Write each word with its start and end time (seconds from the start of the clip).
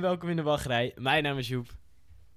en 0.00 0.06
welkom 0.06 0.28
in 0.28 0.36
de 0.36 0.42
wachtrij. 0.42 0.92
Mijn 0.96 1.22
naam 1.22 1.38
is 1.38 1.48
Joep. 1.48 1.66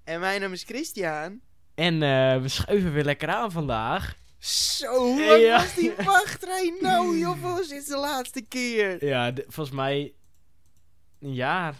En 0.04 0.20
mijn 0.20 0.40
naam 0.40 0.52
is 0.52 0.62
Christian. 0.62 1.40
En 1.74 2.02
eh, 2.02 2.40
we 2.40 2.48
schuiven 2.48 2.92
weer 2.92 3.04
lekker 3.04 3.28
aan 3.28 3.52
vandaag. 3.52 4.16
Zo, 4.38 5.06
Ja. 5.38 5.56
was 5.56 5.74
die 5.74 5.92
wachtrij 6.04 6.78
nou, 6.80 7.18
joh? 7.18 7.58
Sinds 7.62 7.86
de 7.86 7.96
laatste 7.96 8.40
keer. 8.48 9.04
Ja, 9.04 9.30
de- 9.30 9.44
volgens 9.48 9.76
mij 9.76 10.12
een 11.20 11.34
jaar. 11.34 11.74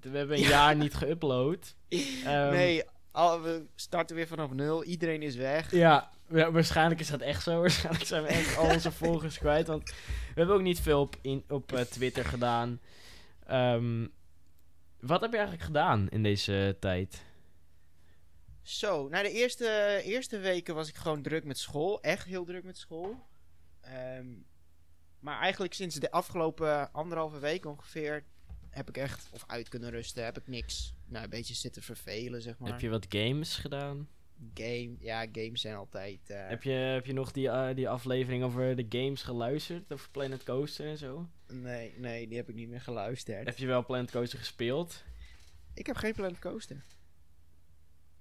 We 0.00 0.16
hebben 0.18 0.36
een 0.36 0.42
Ja. 0.42 0.48
jaar 0.48 0.76
niet 0.76 0.94
geüpload. 1.04 1.74
Ehm, 2.24 2.50
nee, 2.50 2.82
al, 3.12 3.42
we 3.42 3.66
starten 3.74 4.16
weer 4.16 4.26
vanaf 4.26 4.50
nul. 4.52 4.84
Iedereen 4.84 5.22
is 5.22 5.36
weg. 5.36 5.70
Ja, 5.70 6.10
ja, 6.30 6.50
waarschijnlijk 6.52 7.00
is 7.00 7.08
dat 7.10 7.20
echt 7.20 7.42
zo. 7.42 7.60
Waarschijnlijk 7.60 8.04
zijn 8.04 8.22
we 8.22 8.28
echt 8.28 8.56
al 8.56 8.68
onze 8.68 8.92
volgers 8.92 9.38
kwijt. 9.38 9.66
Want 9.66 9.88
we 9.90 9.94
hebben 10.34 10.54
ook 10.54 10.62
niet 10.62 10.80
veel 10.80 11.00
op, 11.00 11.16
in, 11.22 11.44
op 11.48 11.72
eh, 11.72 11.80
Twitter 11.80 12.24
gedaan. 12.24 12.80
Ehm, 13.46 14.06
wat 15.00 15.20
heb 15.20 15.30
je 15.30 15.36
eigenlijk 15.36 15.66
gedaan 15.66 16.08
in 16.08 16.22
deze 16.22 16.76
tijd? 16.80 17.24
Zo, 18.62 19.08
na 19.08 19.22
de 19.22 19.30
eerste, 19.30 20.00
eerste 20.04 20.38
weken 20.38 20.74
was 20.74 20.88
ik 20.88 20.94
gewoon 20.94 21.22
druk 21.22 21.44
met 21.44 21.58
school. 21.58 22.00
Echt 22.02 22.26
heel 22.26 22.44
druk 22.44 22.64
met 22.64 22.78
school. 22.78 23.26
Ehm, 23.80 24.26
maar 25.18 25.40
eigenlijk 25.40 25.74
sinds 25.74 25.94
de 25.94 26.10
afgelopen 26.10 26.92
anderhalve 26.92 27.38
week 27.38 27.66
ongeveer 27.66 28.24
heb 28.70 28.88
ik 28.88 28.96
echt, 28.96 29.28
of 29.32 29.44
uit 29.46 29.68
kunnen 29.68 29.90
rusten, 29.90 30.24
heb 30.24 30.38
ik 30.38 30.46
niks. 30.46 30.94
Nou, 31.06 31.24
een 31.24 31.30
beetje 31.30 31.54
zitten 31.54 31.82
vervelen, 31.82 32.42
zeg 32.42 32.58
maar. 32.58 32.70
Heb 32.70 32.80
je 32.80 32.88
wat 32.88 33.06
games 33.08 33.56
gedaan? 33.56 34.08
Game, 34.54 34.94
ja, 34.98 35.26
games 35.32 35.60
zijn 35.60 35.74
altijd... 35.74 36.30
eh, 36.30 36.48
Heb 36.48 36.62
je, 36.62 36.70
heb 36.70 37.06
je 37.06 37.12
nog 37.12 37.30
die, 37.32 37.48
eh, 37.48 37.74
die 37.74 37.88
aflevering 37.88 38.44
over 38.44 38.76
de 38.76 38.86
games 38.88 39.22
geluisterd? 39.22 39.92
Over 39.92 40.10
Planet 40.10 40.42
Coaster 40.42 40.86
en 40.86 40.98
zo? 40.98 41.28
Nee, 41.48 41.94
nee, 41.96 42.28
die 42.28 42.36
heb 42.36 42.48
ik 42.48 42.54
niet 42.54 42.68
meer 42.68 42.80
geluisterd. 42.80 43.46
Heb 43.46 43.58
je 43.58 43.66
wel 43.66 43.84
Planet 43.84 44.10
Coaster 44.10 44.38
gespeeld? 44.38 45.02
Ik 45.74 45.86
heb 45.86 45.96
geen 45.96 46.14
Planet 46.14 46.38
Coaster. 46.38 46.84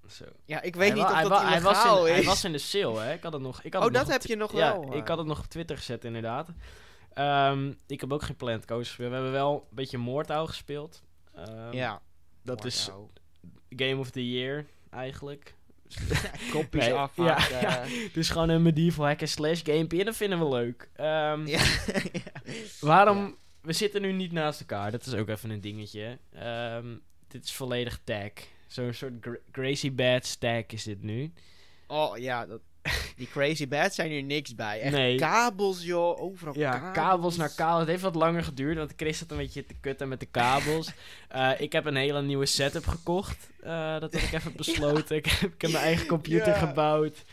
Zo. 0.10 0.26
Ja, 0.46 0.62
ik 0.62 0.76
weet 0.76 0.88
Hij 0.88 0.98
niet 0.98 1.08
of 1.08 1.14
hij 1.14 1.24
dat 1.24 1.42
hij 1.42 1.62
was 1.62 1.76
illegaal 1.76 2.06
in, 2.06 2.12
is. 2.12 2.18
Hij 2.18 2.26
was 2.26 2.44
in 2.44 2.52
de 2.52 2.58
sale, 2.58 3.00
hè? 3.00 3.14
Ik 3.14 3.24
had 3.24 3.34
het 3.34 3.42
nog. 3.42 3.64
Ik 3.64 3.74
had 3.74 3.82
oh, 3.82 3.88
het 3.88 3.98
dat 3.98 4.08
heb 4.08 4.22
je 4.24 4.36
nog 4.36 4.52
Ja, 4.52 4.80
wel. 4.80 4.96
ik 4.96 5.08
had 5.08 5.18
het 5.18 5.28
nog 5.28 5.40
op 5.40 5.46
Twitter 5.46 5.78
gezet, 5.78 6.04
inderdaad. 6.04 6.50
Ehm, 7.14 7.74
ik 7.88 8.02
heb 8.02 8.14
ook 8.14 8.24
geen 8.24 8.36
Planet 8.36 8.66
Coaster 8.66 8.86
gespeeld. 8.86 9.10
We 9.10 9.16
hebben 9.16 9.32
wel 9.32 9.68
een 9.70 9.76
beetje 9.76 9.98
Moordhouw 9.98 10.46
gespeeld. 10.46 11.02
Ehm, 11.36 11.74
Ja. 11.74 12.02
Dat 12.42 12.66
is. 12.66 12.90
Game 13.70 13.98
of 13.98 14.10
the 14.12 14.32
Year, 14.32 14.66
eigenlijk. 14.90 15.56
Kopjes 16.52 16.84
Nee, 16.86 16.94
af. 16.94 17.12
ja, 17.16 17.84
is 18.14 18.30
gewoon 18.30 18.50
een 18.50 18.62
medieval 18.62 19.06
hack 19.06 19.20
and 19.20 19.30
slash 19.30 19.62
gamepje 19.64 20.00
en 20.00 20.06
dat 20.06 20.16
vinden 20.16 20.40
we 20.40 20.48
leuk. 20.50 20.90
Ehm, 20.96 21.48
Ja. 21.48 21.60
Waarom... 22.80 23.38
We 23.62 23.74
zitten 23.74 24.02
nu 24.02 24.12
niet 24.12 24.32
naast 24.32 24.60
elkaar. 24.60 24.92
Dat 24.92 25.06
is 25.06 25.14
ook 25.14 25.30
even 25.30 25.50
een 25.50 25.62
dingetje. 25.62 26.18
Ehm, 26.34 26.96
dit 27.28 27.44
is 27.44 27.52
volledig 27.54 28.00
tag. 28.04 28.32
Zo'n 28.68 28.94
soort 28.94 29.14
gra- 29.22 29.38
Gracie 29.52 29.92
Bad 29.92 30.40
tag 30.40 30.64
is 30.68 30.84
dit 30.84 31.02
nu. 31.04 31.34
Oh 31.88 32.18
ja, 32.18 32.46
dat, 32.46 32.62
die 33.18 33.28
crazy 33.32 33.68
bats 33.68 33.96
zijn 33.96 34.10
hier 34.12 34.24
niks 34.24 34.56
bij. 34.56 34.80
Echt 34.82 34.94
Nee. 34.94 35.18
kabels 35.18 35.84
joh, 35.84 36.22
overal 36.22 36.54
Ja, 36.58 36.72
kabels. 36.72 36.94
kabels 36.96 37.36
naar 37.38 37.52
kabels. 37.56 37.80
Het 37.80 37.88
heeft 37.90 38.02
wat 38.02 38.16
langer 38.16 38.44
geduurd, 38.44 38.78
want 38.78 38.94
Chris 38.96 39.18
zat 39.18 39.32
een 39.32 39.38
beetje 39.38 39.66
te 39.66 39.74
kutten 39.82 40.08
met 40.08 40.20
de 40.20 40.26
kabels. 40.26 40.92
Eh, 41.30 41.50
ik 41.58 41.72
heb 41.72 41.86
een 41.86 41.96
hele 41.96 42.22
nieuwe 42.22 42.46
setup 42.46 42.88
gekocht. 42.88 43.50
Eh, 43.64 44.00
dat 44.00 44.14
heb 44.14 44.22
ik 44.22 44.32
even 44.34 44.56
besloten. 44.66 45.16
Ik, 45.16 45.26
heb, 45.26 45.54
ik 45.54 45.62
heb 45.62 45.72
mijn 45.72 45.84
eigen 45.84 46.08
computer 46.08 46.48
Ja. 46.54 46.60
gebouwd. 46.68 47.24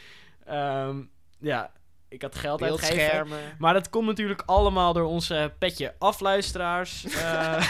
Ehm, 0.47 0.97
ja, 1.41 1.71
ik 2.09 2.23
had 2.23 2.35
geld 2.35 2.63
uitgegeven. 2.63 3.27
Maar 3.59 3.75
dat 3.75 3.91
komt 3.91 4.07
natuurlijk 4.07 4.43
allemaal 4.47 4.93
door 4.93 5.07
onze 5.07 5.53
petje 5.59 5.95
afluisteraars. 5.99 7.05
Eh, 7.05 7.67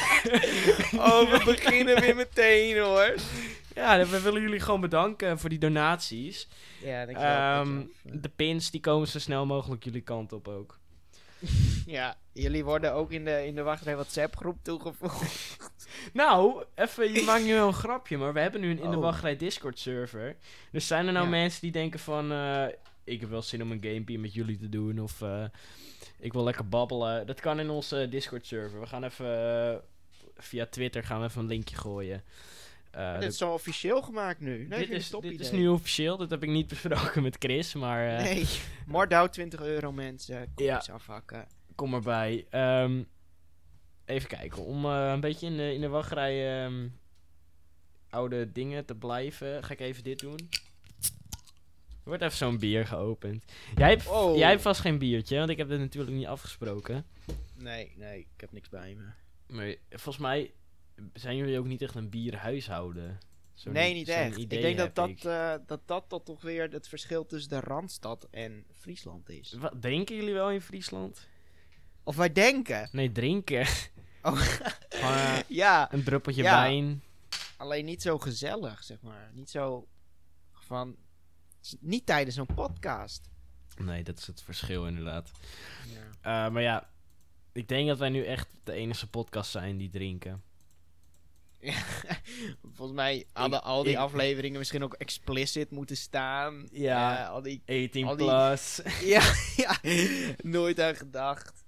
Oh, 0.94 1.30
we 1.30 1.42
beginnen 1.44 2.00
weer 2.00 2.16
meteen 2.16 2.78
hoor. 2.78 3.14
Ja, 3.74 4.06
we 4.06 4.20
willen 4.20 4.42
jullie 4.42 4.60
gewoon 4.60 4.80
bedanken 4.80 5.38
voor 5.38 5.48
die 5.48 5.58
donaties. 5.58 6.48
Ja, 6.82 7.06
denk 7.06 7.18
Ehm, 7.18 7.82
de 8.02 8.28
pins 8.28 8.70
die 8.70 8.80
komen 8.80 9.08
zo 9.08 9.18
snel 9.18 9.46
mogelijk 9.46 9.84
jullie 9.84 10.00
kant 10.00 10.32
op 10.32 10.48
ook. 10.48 10.78
Ja, 11.86 12.16
jullie 12.32 12.64
worden 12.64 12.92
ook 12.94 13.10
in 13.10 13.24
de, 13.24 13.46
in 13.46 13.54
de 13.54 13.62
wachtrij 13.62 13.94
WhatsApp 13.94 14.36
groep 14.36 14.58
toegevoegd. 14.62 15.56
Nou, 16.12 16.64
even, 16.74 17.12
je 17.12 17.22
maakt 17.22 17.44
nu 17.44 17.52
wel 17.52 17.66
een 17.66 17.72
grapje, 17.72 18.18
maar 18.18 18.32
we 18.32 18.40
hebben 18.40 18.60
nu 18.60 18.70
een 18.70 18.80
in 18.80 18.90
de 18.90 18.96
Oh. 18.96 19.02
wachtrij 19.02 19.36
Discord 19.36 19.78
server. 19.78 20.36
Dus 20.70 20.86
zijn 20.86 21.06
er 21.06 21.12
nou 21.12 21.24
Ja. 21.24 21.30
mensen 21.30 21.60
die 21.60 21.72
denken 21.72 22.00
van, 22.00 22.32
eh, 22.32 22.64
ik 23.04 23.20
heb 23.20 23.30
wel 23.30 23.42
zin 23.42 23.62
om 23.62 23.70
een 23.72 23.82
gamepje 23.84 24.18
met 24.18 24.34
jullie 24.34 24.58
te 24.58 24.68
doen 24.68 24.98
of 25.00 25.22
eh, 25.22 25.44
ik 26.18 26.32
wil 26.32 26.44
lekker 26.44 26.68
babbelen. 26.68 27.26
Dat 27.26 27.40
kan 27.40 27.60
in 27.60 27.70
onze 27.70 28.06
Discord 28.10 28.46
server. 28.46 28.80
We 28.80 28.86
gaan 28.86 29.04
even 29.04 29.60
eh, 29.70 29.76
via 30.36 30.66
Twitter 30.66 31.04
gaan 31.04 31.20
we 31.20 31.26
even 31.26 31.40
een 31.40 31.46
linkje 31.46 31.76
gooien. 31.76 32.22
Eh, 32.92 33.18
dit 33.20 33.30
is 33.30 33.38
zo 33.38 33.52
officieel 33.52 34.02
gemaakt 34.02 34.40
nu. 34.40 34.66
Nee, 34.66 34.78
dit, 34.78 34.90
is, 34.90 35.10
dit 35.20 35.40
is 35.40 35.50
nu 35.50 35.68
officieel. 35.68 36.16
Dat 36.16 36.30
heb 36.30 36.42
ik 36.42 36.48
niet 36.48 36.68
besproken 36.68 37.22
met 37.22 37.36
Chris, 37.38 37.74
maar 37.74 38.16
eh, 38.16 38.22
Nee, 38.22 38.46
Mordouw 38.86 39.26
20 39.26 39.60
euro 39.60 39.92
mensen. 39.92 40.52
Kopjes 40.54 40.90
afhakken. 40.90 41.46
kom 41.74 41.94
erbij. 41.94 42.46
Ehm, 42.50 43.02
even 44.04 44.28
kijken, 44.28 44.64
om 44.64 44.84
eh, 44.84 45.10
een 45.12 45.20
beetje 45.20 45.46
in 45.46 45.56
de, 45.56 45.74
in 45.74 45.80
de 45.80 45.88
wachtrij 45.88 46.64
ehm, 46.64 46.88
oude 48.10 48.52
dingen 48.52 48.84
te 48.84 48.94
blijven, 48.94 49.64
ga 49.64 49.72
ik 49.72 49.80
even 49.80 50.02
dit 50.02 50.18
doen. 50.18 50.48
Er 52.04 52.08
wordt 52.08 52.22
even 52.22 52.36
zo'n 52.36 52.58
bier 52.58 52.86
geopend. 52.86 53.44
Jij 53.76 53.88
hebt, 53.88 54.06
Oh. 54.08 54.36
jij 54.36 54.50
hebt 54.50 54.62
vast 54.62 54.80
geen 54.80 54.98
biertje, 54.98 55.38
want 55.38 55.50
ik 55.50 55.56
heb 55.56 55.68
dit 55.68 55.78
natuurlijk 55.78 56.16
niet 56.16 56.26
afgesproken. 56.26 57.06
Nee, 57.54 57.92
nee, 57.96 58.18
ik 58.18 58.40
heb 58.40 58.52
niks 58.52 58.68
bij 58.68 58.96
me. 58.98 59.04
Maar 59.56 59.74
volgens 59.90 60.18
mij 60.18 60.52
zijn 61.12 61.36
jullie 61.36 61.58
ook 61.58 61.66
niet 61.66 61.82
echt 61.82 61.94
een 61.94 62.08
bierhuishouden. 62.08 63.18
Zo'n- 63.54 63.72
nee, 63.72 63.94
niet 63.94 64.08
echt. 64.08 64.38
Ik 64.38 64.50
denk 64.50 64.76
dat 64.76 64.86
heb 64.86 64.94
dat, 64.94 65.08
ik. 65.08 65.24
eh, 65.24 65.54
dat 65.66 65.80
dat 65.86 66.04
toch 66.08 66.22
toch 66.24 66.42
weer 66.42 66.70
het 66.70 66.88
verschil 66.88 67.26
tussen 67.26 67.50
de 67.50 67.60
Randstad 67.60 68.28
en 68.30 68.64
Friesland 68.72 69.28
is. 69.28 69.52
Wat 69.52 69.82
denken 69.82 70.16
jullie 70.16 70.34
wel 70.34 70.50
in 70.50 70.60
Friesland? 70.60 71.28
Of 72.04 72.16
wij 72.16 72.32
denken. 72.32 72.88
Nee, 72.92 73.12
drinken. 73.12 73.66
Oh, 74.24 74.40
eh, 74.88 75.40
ja, 75.62 75.92
een 75.92 76.02
druppeltje 76.04 76.42
Ja. 76.42 76.60
wijn. 76.62 77.02
alleen 77.56 77.84
niet 77.84 78.02
zo 78.02 78.18
gezellig, 78.18 78.84
zeg 78.84 79.00
maar. 79.00 79.30
Niet 79.32 79.50
zo 79.50 79.88
van... 80.52 80.96
Niet 81.80 82.06
tijdens 82.06 82.36
zo'n 82.36 82.46
podcast. 82.54 83.28
Nee, 83.76 84.02
dat 84.02 84.18
is 84.18 84.26
het 84.26 84.42
verschil 84.42 84.86
inderdaad. 84.86 85.30
Ja. 86.22 86.46
Eh, 86.46 86.52
maar 86.52 86.62
ja, 86.62 86.90
ik 87.52 87.68
denk 87.68 87.88
dat 87.88 87.98
wij 87.98 88.08
nu 88.08 88.24
echt 88.24 88.48
de 88.64 88.72
enige 88.72 89.08
podcast 89.08 89.50
zijn 89.50 89.76
die 89.76 89.90
drinken. 89.90 90.42
Volgens 92.74 92.96
mij 92.96 93.24
hadden 93.32 93.62
al 93.62 93.82
die 93.82 93.92
ik- 93.92 93.98
afleveringen 93.98 94.58
misschien 94.58 94.82
ook 94.84 94.94
explicit 94.94 95.70
moeten 95.70 95.96
staan. 95.96 96.68
Ja. 96.72 97.18
Eh, 97.24 97.30
al 97.30 97.42
die... 97.42 97.62
18 97.66 98.06
Al 98.06 98.16
die- 98.16 98.26
plus. 98.26 98.80
ja, 99.14 99.32
ja, 99.56 99.76
nooit 100.42 100.80
aan 100.80 100.94
gedacht. 100.94 101.64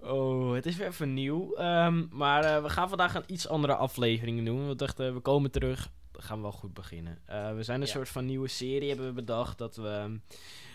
Oh, 0.00 0.52
het 0.54 0.66
is 0.66 0.76
weer 0.76 0.86
even 0.86 1.14
nieuw. 1.14 1.54
Ehm, 1.54 2.06
maar 2.10 2.44
eh, 2.44 2.62
we 2.62 2.68
gaan 2.68 2.88
vandaag 2.88 3.14
een 3.14 3.22
iets 3.26 3.48
andere 3.48 3.74
aflevering 3.74 4.44
doen. 4.44 4.68
We 4.68 4.74
dachten, 4.74 5.14
we 5.14 5.20
komen 5.20 5.50
terug. 5.50 5.88
Dan 6.12 6.22
gaan 6.22 6.36
we 6.36 6.42
wel 6.42 6.52
goed 6.52 6.74
beginnen. 6.74 7.18
Eh, 7.26 7.54
we 7.54 7.62
zijn 7.62 7.80
een 7.80 7.86
Ja. 7.86 7.92
soort 7.92 8.08
van 8.08 8.24
nieuwe 8.24 8.48
serie 8.48 8.88
hebben 8.88 9.06
we 9.06 9.12
bedacht. 9.12 9.58
Dat 9.58 9.76
we 9.76 10.20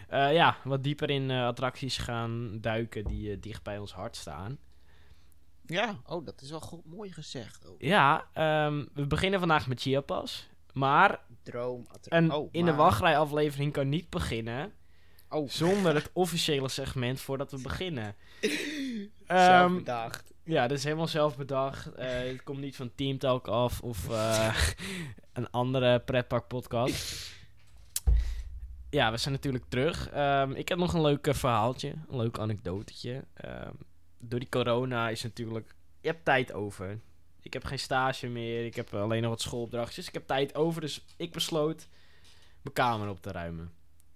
ja, 0.10 0.58
wat 0.64 0.84
dieper 0.84 1.10
in 1.10 1.32
attracties 1.32 1.98
gaan 1.98 2.58
duiken 2.62 3.04
die 3.04 3.40
dicht 3.40 3.64
bij 3.64 3.78
ons 3.78 3.94
hart 3.94 4.16
staan. 4.16 4.58
Ja, 5.66 6.00
oh, 6.06 6.26
dat 6.26 6.42
is 6.42 6.50
wel 6.50 6.60
goed, 6.60 6.86
mooi 6.86 7.12
gezegd. 7.12 7.68
Ja, 7.78 8.28
ehm, 8.34 8.86
we 8.94 9.08
beginnen 9.08 9.40
vandaag 9.40 9.68
met 9.68 9.82
Chiapas. 9.82 10.48
Maar 10.74 11.20
Droom. 11.44 11.88
een 12.04 12.32
oh, 12.32 12.50
in 12.52 12.66
de 12.66 12.74
wachtrij 12.74 13.18
aflevering 13.18 13.74
kan 13.74 13.90
niet 13.90 14.10
beginnen 14.10 14.74
Oh, 15.30 15.50
zonder 15.50 15.96
het 15.96 16.10
officiële 16.24 16.70
segment 16.70 17.20
voordat 17.22 17.52
we 17.52 17.62
beginnen. 17.62 18.16
zelf 18.42 19.02
Ehm, 19.68 19.76
bedacht. 19.76 20.34
ja, 20.44 20.68
dat 20.68 20.78
is 20.78 20.84
helemaal 20.84 21.08
zelf 21.08 21.38
bedacht. 21.38 21.94
Eh, 21.94 22.08
het 22.08 22.44
komt 22.44 22.60
niet 22.60 22.76
van 22.76 22.92
Team 22.96 23.18
Talk 23.18 23.48
af 23.48 23.82
of 23.82 24.10
eh, 24.10 24.56
een 25.34 25.50
andere 25.52 26.00
pretpark 26.00 26.48
podcast. 26.48 27.32
Ja, 28.90 29.12
we 29.12 29.18
zijn 29.18 29.34
natuurlijk 29.34 29.66
terug. 29.68 30.10
Ehm, 30.10 30.52
ik 30.52 30.70
heb 30.70 30.78
nog 30.78 30.94
een 30.94 31.02
leuk 31.02 31.28
eh, 31.28 31.34
verhaaltje, 31.34 31.90
een 32.10 32.18
leuk 32.18 32.40
anekdotetje. 32.40 33.24
Door 34.28 34.40
die 34.40 34.50
corona 34.50 35.10
is 35.10 35.24
natuurlijk... 35.24 35.76
Je 36.02 36.08
hebt 36.08 36.26
tijd 36.26 36.54
over. 36.54 37.00
Ik 37.42 37.54
heb 37.54 37.64
geen 37.64 37.80
stage 37.80 38.28
meer, 38.28 38.66
ik 38.66 38.76
heb 38.76 38.94
alleen 38.94 39.22
nog 39.22 39.30
wat 39.32 39.42
schoolopdrachtjes. 39.42 40.08
Ik 40.08 40.14
heb 40.14 40.28
tijd 40.28 40.56
over, 40.56 40.82
dus 40.82 41.06
ik 41.18 41.32
besloot 41.32 41.88
mijn 42.62 42.74
kamer 42.76 43.10
op 43.10 43.22
te 43.22 43.32
ruimen. 43.32 43.72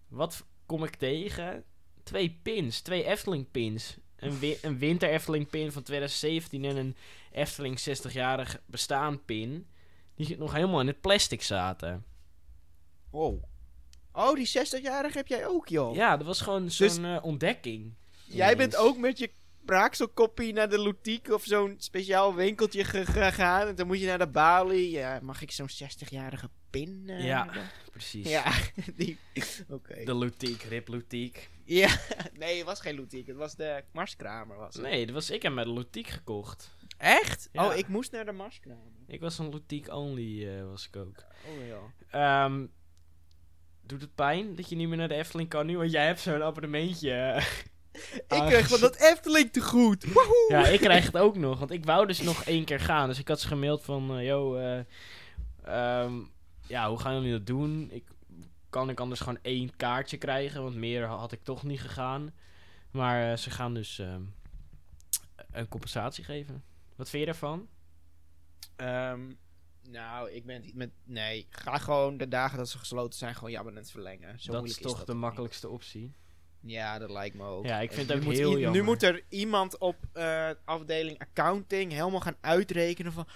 Wat 0.08 0.46
kom 0.66 0.84
ik 0.84 0.96
tegen? 0.96 1.64
Twee 2.04 2.40
pins, 2.42 2.82
twee 2.82 3.04
Efteling 3.06 3.52
pins. 3.52 3.98
Een, 4.16 4.40
wi- 4.40 4.58
een 4.62 4.78
winter 4.78 5.10
Efteling 5.10 5.50
pin 5.50 5.72
van 5.72 5.84
2017 5.84 6.66
en 6.66 6.76
een 6.78 6.96
Efteling 7.32 7.80
60-jarig 7.80 8.60
bestaan 8.66 9.26
pin. 9.26 9.68
Die 10.16 10.38
nog 10.38 10.54
helemaal 10.54 10.80
in 10.80 10.88
het 10.88 11.02
plastic 11.02 11.42
zaten. 11.42 12.06
Oh. 13.10 13.44
Oh, 14.12 14.36
die 14.36 14.48
60-jarige 14.48 15.18
heb 15.18 15.28
jij 15.28 15.48
ook, 15.48 15.68
joh. 15.68 15.96
Ja, 15.96 16.18
dat 16.18 16.28
was 16.28 16.42
gewoon 16.42 16.64
Dus- 16.64 16.76
zo'n 16.76 17.06
eh, 17.06 17.24
ontdekking. 17.24 17.94
jij 18.26 18.58
bent 18.58 18.76
ook 18.76 18.98
met 18.98 19.18
je, 19.18 19.30
braakselkoppie 19.68 20.54
naar 20.54 20.70
de 20.70 20.82
Lutique 20.82 21.34
of 21.34 21.44
zo'n 21.44 21.76
speciaal 21.78 22.36
winkeltje 22.36 22.84
ge- 22.84 23.06
gegaan. 23.06 23.68
En 23.68 23.76
dan 23.76 23.88
moet 23.88 24.00
je 24.00 24.06
naar 24.06 24.18
de 24.20 24.28
balie. 24.28 24.90
Ja, 24.90 25.20
mag 25.22 25.42
ik 25.42 25.52
zo'n 25.52 25.70
60-jarige 25.70 26.50
pin 26.70 27.04
eh, 27.08 27.26
Ja. 27.26 27.44
hebben? 27.46 27.70
Precies. 27.92 28.30
Ja, 28.30 28.54
die... 28.96 29.18
De 30.06 30.16
Lutique, 30.16 30.68
Rip 30.68 30.88
Lutique. 30.88 31.42
Ja, 31.64 31.98
nee, 32.40 32.58
het 32.58 32.66
was 32.66 32.82
geen 32.82 32.96
Lutique. 32.96 33.30
Het 33.32 33.38
was 33.40 33.56
de 33.56 33.84
Marskramer. 33.92 34.58
Was 34.58 34.74
het. 34.74 34.84
Nee, 34.84 35.06
dat 35.06 35.16
was 35.16 35.30
ik 35.30 35.42
heb 35.42 35.54
met 35.54 35.66
de 35.66 35.74
Lutique 35.74 36.12
gekocht. 36.12 36.76
Echt? 36.98 37.50
Ja. 37.52 37.66
Oh, 37.68 37.76
ik 37.76 37.88
moest 37.88 38.12
naar 38.12 38.26
de 38.26 38.32
Marskramer. 38.32 38.92
Ik 39.08 39.20
was 39.20 39.38
een 39.40 39.50
Lutique 39.50 39.96
only, 39.96 40.48
eh, 40.58 40.64
was 40.66 40.88
ik 40.88 40.96
ook. 40.96 41.24
Oh 41.48 41.68
ja. 41.68 42.46
Ehm, 42.46 42.66
doet 43.82 44.02
het 44.02 44.16
pijn 44.16 44.56
dat 44.56 44.70
je 44.70 44.76
niet 44.76 44.88
meer 44.88 44.98
naar 44.98 45.08
de 45.08 45.16
Efteling 45.16 45.50
kan 45.50 45.66
nu? 45.66 45.78
Want 45.78 45.92
jij 45.92 46.06
hebt 46.06 46.20
zo'n 46.20 46.44
abonnementje. 46.44 47.42
Ik 48.14 48.44
kreeg 48.48 48.68
van 48.68 48.80
dat 48.80 48.96
Efteling 48.96 49.52
te 49.52 49.62
goed. 49.62 50.04
Woehoe! 50.04 50.46
ja, 50.48 50.68
ik 50.68 50.80
krijg 50.80 51.06
het 51.06 51.18
ook 51.18 51.36
nog. 51.38 51.60
Want 51.60 51.72
ik 51.72 51.86
wou 51.86 52.08
dus 52.08 52.22
nog 52.22 52.44
één 52.44 52.66
keer 52.66 52.80
gaan. 52.80 53.08
Dus 53.08 53.20
ik 53.20 53.28
had 53.28 53.40
ze 53.40 53.48
gemaild 53.48 53.84
van... 53.84 54.18
eh, 54.18 54.26
yo, 54.26 54.56
eh, 54.56 54.80
ehm, 55.64 56.14
ja, 56.68 56.90
hoe 56.90 57.00
gaan 57.00 57.14
jullie 57.16 57.32
dat 57.32 57.46
doen? 57.46 57.88
Ik, 57.92 58.04
kan 58.70 58.90
ik 58.90 59.00
anders 59.00 59.20
gewoon 59.20 59.40
één 59.42 59.76
kaartje 59.76 60.18
krijgen? 60.18 60.64
Want 60.64 60.76
meer 60.76 61.06
had 61.06 61.32
ik 61.32 61.44
toch 61.44 61.64
niet 61.64 61.82
gegaan. 61.82 62.34
Maar 62.92 63.32
eh, 63.32 63.38
ze 63.38 63.50
gaan 63.50 63.74
dus 63.74 64.00
ehm, 64.00 64.22
een 65.52 65.68
compensatie 65.68 66.24
geven. 66.24 66.64
Wat 66.96 67.10
vind 67.10 67.24
je 67.26 67.32
daarvan? 67.32 67.68
Ehm, 68.76 69.22
nou, 69.90 70.32
ik 70.32 70.46
ben 70.46 70.56
het 70.56 70.66
niet 70.66 70.76
met... 70.76 70.90
Nee, 71.04 71.48
ga 71.50 71.78
gewoon 71.78 72.18
de 72.18 72.28
dagen 72.28 72.58
dat 72.58 72.70
ze 72.70 72.78
gesloten 72.78 73.20
zijn 73.20 73.36
gewoon 73.36 73.52
je 73.52 73.58
abonnement 73.58 73.92
verlengen. 73.92 74.40
Zo 74.40 74.52
dat 74.52 74.66
is 74.66 74.78
toch 74.78 74.98
dat 74.98 75.06
de 75.06 75.12
niet. 75.12 75.22
makkelijkste 75.22 75.70
optie. 75.70 76.12
Ja, 76.68 77.00
dat 77.00 77.10
lijkt 77.10 77.36
me 77.36 77.44
ook. 77.44 77.66
Ja, 77.66 77.80
ik 77.80 77.92
vind 77.92 78.08
nu 78.08 78.14
het 78.14 78.22
ook 78.24 78.28
moet 78.30 78.38
heel 78.38 78.52
jammer. 78.60 78.72
Nu 78.72 78.82
moet 78.86 79.04
er 79.04 79.24
iemand 79.30 79.78
op 79.78 79.96
eh, 80.14 80.50
afdeling 80.66 81.20
accounting 81.20 81.92
helemaal 81.92 82.20
gaan 82.20 82.38
uitrekenen 82.42 83.12
van... 83.14 83.28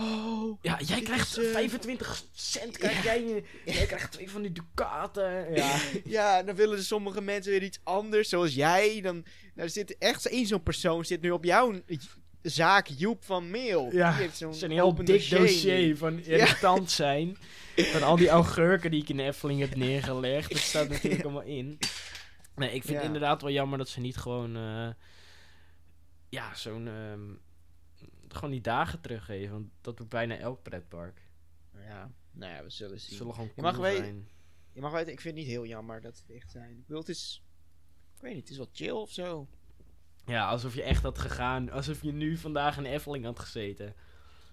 Oh, 0.00 0.58
Ja, 0.62 0.78
jij 0.86 1.00
krijgt 1.02 1.38
is, 1.38 1.44
eh, 1.46 1.52
25 1.52 2.22
cent. 2.32 2.78
Krijg 2.78 3.04
Ja. 3.04 3.14
jij, 3.16 3.44
jij 3.76 3.86
krijgt 3.86 4.12
twee 4.12 4.30
van 4.30 4.42
die 4.42 4.52
ducaten. 4.52 5.54
Ja. 5.54 5.78
Ja, 6.04 6.42
dan 6.42 6.54
willen 6.54 6.84
sommige 6.84 7.20
mensen 7.20 7.52
weer 7.52 7.62
iets 7.62 7.80
anders, 7.82 8.28
zoals 8.28 8.54
jij. 8.54 9.00
Dan, 9.00 9.24
daar 9.54 9.68
zit 9.68 9.98
echt 9.98 10.26
één 10.26 10.46
zo'n 10.46 10.62
persoon 10.62 11.04
zit 11.04 11.20
nu 11.20 11.30
op 11.30 11.44
jouw 11.44 11.74
zaak, 12.42 12.86
Joep 12.96 13.24
van 13.24 13.50
Mail. 13.50 13.88
Ja, 13.92 14.10
Die 14.10 14.20
heeft 14.20 14.36
zo'n 14.36 14.46
Het 14.48 14.56
is 14.56 14.62
een 14.62 14.70
heel 14.70 14.94
dik 14.94 15.30
dossier 15.30 15.96
van 15.96 16.18
irritant 16.24 16.90
zijn. 17.02 17.36
Van 17.76 18.02
al 18.02 18.16
die 18.16 18.28
augurken 18.28 18.90
die 18.90 19.02
ik 19.02 19.08
in 19.08 19.16
de 19.16 19.22
Efteling 19.22 19.60
heb 19.60 19.76
neergelegd. 19.76 20.50
Dat 20.50 20.58
staat 20.58 20.88
natuurlijk 20.88 21.22
allemaal 21.24 21.42
in. 21.42 21.78
Nee, 22.60 22.74
ik 22.74 22.82
vind 22.82 22.88
Ja. 22.88 22.94
het 22.96 23.04
inderdaad 23.06 23.42
wel 23.42 23.50
jammer 23.50 23.78
dat 23.78 23.88
ze 23.88 24.00
niet 24.00 24.16
gewoon... 24.16 24.56
eh, 24.56 24.90
ja, 26.28 26.54
zo'n... 26.54 26.88
ehm, 26.88 27.34
gewoon 28.28 28.50
die 28.50 28.60
dagen 28.60 29.00
teruggeven. 29.00 29.52
Want 29.52 29.68
dat 29.80 29.96
doet 29.96 30.08
bijna 30.08 30.36
elk 30.36 30.62
pretpark. 30.62 31.28
Ja, 31.74 32.10
nou 32.30 32.52
ja, 32.54 32.62
we 32.62 32.70
zullen 32.70 33.00
zien. 33.00 33.16
zullen 33.16 33.34
gewoon 33.34 33.50
Je 33.56 33.62
mag 33.62 33.76
weten-. 33.76 34.28
Je 34.72 34.80
mag 34.80 34.92
weten, 34.92 35.12
ik 35.12 35.20
vind 35.20 35.34
het 35.36 35.44
niet 35.44 35.52
heel 35.52 35.66
jammer 35.66 36.00
dat 36.00 36.16
ze 36.16 36.22
dicht 36.26 36.50
zijn. 36.50 36.70
Ik 36.70 36.86
bedoel, 36.86 36.98
het 37.00 37.08
is... 37.08 37.42
Ik 38.14 38.20
weet 38.22 38.32
niet, 38.32 38.40
het 38.42 38.50
is 38.50 38.56
wel 38.56 38.68
chill 38.72 38.90
of 38.90 39.10
zo. 39.10 39.48
Ja, 40.26 40.48
alsof 40.48 40.74
je 40.74 40.82
echt 40.82 41.02
had 41.02 41.18
gegaan. 41.18 41.70
Alsof 41.70 42.02
je 42.02 42.12
nu 42.12 42.36
vandaag 42.36 42.76
in 42.76 42.82
de 42.82 42.88
Efteling 42.88 43.24
had 43.24 43.38
gezeten. 43.38 43.94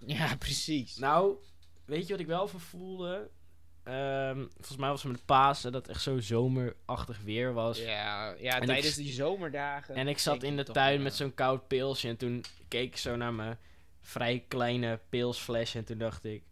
Ja, 0.06 0.36
precies. 0.36 0.96
Nou, 0.96 1.36
weet 1.84 2.06
je 2.06 2.12
wat 2.12 2.20
ik 2.20 2.26
wel 2.26 2.48
van 2.48 2.60
Ehm, 3.88 4.44
volgens 4.54 4.76
mij 4.76 4.88
was 4.88 5.02
het 5.02 5.12
met 5.12 5.24
Pasen 5.24 5.72
dat 5.72 5.86
het 5.86 5.90
echt 5.94 6.02
zo 6.04 6.20
zomerachtig 6.20 7.20
weer 7.24 7.52
was. 7.52 7.78
ja, 7.78 8.34
ja 8.38 8.60
En 8.60 8.66
tijdens 8.66 8.94
die 8.94 9.12
zomerdagen. 9.12 9.94
En 9.94 10.08
ik 10.08 10.18
zat 10.18 10.42
in 10.42 10.56
de 10.56 10.64
tuin 10.64 10.94
wel, 10.94 11.02
met 11.02 11.14
zo'n 11.14 11.34
koud 11.34 11.68
pilsje. 11.68 12.08
En 12.08 12.16
toen 12.16 12.44
keek 12.68 12.86
ik 12.86 12.96
zo 12.96 13.16
naar 13.16 13.34
mijn 13.34 13.58
vrij 14.00 14.44
kleine 14.48 14.98
pilsflesje. 15.08 15.78
En 15.78 15.84
toen 15.84 15.98
dacht 15.98 16.24
ik, 16.24 16.42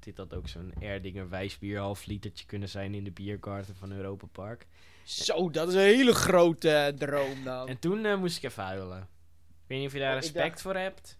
dit 0.00 0.16
had 0.16 0.34
ook 0.34 0.48
zo'n 0.48 0.72
Erdinger 0.80 1.28
wijsbier 1.28 1.78
half 1.78 2.06
litertje 2.06 2.46
kunnen 2.46 2.68
zijn 2.68 2.94
in 2.94 3.04
de 3.04 3.10
biergarten 3.10 3.76
van 3.76 3.92
Europa 3.92 4.26
Park. 4.32 4.66
Zo, 5.04 5.50
dat 5.50 5.68
is 5.68 5.74
een 5.74 5.80
hele 5.80 6.14
grote 6.14 6.94
droom 6.98 7.44
dan. 7.44 7.68
En 7.68 7.78
toen 7.78 8.04
eh, 8.04 8.16
moest 8.16 8.36
ik 8.36 8.42
even 8.42 8.62
huilen. 8.64 8.98
Ik 9.00 9.64
weet 9.66 9.78
niet 9.78 9.86
of 9.86 9.92
je 9.92 9.98
daar 9.98 10.14
Oh, 10.14 10.20
respect 10.20 10.48
dacht- 10.48 10.62
voor 10.62 10.74
hebt. 10.76 11.16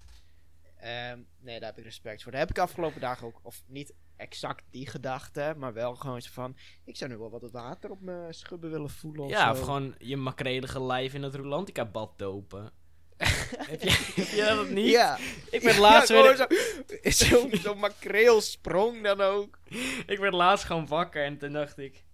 Ehm, 0.78 1.18
nee, 1.40 1.60
daar 1.60 1.68
heb 1.68 1.78
ik 1.78 1.84
respect 1.84 2.22
voor. 2.22 2.32
Daar 2.32 2.40
heb 2.40 2.50
ik 2.50 2.58
afgelopen 2.58 3.00
dagen 3.00 3.26
ook, 3.26 3.40
of 3.42 3.62
niet 3.66 3.94
exact 4.16 4.64
die 4.70 4.86
gedachte, 4.86 5.54
maar 5.56 5.72
wel 5.72 5.94
gewoon 5.94 6.22
zo 6.22 6.30
van, 6.32 6.56
ik 6.84 6.96
zou 6.96 7.10
nu 7.10 7.16
wel 7.16 7.30
wat 7.30 7.50
water 7.50 7.90
op 7.90 8.00
mijn 8.00 8.34
schubben 8.34 8.70
willen 8.70 8.90
voelen 8.90 9.24
of 9.24 9.30
Ja, 9.30 9.44
zo. 9.44 9.60
of 9.60 9.66
gewoon 9.66 9.94
je 9.98 10.16
makrelige 10.16 10.82
lijf 10.82 11.14
in 11.14 11.22
het 11.22 11.34
Rolantica 11.34 11.84
bad 11.84 12.18
dopen. 12.18 12.72
heb, 13.70 13.82
je, 13.82 13.90
heb 14.20 14.26
je 14.26 14.54
dat 14.56 14.68
niet? 14.68 14.90
Ja. 14.90 15.18
Ik 15.50 15.62
werd 15.62 15.78
laatst 15.78 16.08
ja, 16.08 16.22
weer... 16.22 16.36
zo, 16.36 17.24
zo'n 17.24 17.50
zo 17.54 17.74
makreel 17.74 18.40
sprong 18.40 19.02
dan 19.02 19.20
ook. 19.20 19.58
Ik 20.06 20.18
werd 20.18 20.34
laatst 20.34 20.64
gewoon 20.64 20.86
wakker 20.86 21.24
en 21.24 21.38
toen 21.38 21.52
dacht 21.52 21.78
ik... 21.78 22.04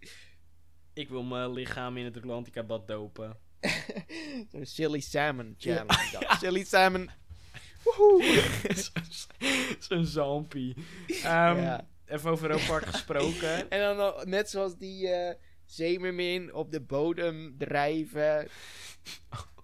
Ik 0.92 1.08
wil 1.08 1.22
mijn 1.22 1.52
lichaam 1.52 1.96
in 1.96 2.04
het 2.04 2.16
Atlantica 2.16 2.62
bad 2.62 2.88
dopen. 2.88 3.38
Silly 4.62 5.00
salmon 5.00 5.54
challenge. 5.58 6.36
Silly 6.38 6.64
salmon. 6.64 7.10
Zo'n 9.88 10.04
zampie. 10.04 10.74
Ehm, 11.06 11.56
Ja. 11.60 11.88
Even 12.06 12.30
over 12.30 12.50
Europa 12.50 12.66
Park 12.66 12.86
gesproken. 12.86 13.66
En 13.70 13.96
dan 13.96 14.14
net 14.28 14.50
zoals 14.50 14.76
die 14.78 15.08
zeemermin 15.64 16.54
op 16.54 16.70
de 16.72 16.80
bodem 16.80 17.54
drijven. 17.58 18.48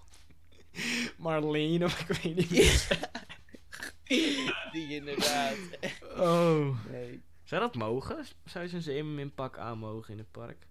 Marlene, 1.19 1.85
of 1.85 2.01
ik 2.01 2.07
weet 2.17 2.37
niet 2.37 2.49
wie. 2.49 2.71
Die 4.73 4.95
inderdaad. 4.95 5.57
Oh. 6.17 6.79
Nee, 6.91 7.23
Zou 7.43 7.61
dat 7.61 7.75
mogen? 7.75 8.27
Zou 8.45 8.65
je 8.65 8.71
zo'n 8.71 8.81
zeemermin 8.81 9.35
pak 9.35 9.59
aan 9.59 9.79
mogen 9.79 10.13
in 10.13 10.19
het 10.19 10.31
park? 10.31 10.67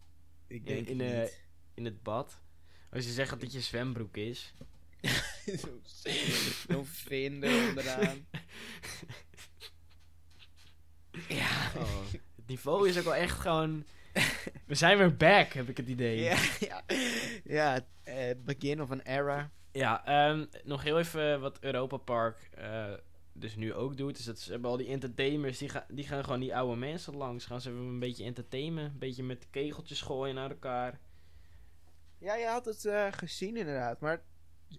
ik 0.48 0.66
denk 0.66 0.88
in, 0.88 1.02
in. 1.02 1.30
In 1.74 1.86
het 1.86 2.04
bad? 2.04 2.40
Als 2.92 3.06
je 3.06 3.12
zegt 3.12 3.30
dat 3.30 3.40
dit 3.40 3.54
je 3.54 3.62
zwembroek 3.62 4.18
is. 4.18 4.54
Zo'n 5.58 5.82
zeemermin, 5.84 6.54
Zo'n 6.70 6.86
vinden 6.86 7.68
onderaan. 7.68 8.26
Ja. 11.28 11.72
Oh. 11.78 12.12
Het 12.12 12.48
niveau 12.48 12.90
is 12.90 12.98
ook 12.98 13.04
wel 13.04 13.16
echt 13.16 13.40
gewoon... 13.40 13.84
We 14.66 14.76
zijn 14.76 14.98
weer 14.98 15.16
back, 15.16 15.54
heb 15.54 15.70
ik 15.70 15.78
het 15.78 15.88
idee. 15.88 16.20
Ja, 16.20 16.38
ja. 16.60 16.84
ja 17.44 17.86
eh, 18.04 18.36
begin 18.44 18.82
of 18.82 18.90
een 18.90 19.02
era. 19.02 19.52
Ja, 19.72 20.06
ehm, 20.06 20.46
nog 20.64 20.84
heel 20.84 21.00
even 21.00 21.42
wat 21.42 21.58
Europa 21.60 21.98
Park 21.98 22.50
eh, 22.54 22.94
dus 23.34 23.56
nu 23.56 23.74
ook 23.74 23.98
doet. 23.98 24.20
Is 24.20 24.26
dat 24.26 24.40
ze 24.40 24.52
hebben 24.52 24.70
al 24.70 24.78
die 24.78 24.88
entertainers, 24.88 25.58
die, 25.58 25.70
gaan 25.70 25.86
die 25.88 26.08
gaan 26.08 26.24
gewoon 26.24 26.40
die 26.40 26.56
oude 26.56 26.76
mensen 26.76 27.16
langs. 27.16 27.46
Gaan 27.46 27.62
ze 27.62 27.70
even 27.70 27.82
een 27.82 28.00
beetje 28.00 28.24
entertainen. 28.24 28.86
Een 28.86 29.00
beetje 29.00 29.24
met 29.24 29.48
kegeltjes 29.50 30.02
gooien 30.02 30.36
naar 30.36 30.50
elkaar. 30.50 31.00
Ja, 32.18 32.36
je 32.36 32.46
had 32.46 32.66
het 32.66 32.86
eh, 32.86 33.08
gezien 33.12 33.58
inderdaad. 33.58 34.00
Maar 34.00 34.24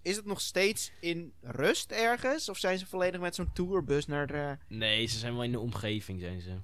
is 0.03 0.17
het 0.17 0.25
nog 0.25 0.41
steeds 0.41 0.93
in 1.01 1.33
rust 1.41 1.93
ergens? 1.93 2.49
Of 2.49 2.59
zijn 2.59 2.79
ze 2.79 2.87
volledig 2.87 3.21
met 3.21 3.35
zo'n 3.35 3.53
tourbus 3.53 4.07
naar 4.07 4.27
de... 4.27 4.57
Nee, 4.67 5.07
ze 5.07 5.19
zijn 5.19 5.33
wel 5.33 5.45
in 5.45 5.53
de 5.53 5.59
omgeving, 5.59 6.21
zijn 6.21 6.41
ze. 6.41 6.57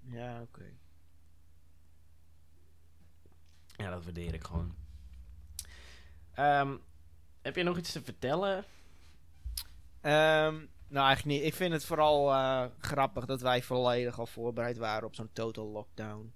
Ja, 0.00 0.40
oké. 0.40 0.72
Ja, 3.76 3.90
dat 3.90 4.04
waardeer 4.04 4.34
ik 4.34 4.44
gewoon. 4.44 4.74
Ehm, 6.34 6.76
heb 7.42 7.56
je 7.56 7.62
nog 7.62 7.78
iets 7.78 7.92
te 7.92 8.02
vertellen? 8.02 8.64
Ehm, 10.00 10.54
nou, 10.88 11.06
eigenlijk 11.06 11.24
niet. 11.24 11.42
Ik 11.42 11.54
vind 11.54 11.72
het 11.72 11.84
vooral 11.84 12.32
eh, 12.32 12.64
grappig 12.78 13.24
dat 13.24 13.40
wij 13.40 13.62
volledig 13.62 14.18
al 14.18 14.26
voorbereid 14.26 14.76
waren 14.76 15.08
op 15.08 15.14
zo'n 15.14 15.32
total 15.32 15.66
lockdown. 15.66 16.32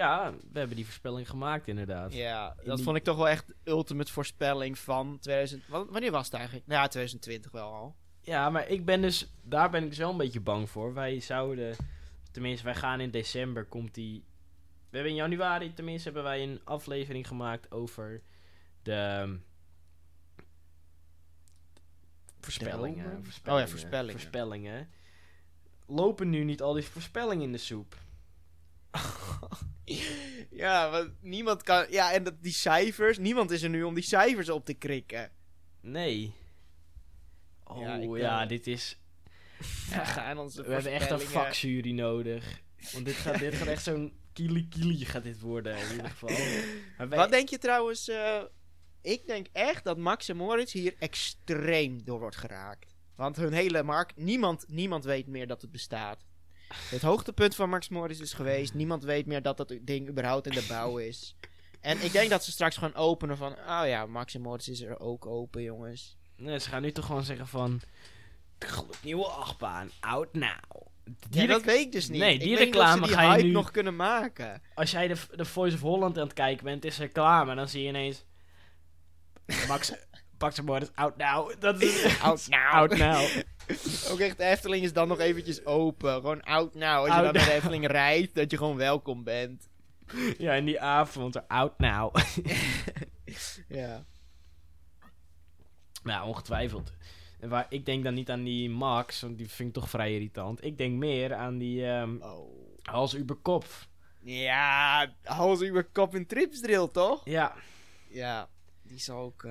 Ja, 0.00 0.32
we 0.52 0.58
hebben 0.58 0.76
die 0.76 0.84
voorspelling 0.84 1.28
gemaakt 1.28 1.68
inderdaad. 1.68 2.12
Ja, 2.14 2.54
dat 2.64 2.76
die- 2.76 2.84
vond 2.84 2.96
ik 2.96 3.04
toch 3.04 3.16
wel 3.16 3.28
echt 3.28 3.54
ultimate 3.64 4.12
voorspelling 4.12 4.78
van 4.78 5.18
2000... 5.20 5.62
wa- 5.68 5.84
Wanneer 5.84 6.10
was 6.10 6.24
het 6.24 6.34
eigenlijk? 6.34 6.66
Nou 6.66 6.80
ja, 6.82 6.88
2020 6.88 7.50
wel 7.50 7.72
al. 7.72 7.96
Ja, 8.20 8.50
maar 8.50 8.68
ik 8.68 8.84
ben 8.84 9.00
dus, 9.02 9.30
daar 9.42 9.70
ben 9.70 9.82
ik 9.82 9.88
dus 9.88 9.98
wel 9.98 10.10
een 10.10 10.16
beetje 10.16 10.40
bang 10.40 10.70
voor. 10.70 10.94
Wij 10.94 11.20
zouden, 11.20 11.76
tenminste, 12.30 12.64
wij 12.64 12.74
gaan 12.74 13.00
in 13.00 13.10
december, 13.10 13.64
komt 13.64 13.94
die. 13.94 14.24
We 14.90 14.96
hebben 14.96 15.10
in 15.10 15.18
januari, 15.18 15.74
tenminste, 15.74 16.04
hebben 16.04 16.22
wij 16.22 16.42
een 16.42 16.60
aflevering 16.64 17.26
gemaakt 17.26 17.70
over 17.70 18.22
de. 18.82 18.92
ehm, 18.92 19.36
Voorspellingen, 22.40 23.24
voorspellingen. 23.24 23.62
Oh 23.62 23.68
ja, 23.68 23.78
voorspellingen. 23.78 24.12
Voorspellingen. 24.20 24.90
Lopen 25.86 26.30
nu 26.30 26.44
niet 26.44 26.62
al 26.62 26.72
die 26.72 26.82
voorspellingen 26.84 27.44
in 27.44 27.52
de 27.52 27.58
soep? 27.58 27.96
ja, 30.50 30.90
want 30.90 31.10
niemand 31.22 31.62
kan... 31.62 31.86
Ja, 31.90 32.12
en 32.12 32.22
dat, 32.24 32.42
die 32.42 32.52
cijfers... 32.52 33.18
Niemand 33.18 33.50
is 33.50 33.62
er 33.62 33.68
nu 33.68 33.82
om 33.82 33.94
die 33.94 34.04
cijfers 34.04 34.48
op 34.48 34.64
te 34.64 34.74
krikken. 34.74 35.30
Nee. 35.80 36.32
Oh 37.64 37.80
Ja, 37.80 37.96
ja, 38.16 38.46
dit 38.46 38.66
is. 38.66 38.98
Ja, 39.90 40.04
gaan 40.16 40.38
onze 40.38 40.62
We 40.62 40.72
hebben 40.72 40.92
echt 40.92 41.10
een 41.10 41.20
vakjury 41.20 41.92
nodig. 41.92 42.60
Want 42.92 43.04
dit 43.04 43.14
gaat, 43.14 43.38
dit 43.38 43.54
gaat 43.54 43.66
echt 43.66 43.82
zo'n 43.82 44.12
kili 44.32 44.68
kili 44.68 45.04
gaat 45.04 45.22
dit 45.22 45.40
worden 45.40 45.78
in 45.78 45.90
ieder 45.90 46.10
geval. 46.10 46.28
Wij- 47.08 47.18
Wat 47.18 47.30
denk 47.30 47.48
je 47.48 47.58
trouwens... 47.58 48.08
eh, 48.08 48.42
ik 49.02 49.26
denk 49.26 49.46
echt 49.52 49.84
dat 49.84 49.96
Max 49.98 50.28
en 50.28 50.36
Moritz 50.36 50.72
hier 50.72 50.94
extreem 50.98 52.04
door 52.04 52.18
wordt 52.18 52.36
geraakt. 52.36 52.94
Want 53.16 53.36
hun 53.36 53.52
hele 53.52 53.82
markt, 53.82 54.16
niemand, 54.16 54.64
niemand 54.68 55.04
weet 55.04 55.26
meer 55.26 55.46
dat 55.46 55.62
het 55.62 55.70
bestaat. 55.70 56.26
Het 56.74 57.02
hoogtepunt 57.02 57.54
van 57.54 57.68
Max 57.68 57.88
Moritz 57.88 58.20
is 58.20 58.32
geweest. 58.32 58.74
Niemand 58.74 59.04
weet 59.04 59.26
meer 59.26 59.42
dat 59.42 59.56
dat 59.56 59.74
ding 59.82 60.08
überhaupt 60.08 60.46
in 60.46 60.52
de 60.54 60.64
bouw 60.68 60.96
is. 60.98 61.36
En 61.80 62.04
ik 62.04 62.12
denk 62.12 62.30
dat 62.30 62.44
ze 62.44 62.50
straks 62.50 62.76
gewoon 62.76 62.94
openen 62.94 63.36
van... 63.36 63.52
Oh 63.52 63.82
ja, 63.86 64.06
Max 64.06 64.34
en 64.34 64.40
Moritz 64.40 64.68
is 64.68 64.80
er 64.80 65.00
ook 65.00 65.26
open, 65.26 65.62
jongens. 65.62 66.16
Nee, 66.36 66.58
ze 66.58 66.68
gaan 66.68 66.82
nu 66.82 66.92
toch 66.92 67.06
gewoon 67.06 67.24
zeggen 67.24 67.46
van... 67.46 67.80
"De 68.58 68.66
gloednieuwe 68.66 69.24
achtbaan, 69.26 69.90
out 70.00 70.32
now. 70.34 70.86
Die 71.28 71.40
Ja, 71.40 71.46
dat 71.46 71.56
rec- 71.56 71.66
weet 71.66 71.80
ik 71.86 71.92
dus 71.92 72.08
niet. 72.08 72.20
Nee, 72.20 72.38
die 72.38 72.56
reclame 72.56 73.06
die 73.06 73.14
ga 73.16 73.34
je 73.34 73.42
nu- 73.44 73.50
nog 73.50 73.70
kunnen 73.70 73.96
maken. 73.96 74.62
Als 74.74 74.90
jij 74.90 75.08
de, 75.08 75.16
de 75.34 75.44
Voice 75.44 75.74
of 75.76 75.80
Holland 75.82 76.16
aan 76.18 76.24
het 76.24 76.32
kijken 76.32 76.64
bent, 76.64 76.84
is 76.84 76.98
reclame. 76.98 77.54
Dan 77.54 77.68
zie 77.68 77.82
je 77.82 77.88
ineens... 77.88 78.24
Max, 79.68 79.92
Max 80.38 80.58
en 80.58 80.64
Moritz, 80.64 80.90
out 80.94 81.16
now. 81.16 81.60
Dat 81.60 81.82
is... 81.82 82.04
Out 82.22 82.48
now. 82.48 82.72
out 82.74 82.96
now. 82.98 83.28
Ook 84.10 84.18
echt, 84.18 84.36
de 84.36 84.44
Efteling 84.44 84.84
is 84.84 84.92
dan 84.92 85.08
nog 85.08 85.18
eventjes 85.18 85.64
open. 85.64 86.14
Gewoon 86.14 86.42
out 86.42 86.74
now. 86.74 86.98
Als 86.98 87.06
je 87.16 87.22
dan 87.22 87.22
naar 87.22 87.32
de. 87.32 87.52
Efteling 87.52 87.86
rijdt, 87.86 88.34
dat 88.34 88.50
je 88.50 88.56
gewoon 88.56 88.76
welkom 88.76 89.24
bent. 89.24 89.68
Ja, 90.38 90.52
in 90.52 90.64
die 90.64 90.80
avond, 90.80 91.48
out 91.48 91.78
now. 91.78 92.16
Ja. 93.68 94.04
Ja, 96.04 96.24
ongetwijfeld. 96.26 96.92
Waar, 97.40 97.66
ik 97.68 97.86
denk 97.86 98.04
dan 98.04 98.14
niet 98.14 98.30
aan 98.30 98.44
die 98.44 98.70
Max, 98.70 99.20
want 99.20 99.38
die 99.38 99.48
vind 99.48 99.68
ik 99.68 99.74
toch 99.74 99.90
vrij 99.90 100.12
irritant. 100.12 100.64
Ik 100.64 100.78
denk 100.78 100.94
meer 100.98 101.34
aan 101.34 101.58
die 101.58 101.86
ehm 101.86 102.16
Oh. 102.22 102.58
Hals 102.82 103.14
über 103.14 103.36
Kopf. 103.36 103.88
Ja, 104.22 105.14
hals 105.22 105.60
über 105.60 105.84
kop 105.84 106.14
en 106.14 106.26
tripsdrill, 106.26 106.88
toch? 106.92 107.20
Ja, 107.24 107.54
Ja, 108.08 108.48
die 108.82 108.98
zal 108.98 109.18
ook 109.18 109.46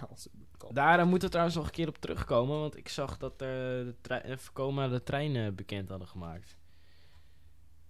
hals 0.00 0.28
kop. 0.66 0.74
daar 0.74 0.98
eh, 0.98 1.04
moeten 1.04 1.22
we 1.22 1.28
trouwens 1.28 1.56
nog 1.56 1.66
een 1.66 1.72
keer 1.72 1.88
op 1.88 1.96
terugkomen, 1.98 2.58
want 2.60 2.76
ik 2.76 2.88
zag 2.88 3.18
dat 3.18 3.40
er 3.40 3.84
de 3.84 3.94
trein, 4.00 4.22
eh, 4.22 4.36
Vekoma 4.36 4.88
de 4.88 5.02
trein 5.02 5.36
eh, 5.36 5.52
bekend 5.52 5.88
hadden 5.88 6.08
gemaakt. 6.08 6.56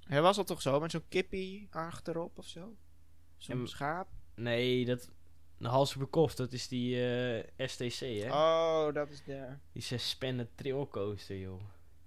Hij 0.02 0.22
was 0.22 0.38
al 0.38 0.44
toch 0.44 0.62
zo, 0.62 0.80
met 0.80 0.90
zo'n 0.90 1.08
kippie 1.08 1.68
achterop 1.70 2.38
of 2.38 2.46
zo? 2.46 2.76
Zo'n 3.36 3.60
En- 3.60 3.68
schaap? 3.68 4.08
Nee, 4.34 4.84
dat... 4.84 5.10
De 5.58 5.68
Hals 5.68 5.94
über 5.94 6.06
Kopf, 6.06 6.34
dat 6.34 6.52
is 6.52 6.68
die 6.68 7.06
eh, 7.06 7.66
STC, 7.68 8.00
hè? 8.00 8.28
Oh, 8.30 8.94
dat 8.94 9.10
is 9.10 9.24
de... 9.24 9.46
Die 9.72 9.82
suspended 9.82 10.48
trail 10.54 10.88
coaster, 10.88 11.38
joh. 11.38 11.60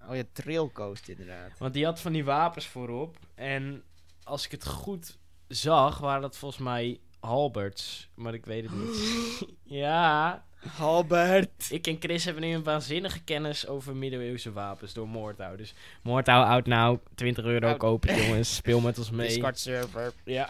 Oh 0.10 0.16
ja, 0.16 0.24
trailcoast 0.32 1.08
inderdaad. 1.08 1.58
Want 1.58 1.74
die 1.74 1.86
had 1.86 2.00
van 2.00 2.12
die 2.12 2.26
wapens 2.26 2.68
voorop. 2.68 3.18
En 3.36 3.84
als 4.24 4.46
ik 4.46 4.52
het 4.52 4.68
goed 4.68 5.18
zag, 5.48 5.98
waren 5.98 6.22
dat 6.22 6.38
volgens 6.38 6.62
mij 6.62 7.00
halberds. 7.20 8.10
Maar 8.16 8.34
ik 8.34 8.46
weet 8.46 8.64
het 8.64 8.74
niet. 8.74 9.46
ja. 9.82 10.46
Albert! 10.80 11.72
Ik 11.72 11.88
en 11.88 11.98
Chris 12.00 12.26
hebben 12.26 12.44
nu 12.44 12.54
een 12.54 12.64
waanzinnige 12.64 13.24
kennis 13.24 13.68
over 13.68 13.96
middeleeuwse 13.96 14.52
wapens 14.52 14.94
door 14.94 15.08
Moordhouw. 15.08 15.56
Dus 15.56 15.74
Moordhouw 16.02 16.44
out 16.44 16.66
now. 16.66 17.00
20 17.16 17.46
euro 17.46 17.68
Out. 17.68 17.78
kopen, 17.78 18.16
jongens. 18.22 18.56
Speel 18.56 18.80
met 18.80 18.98
ons 18.98 19.12
mee. 19.12 19.28
Discord 19.28 19.60
server. 19.60 20.14
Ja. 20.24 20.48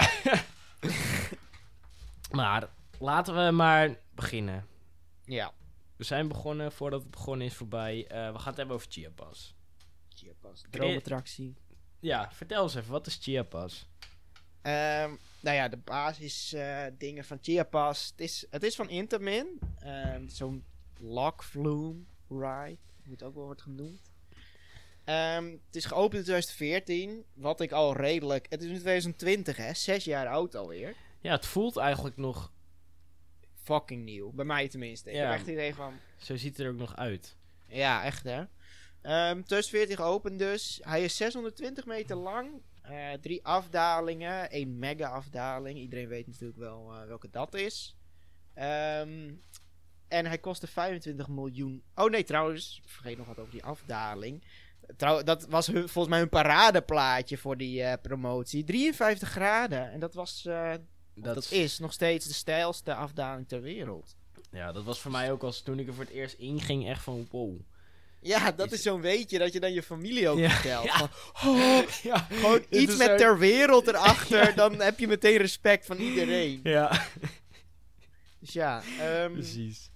maar 2.31 2.67
laten 2.99 3.45
we 3.45 3.51
maar 3.51 3.95
beginnen. 4.15 4.65
Ja. 5.25 5.51
We 5.95 6.03
zijn 6.03 6.27
begonnen, 6.27 6.71
voordat 6.71 7.01
het 7.01 7.11
begonnen 7.11 7.47
is 7.47 7.53
voorbij. 7.53 8.05
Eh, 8.07 8.31
we 8.31 8.37
gaan 8.37 8.47
het 8.47 8.57
hebben 8.57 8.75
over 8.75 8.87
Chiapas. 8.91 9.55
Chiapas. 10.13 10.61
Droomattractie. 10.69 11.55
Ja, 11.99 12.31
vertel 12.31 12.63
eens 12.63 12.75
even, 12.75 12.91
wat 12.91 13.07
is 13.07 13.17
Chiapas? 13.21 13.87
Ehm, 14.61 15.11
nou 15.39 15.55
ja, 15.55 15.67
de 15.67 15.77
basis 15.77 16.53
eh, 16.53 16.83
dingen 16.97 17.25
van 17.25 17.37
Chiapas. 17.41 18.07
Het 18.11 18.21
is, 18.21 18.45
het 18.49 18.63
is 18.63 18.75
van 18.75 18.89
Intamin. 18.89 19.59
Ehm, 19.85 20.27
Zo'n 20.27 20.63
lock 20.99 21.43
flume 21.43 21.95
ride. 22.29 22.77
Hoe 23.03 23.11
het 23.13 23.23
ook 23.23 23.35
wel 23.35 23.43
wordt 23.43 23.61
genoemd. 23.61 24.01
Ehm, 25.03 25.45
het 25.65 25.75
is 25.75 25.85
geopend 25.85 26.13
in 26.13 26.23
2014. 26.23 27.25
Wat 27.33 27.61
ik 27.61 27.71
al 27.71 27.95
redelijk... 27.95 28.45
Het 28.49 28.61
is 28.61 28.69
in 28.69 28.79
2020 28.79 29.57
hè. 29.57 29.73
Zes 29.73 30.03
jaar 30.03 30.27
oud 30.27 30.55
alweer. 30.55 30.95
Ja, 31.21 31.31
het 31.31 31.45
voelt 31.45 31.77
eigenlijk 31.77 32.17
nog... 32.17 32.51
Fucking 33.63 34.03
nieuw. 34.03 34.31
Bij 34.31 34.45
mij 34.45 34.67
tenminste. 34.67 35.09
Ik 35.09 35.15
Ja. 35.15 35.21
heb 35.21 35.31
echt 35.31 35.39
het 35.45 35.49
idee 35.49 35.75
van... 35.75 35.93
Zo 36.17 36.35
ziet 36.35 36.57
het 36.57 36.65
er 36.65 36.71
ook 36.71 36.77
nog 36.79 36.95
uit. 36.95 37.37
Ja, 37.67 38.03
echt 38.03 38.23
hè. 38.23 38.43
Ehm 39.01 39.41
2014 39.43 39.95
geopend 39.95 40.39
dus. 40.39 40.79
Hij 40.83 41.03
is 41.03 41.15
620 41.15 41.85
meter 41.85 42.15
lang. 42.15 42.49
Eh, 42.81 43.11
drie 43.13 43.45
afdalingen. 43.45 44.49
één 44.49 44.79
mega 44.79 45.07
afdaling. 45.09 45.77
Iedereen 45.79 46.07
weet 46.07 46.27
natuurlijk 46.27 46.59
wel 46.59 46.93
eh, 46.93 47.07
welke 47.07 47.29
dat 47.29 47.53
is. 47.53 47.95
Ehm, 48.53 49.33
en 50.15 50.25
hij 50.25 50.37
kostte 50.37 50.67
25 50.67 51.27
miljoen. 51.27 51.83
Oh 51.95 52.09
nee, 52.09 52.23
trouwens. 52.23 52.79
Ik 52.83 52.89
vergeet 52.89 53.17
nog 53.17 53.27
wat 53.27 53.39
over 53.39 53.51
die 53.51 53.63
afdaling. 53.63 54.43
Trouw, 54.97 55.23
dat 55.23 55.45
was 55.49 55.67
hun, 55.67 55.89
volgens 55.89 56.07
mij 56.07 56.19
hun 56.19 56.29
paradeplaatje 56.29 57.37
voor 57.37 57.57
die 57.57 57.83
eh, 57.83 57.93
promotie. 58.01 58.63
53 58.63 59.29
graden. 59.29 59.91
En 59.91 59.99
dat 59.99 60.13
was... 60.13 60.45
eh, 60.45 60.71
Dat, 61.13 61.35
dat 61.35 61.51
is 61.51 61.79
nog 61.79 61.93
steeds 61.93 62.25
de 62.27 62.33
stijlste 62.33 62.93
afdaling 62.95 63.47
ter 63.47 63.61
wereld. 63.61 64.15
Ja, 64.51 64.71
dat 64.71 64.83
was 64.83 64.99
voor 64.99 65.11
mij 65.11 65.31
ook 65.31 65.43
als 65.43 65.61
toen 65.61 65.79
ik 65.79 65.87
er 65.87 65.93
voor 65.93 66.03
het 66.03 66.13
eerst 66.13 66.35
inging 66.37 66.87
echt 66.89 67.03
van 67.03 67.27
wow. 67.31 67.59
Ja, 68.21 68.51
dat 68.51 68.65
Is 68.67 68.73
is 68.73 68.81
zo'n 68.81 69.01
weetje 69.01 69.37
dat 69.39 69.53
je 69.53 69.59
dan 69.59 69.73
je 69.73 69.83
familie 69.83 70.29
ook 70.29 70.37
Ja, 70.37 70.49
vertelt. 70.49 70.85
ja. 70.85 71.09
Oh, 71.45 71.87
ja, 72.03 72.17
Gewoon 72.17 72.65
iets 72.69 72.95
met 72.97 73.17
ter 73.17 73.37
wereld 73.39 73.87
erachter, 73.87 74.55
dan 74.61 74.81
heb 74.81 74.99
je 74.99 75.07
meteen 75.07 75.37
respect 75.37 75.85
van 75.85 75.97
iedereen. 75.97 76.59
Ja, 76.63 77.05
Dus 78.39 78.53
ja, 78.53 78.81
ehm, 78.99 79.31
precies. 79.33 79.89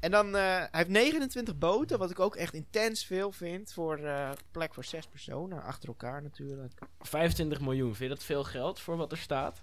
En 0.00 0.10
dan, 0.10 0.26
eh, 0.36 0.42
hij 0.42 0.68
heeft 0.70 0.88
29 0.88 1.58
boten, 1.58 1.98
wat 1.98 2.10
ik 2.10 2.20
ook 2.20 2.36
echt 2.36 2.54
intens 2.54 3.04
veel 3.04 3.32
vind, 3.32 3.72
voor 3.72 3.98
eh, 3.98 4.30
plek 4.50 4.74
voor 4.74 4.84
zes 4.84 5.06
personen, 5.06 5.62
achter 5.62 5.88
elkaar 5.88 6.22
natuurlijk. 6.22 6.72
25 7.00 7.60
miljoen, 7.60 7.94
vind 7.94 8.10
je 8.10 8.16
dat 8.16 8.24
veel 8.24 8.44
geld 8.44 8.80
voor 8.80 8.96
wat 8.96 9.12
er 9.12 9.18
staat? 9.18 9.62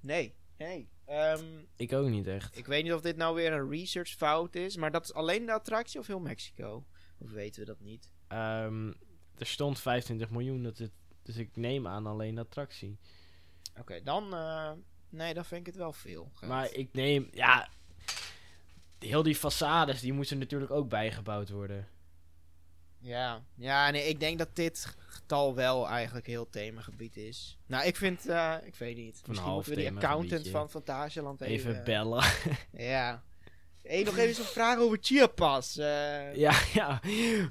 Nee, 0.00 0.34
nee. 0.58 0.88
Ehm, 1.04 1.44
Ik 1.76 1.92
ook 1.92 2.08
niet 2.08 2.26
echt. 2.26 2.56
ik 2.56 2.66
weet 2.66 2.82
niet 2.82 2.92
of 2.92 3.00
dit 3.00 3.16
nou 3.16 3.34
weer 3.34 3.52
een 3.52 3.70
research 3.70 4.08
fout 4.10 4.54
is, 4.54 4.76
maar 4.76 4.90
dat 4.90 5.04
is 5.04 5.12
alleen 5.14 5.46
de 5.46 5.52
attractie 5.52 6.00
of 6.00 6.06
heel 6.06 6.20
Mexico? 6.20 6.84
Of 7.18 7.30
weten 7.30 7.60
we 7.60 7.66
dat 7.66 7.80
niet? 7.80 8.10
Ehm, 8.28 8.88
er 9.38 9.46
stond 9.46 9.80
25 9.80 10.30
miljoen, 10.30 10.62
dat 10.62 10.78
het, 10.78 10.92
dus 11.22 11.36
ik 11.36 11.56
neem 11.56 11.86
aan 11.86 12.06
alleen 12.06 12.34
de 12.34 12.40
attractie. 12.40 12.98
Oké, 13.78 14.02
dan, 14.02 14.34
eh, 14.34 14.72
nee, 15.08 15.34
dan 15.34 15.44
vind 15.44 15.60
ik 15.60 15.66
het 15.66 15.76
wel 15.76 15.92
veel. 15.92 16.30
geld. 16.34 16.50
Maar 16.50 16.72
ik 16.72 16.88
neem, 16.92 17.28
ja, 17.32 17.68
heel 19.04 19.22
die 19.22 19.36
façades, 19.36 20.00
die 20.00 20.12
moeten 20.12 20.38
natuurlijk 20.38 20.70
ook 20.70 20.88
bijgebouwd 20.88 21.50
worden. 21.50 21.88
Ja, 22.98 23.42
ja 23.54 23.90
nee, 23.90 24.08
ik 24.08 24.20
denk 24.20 24.38
dat 24.38 24.56
dit 24.56 24.94
getal 25.06 25.54
wel 25.54 25.88
eigenlijk 25.88 26.26
heel 26.26 26.48
themagebied 26.50 27.16
is. 27.16 27.58
Nou, 27.66 27.86
ik 27.86 27.96
vind, 27.96 28.28
eh, 28.28 28.54
ik 28.62 28.74
weet 28.74 28.96
niet. 28.96 29.22
Misschien 29.26 29.52
moeten 29.52 29.72
we 29.72 29.78
die 29.78 29.90
accountant 29.90 30.48
van 30.48 30.70
Fantasieland 30.70 31.40
even... 31.40 31.70
Even 31.70 31.84
bellen. 31.84 32.24
Ja. 32.72 33.22
Hey, 33.82 34.02
nog 34.02 34.16
even 34.16 34.34
zo'n 34.34 34.44
vraag 34.44 34.78
over 34.78 34.98
Chiapas. 35.00 35.76
eh 35.76 36.34
ja, 36.36 36.60
ja. 36.74 37.00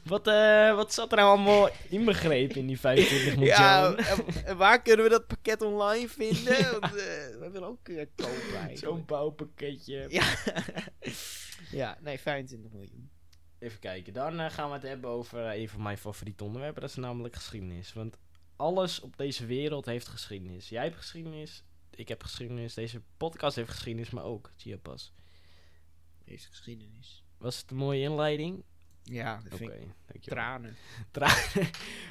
Wat, 0.03 0.27
eh, 0.27 0.75
wat 0.75 0.93
zat 0.93 1.11
er 1.11 1.17
nou 1.17 1.29
allemaal 1.37 1.69
inbegrepen 1.89 2.55
in 2.55 2.67
die 2.67 2.79
25 2.79 3.25
miljoen? 3.35 3.45
ja, 3.55 3.95
en- 3.95 4.25
en 4.45 4.57
waar 4.57 4.81
kunnen 4.81 5.03
we 5.05 5.11
dat 5.11 5.27
pakket 5.27 5.61
online 5.61 6.07
vinden? 6.09 6.71
Want, 6.79 6.95
eh, 6.95 7.37
we 7.39 7.49
willen 7.51 7.67
ook 7.67 7.87
uh, 7.87 8.05
kopen 8.15 8.77
Zo'n 8.77 9.05
bouwpakketje. 9.05 10.05
Ja. 10.09 10.35
ja, 11.71 11.97
nee, 12.01 12.19
25 12.19 12.71
miljoen. 12.71 13.09
Even 13.59 13.79
kijken, 13.79 14.13
dan 14.13 14.39
eh, 14.39 14.49
gaan 14.51 14.67
we 14.67 14.73
het 14.73 14.83
hebben 14.83 15.09
over 15.09 15.45
eh, 15.45 15.59
een 15.61 15.69
van 15.69 15.81
mijn 15.81 15.97
favoriete 15.97 16.43
onderwerpen. 16.43 16.81
Dat 16.81 16.89
is 16.89 16.95
namelijk 16.95 17.35
geschiedenis. 17.35 17.93
Want 17.93 18.17
alles 18.55 18.99
op 18.99 19.17
deze 19.17 19.45
wereld 19.45 19.85
heeft 19.85 20.07
geschiedenis. 20.07 20.69
Jij 20.69 20.83
hebt 20.83 20.95
geschiedenis, 20.97 21.63
ik 21.95 22.07
heb 22.07 22.23
geschiedenis, 22.23 22.73
deze 22.73 23.01
podcast 23.17 23.55
heeft 23.55 23.69
geschiedenis, 23.69 24.09
maar 24.09 24.23
ook 24.23 24.51
Chiapas. 24.57 25.13
Deze 26.29 26.47
geschiedenis. 26.47 27.23
Was 27.37 27.57
het 27.61 27.71
een 27.71 27.77
mooie 27.77 28.01
inleiding? 28.01 28.63
Ja, 29.03 29.35
dat 29.43 29.45
Oké, 29.53 29.57
vind 29.57 29.71
ik 29.71 29.87
dankjewel. 30.05 30.37
tranen. 31.11 31.33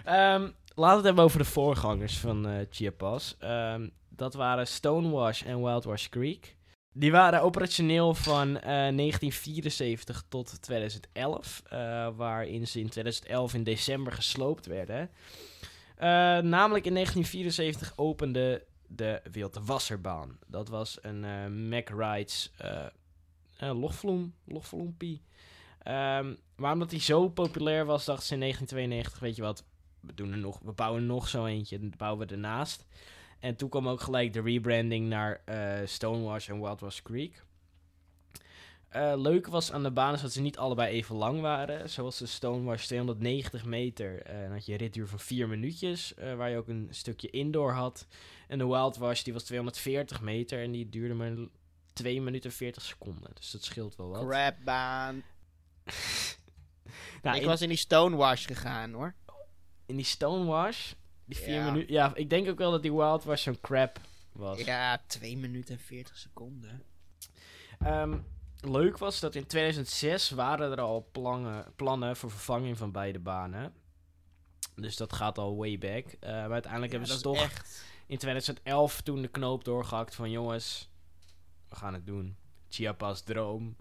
Ehm, 0.05 0.51
laten 0.75 0.75
we 0.75 0.83
het 0.97 1.05
hebben 1.05 1.25
over 1.25 1.39
de 1.39 1.45
voorgangers 1.45 2.19
van 2.19 2.49
eh 2.49 2.67
Chiapas. 2.71 3.37
Ehm, 3.39 3.89
dat 4.09 4.35
waren 4.35 4.67
Stonewash 4.67 5.43
en 5.43 5.63
Wildwash 5.63 6.09
Creek. 6.09 6.57
Die 6.93 7.11
waren 7.11 7.43
operationeel 7.43 8.15
van 8.15 8.57
eh, 8.57 8.63
1974 8.63 10.25
tot 10.29 10.63
2011. 10.63 11.63
eh, 11.69 12.09
waarin 12.17 12.67
ze 12.67 12.81
in 12.81 12.89
2011 12.89 13.55
in 13.55 13.63
december 13.63 14.13
gesloopt 14.13 14.67
werden. 14.67 15.11
Eh, 15.97 16.07
namelijk 16.39 16.85
in 16.85 16.93
1974 16.95 17.93
opende 17.97 18.67
de 18.87 19.21
Wilde 19.33 19.61
Wasserbaan. 19.65 20.39
Dat 20.47 20.69
was 20.69 20.99
een 21.03 21.25
eh 21.25 21.47
Mac 21.47 21.89
Eh 23.59 23.69
eh, 23.69 23.81
logvloem, 23.81 24.35
logvloempie. 24.45 25.23
Ehm, 25.83 26.35
maar 26.57 26.73
omdat 26.73 26.91
hij 26.91 27.01
zo 27.01 27.29
populair 27.29 27.85
was, 27.85 28.05
dachten 28.05 28.27
ze 28.27 28.35
in 28.35 28.41
1992, 28.41 29.21
weet 29.21 29.37
je 29.37 29.43
wat, 29.43 29.65
we, 30.01 30.15
doen 30.15 30.33
er 30.33 30.39
nog, 30.39 30.59
we 30.63 30.73
bouwen 30.73 31.07
nog 31.07 31.29
zo 31.29 31.47
eentje, 31.47 31.79
dan 31.79 31.93
bouwen 31.97 32.27
we 32.27 32.35
ernaast. 32.35 32.87
En 33.41 33.57
toen 33.57 33.69
kwam 33.69 33.89
ook 33.89 34.01
gelijk 34.01 34.33
de 34.33 34.41
rebranding 34.41 35.09
naar 35.09 35.41
eh, 35.45 35.87
Stonewash 35.87 36.49
en 36.49 36.61
Wild 36.61 36.81
West 36.81 37.03
Creek. 37.03 37.47
Eh 38.89 39.13
leuk 39.17 39.47
was 39.47 39.73
aan 39.73 39.83
de 39.83 39.91
baan 39.91 40.15
is 40.15 40.21
dat 40.21 40.33
ze 40.33 40.41
niet 40.41 40.59
allebei 40.59 40.93
even 40.93 41.17
lang 41.17 41.41
waren. 41.41 41.91
Zoals 41.91 42.19
de 42.19 42.27
Stonewash 42.27 42.85
290 42.87 43.65
meter. 43.65 44.23
dan 44.25 44.53
had 44.53 44.67
je 44.67 44.73
een 44.73 44.79
ritduur 44.79 45.07
van 45.07 45.19
4 45.19 45.49
minuutjes, 45.49 46.15
waar 46.37 46.51
je 46.51 46.57
ook 46.57 46.69
een 46.69 46.89
stukje 46.91 47.31
indoor 47.31 47.73
had. 47.73 48.07
En 48.49 48.59
de 48.59 48.67
Wild 48.67 48.97
Wash 48.97 49.23
die 49.23 49.33
was 49.33 49.43
240 49.43 50.21
meter 50.21 50.63
en 50.63 50.71
die 50.73 50.89
duurde 50.89 51.15
maar 51.15 51.33
2 51.99 52.21
minuten 52.21 52.51
en 52.51 52.57
40 52.57 52.83
seconden. 52.83 53.31
Dus 53.35 53.51
dat 53.51 53.65
scheelt 53.65 53.97
wel 53.97 54.09
wat. 54.09 54.27
Crapbaan. 54.29 55.23
Nou, 57.23 57.37
ik 57.37 57.43
in, 57.43 57.49
was 57.49 57.63
in 57.63 57.69
die 57.69 57.77
Stonewash 57.79 58.47
gegaan 58.47 58.93
hoor. 58.93 59.15
in 59.87 59.97
die 59.97 60.05
Stonewash, 60.05 60.93
die 61.25 61.37
4 61.39 61.55
Ja. 61.55 61.65
minuten... 61.71 61.93
Ja, 61.95 62.15
ik 62.15 62.31
denk 62.31 62.49
ook 62.49 62.59
wel 62.59 62.71
dat 62.71 62.83
die 62.83 62.93
Wild 62.93 63.25
Wash 63.25 63.43
zo'n 63.43 63.61
crap 63.61 64.01
was. 64.33 64.61
Ja, 64.61 65.03
2 65.07 65.37
minuten 65.37 65.75
en 65.75 65.81
40 65.81 66.17
seconden. 66.19 66.83
Ehm, 67.79 68.19
leuk 68.61 68.99
was 68.99 69.21
dat 69.21 69.35
in 69.35 69.47
2006 69.47 70.31
waren 70.31 70.71
er 70.73 70.81
al 70.81 71.09
plannen, 71.13 71.73
plannen 71.77 72.17
voor 72.17 72.31
vervanging 72.31 72.77
van 72.79 72.93
beide 72.93 73.19
banen. 73.19 73.73
Dus 74.75 74.97
dat 74.97 75.13
gaat 75.13 75.39
al 75.39 75.57
way 75.57 75.79
back. 75.79 76.05
Maar 76.21 76.51
uiteindelijk 76.53 76.93
Ja, 76.93 76.99
hebben 76.99 77.17
ze 77.17 77.23
toch 77.23 77.43
echt. 77.43 77.85
in 78.07 78.19
2011 78.19 79.01
toen 79.01 79.23
de 79.23 79.29
knoop 79.29 79.65
doorgehakt 79.65 80.15
van 80.15 80.31
jongens, 80.31 80.89
we 81.69 81.77
gaan 81.77 81.95
het 81.95 82.07
doen. 82.07 82.37
Chiapas 82.69 83.23
droom. 83.23 83.77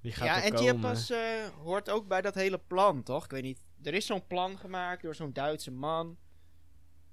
Die 0.00 0.12
gaat 0.12 0.26
Ja, 0.26 0.42
en 0.42 0.52
komen. 0.54 0.58
Chiapas 0.58 1.10
eh, 1.10 1.48
hoort 1.62 1.90
ook 1.90 2.08
bij 2.08 2.20
dat 2.20 2.34
hele 2.34 2.58
plan, 2.58 3.02
toch? 3.02 3.24
Ik 3.24 3.30
weet 3.30 3.42
niet. 3.42 3.60
Er 3.82 3.94
is 3.94 4.06
zo'n 4.06 4.26
plan 4.26 4.58
gemaakt 4.58 5.02
door 5.02 5.14
zo'n 5.14 5.32
Duitse 5.32 5.70
man. 5.70 6.18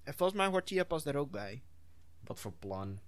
En 0.03 0.13
volgens 0.13 0.39
mij 0.39 0.47
hoort 0.47 0.69
Chiapas 0.69 1.03
daar 1.03 1.15
ook 1.15 1.31
bij. 1.31 1.63
Wat 2.23 2.39
voor 2.39 2.53
plan? 2.53 2.99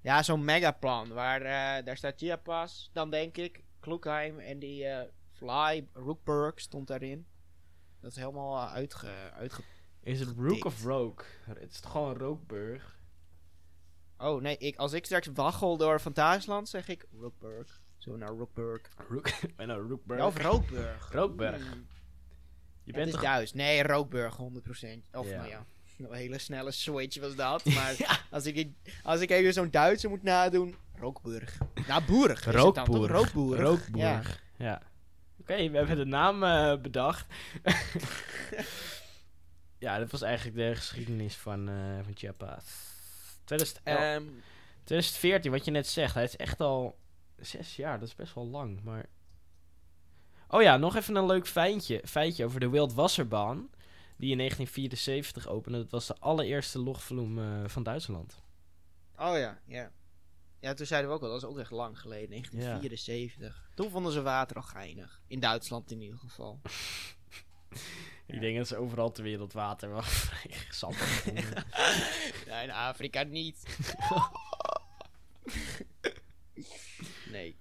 Ja, 0.00 0.22
zo'n 0.22 0.44
megaplan. 0.44 1.12
Waar 1.12 1.40
eh, 1.42 1.84
daar 1.84 1.96
staat 1.96 2.18
Chiapas, 2.18 2.90
dan 2.92 3.10
denk 3.10 3.36
ik. 3.36 3.64
Kloekheim 3.80 4.38
en 4.38 4.58
die 4.58 4.86
eh, 4.86 5.08
Fly, 5.32 5.88
Rookburg 5.92 6.60
stond 6.60 6.86
daarin. 6.86 7.26
Dat 8.00 8.10
is 8.10 8.16
helemaal 8.16 8.56
eh, 8.56 8.72
uitge, 8.72 9.30
uitge... 9.32 9.62
Is 10.00 10.20
het 10.20 10.34
Rook 10.36 10.64
of 10.64 10.84
Rogue? 10.84 11.26
Het 11.44 11.70
is 11.72 11.80
toch 11.80 11.90
gewoon 11.90 12.16
Rookburg? 12.16 12.99
Oh 14.20 14.42
nee, 14.42 14.56
ik, 14.56 14.76
als 14.76 14.92
ik 14.92 15.04
straks 15.04 15.28
waggel 15.34 15.76
door 15.76 15.98
Fantasieland, 15.98 16.68
zeg 16.68 16.88
ik 16.88 17.06
Rookburg. 17.20 17.80
Zo 17.96 18.16
naar 18.16 18.28
Rookburg. 18.28 18.80
Rook? 19.08 19.30
Een 19.56 19.88
Rookburg. 19.88 20.20
Ja, 20.20 20.26
of 20.26 20.42
Rookburg. 20.42 21.12
Rookburg. 21.12 21.62
Hmm. 21.62 21.86
Je 22.82 22.84
Het 22.84 22.94
bent 22.94 23.06
is 23.06 23.12
toch... 23.12 23.22
Duits. 23.22 23.52
Nee, 23.52 23.82
Rookburg, 23.82 24.34
100%. 24.34 24.38
Of 25.12 25.30
nou 25.30 25.48
ja, 25.48 25.64
een 25.98 26.12
hele 26.12 26.38
snelle 26.38 26.70
switch 26.70 27.20
was 27.20 27.36
dat. 27.36 27.64
Maar 27.74 28.20
als, 28.30 28.46
ik, 28.46 28.68
als 29.02 29.20
ik 29.20 29.30
even 29.30 29.52
zo'n 29.52 29.70
Duitser 29.70 30.10
moet 30.10 30.22
nadoen, 30.22 30.76
Rookburg. 30.94 31.58
Nou, 31.88 32.04
Boerig 32.04 32.38
is 32.38 32.44
het 32.44 32.54
dan, 32.54 32.72
toch? 32.72 33.08
Rookboer. 33.08 33.60
Rookboerig. 33.60 34.42
Ja. 34.56 34.82
Oké, 35.40 35.70
we 35.70 35.76
hebben 35.76 35.96
de 35.96 36.04
naam 36.04 36.42
eh, 36.42 36.80
bedacht. 36.80 37.26
ja, 39.78 39.98
dat 39.98 40.10
was 40.10 40.22
eigenlijk 40.22 40.56
de 40.56 40.74
geschiedenis 40.74 41.36
van, 41.36 41.68
eh 41.68 42.04
van 42.04 42.16
Chiapas. 42.16 42.89
2011 43.56 43.98
Ehm, 43.98 44.24
2014, 44.84 45.50
wat 45.50 45.64
je 45.64 45.70
net 45.70 45.86
zegt, 45.86 46.14
hij 46.14 46.24
is 46.24 46.36
echt 46.36 46.60
al 46.60 46.98
zes 47.36 47.76
jaar, 47.76 47.98
dat 47.98 48.08
is 48.08 48.14
best 48.14 48.34
wel 48.34 48.46
lang, 48.46 48.82
maar... 48.82 49.06
Oh 50.48 50.62
ja, 50.62 50.76
nog 50.76 50.96
even 50.96 51.14
een 51.14 51.26
leuk 51.26 51.46
feitje, 51.46 52.02
feitje 52.04 52.44
over 52.44 52.60
de 52.60 52.68
Wildwasserbaan, 52.68 53.70
die 54.16 54.30
in 54.30 54.36
1974 54.36 55.48
opende. 55.48 55.78
Dat 55.78 55.90
was 55.90 56.06
de 56.06 56.16
allereerste 56.18 56.78
logvloem 56.78 57.38
eh, 57.38 57.68
van 57.68 57.82
Duitsland. 57.82 58.42
oh 59.16 59.38
ja, 59.38 59.60
ja. 59.66 59.90
Ja, 60.60 60.74
toen 60.74 60.86
zeiden 60.86 61.10
we 61.10 61.16
ook 61.16 61.22
al, 61.22 61.28
dat 61.28 61.42
is 61.42 61.48
ook 61.48 61.58
echt 61.58 61.70
lang 61.70 62.00
geleden, 62.00 62.28
1974. 62.28 63.70
Toen 63.74 63.90
vonden 63.90 64.12
ze 64.12 64.22
water 64.22 64.56
al 64.56 64.62
geinig. 64.62 65.22
In 65.26 65.40
Duitsland 65.40 65.90
in 65.90 66.00
ieder 66.00 66.18
geval. 66.18 66.60
Ik 68.32 68.40
denk 68.40 68.56
dat 68.56 68.68
ze 68.68 68.76
overal 68.76 69.12
ter 69.12 69.22
wereld 69.22 69.52
water 69.52 69.90
wel 69.90 70.02
vrij 70.02 70.56
sappig 70.70 71.32
nee, 71.32 72.62
in 72.62 72.70
Afrika 72.70 73.22
niet. 73.22 73.76
nee. 77.32 77.58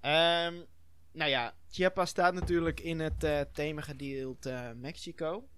Ehm, 0.00 0.54
nou 1.12 1.30
ja, 1.30 1.54
Chiapas 1.70 2.10
staat 2.10 2.34
natuurlijk 2.34 2.80
in 2.80 3.00
het 3.00 3.48
themagedeelte 3.52 4.50
eh, 4.50 4.70
Mexico. 4.74 5.48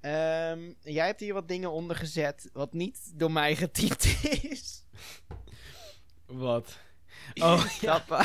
Ehm, 0.00 0.72
jij 0.80 1.06
hebt 1.06 1.20
hier 1.20 1.34
wat 1.34 1.48
dingen 1.48 1.72
onder 1.72 1.96
gezet 1.96 2.50
wat 2.52 2.72
niet 2.72 3.12
door 3.14 3.32
mij 3.32 3.56
getypt 3.56 4.04
is. 4.42 4.84
Wat? 6.26 6.78
Oh, 7.34 7.66
ja. 7.80 8.04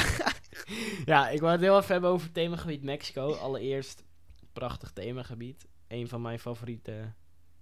Ja, 1.05 1.29
ik 1.29 1.39
wou 1.39 1.51
het 1.51 1.61
heel 1.61 1.77
even 1.77 1.91
hebben 1.91 2.09
over 2.09 2.25
het 2.25 2.33
themagebied 2.33 2.83
Mexico. 2.83 3.33
Allereerst, 3.33 4.03
prachtig 4.53 4.91
themagebied. 4.91 5.67
Een 5.87 6.07
van 6.07 6.21
mijn 6.21 6.39
favorieten 6.39 7.15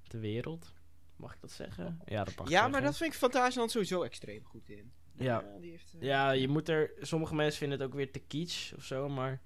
ter 0.07 0.19
wereld. 0.19 0.73
Mag 1.15 1.33
ik 1.33 1.41
dat 1.41 1.51
zeggen? 1.51 2.01
Ja, 2.05 2.23
dat 2.23 2.35
mag 2.35 2.49
Ja, 2.49 2.67
maar 2.67 2.81
dat 2.81 2.97
vind 2.97 3.13
ik 3.13 3.19
Fantasieland 3.19 3.71
sowieso 3.71 4.03
extreem 4.03 4.45
goed 4.45 4.69
in. 4.69 4.91
Ja. 5.17 5.43
die 5.59 5.71
heeft, 5.71 5.93
eh, 5.93 6.01
Ja, 6.01 6.31
je 6.31 6.47
moet 6.47 6.69
er... 6.69 6.91
Sommige 6.99 7.35
mensen 7.35 7.59
vinden 7.59 7.79
het 7.79 7.87
ook 7.87 7.93
weer 7.93 8.11
te 8.11 8.19
kitsch 8.19 8.73
of 8.73 8.83
zo, 8.83 9.09
maar... 9.09 9.41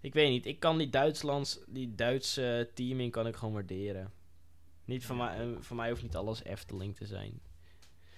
Ik 0.00 0.14
weet 0.14 0.28
niet, 0.30 0.46
ik 0.46 0.60
kan 0.60 0.78
die 0.78 0.90
Duitslands... 0.90 1.60
Die 1.66 1.94
Duitse 1.94 2.70
teaming 2.74 3.12
kan 3.12 3.26
ik 3.26 3.36
gewoon 3.36 3.54
waarderen. 3.54 4.12
Niet 4.84 5.04
van, 5.04 5.16
Ja. 5.16 5.24
mij, 5.24 5.40
eh, 5.54 5.60
van 5.60 5.76
mij 5.76 5.90
hoeft 5.90 6.02
niet 6.02 6.16
alles 6.16 6.44
Efteling 6.44 6.96
te 6.96 7.06
zijn. 7.06 7.40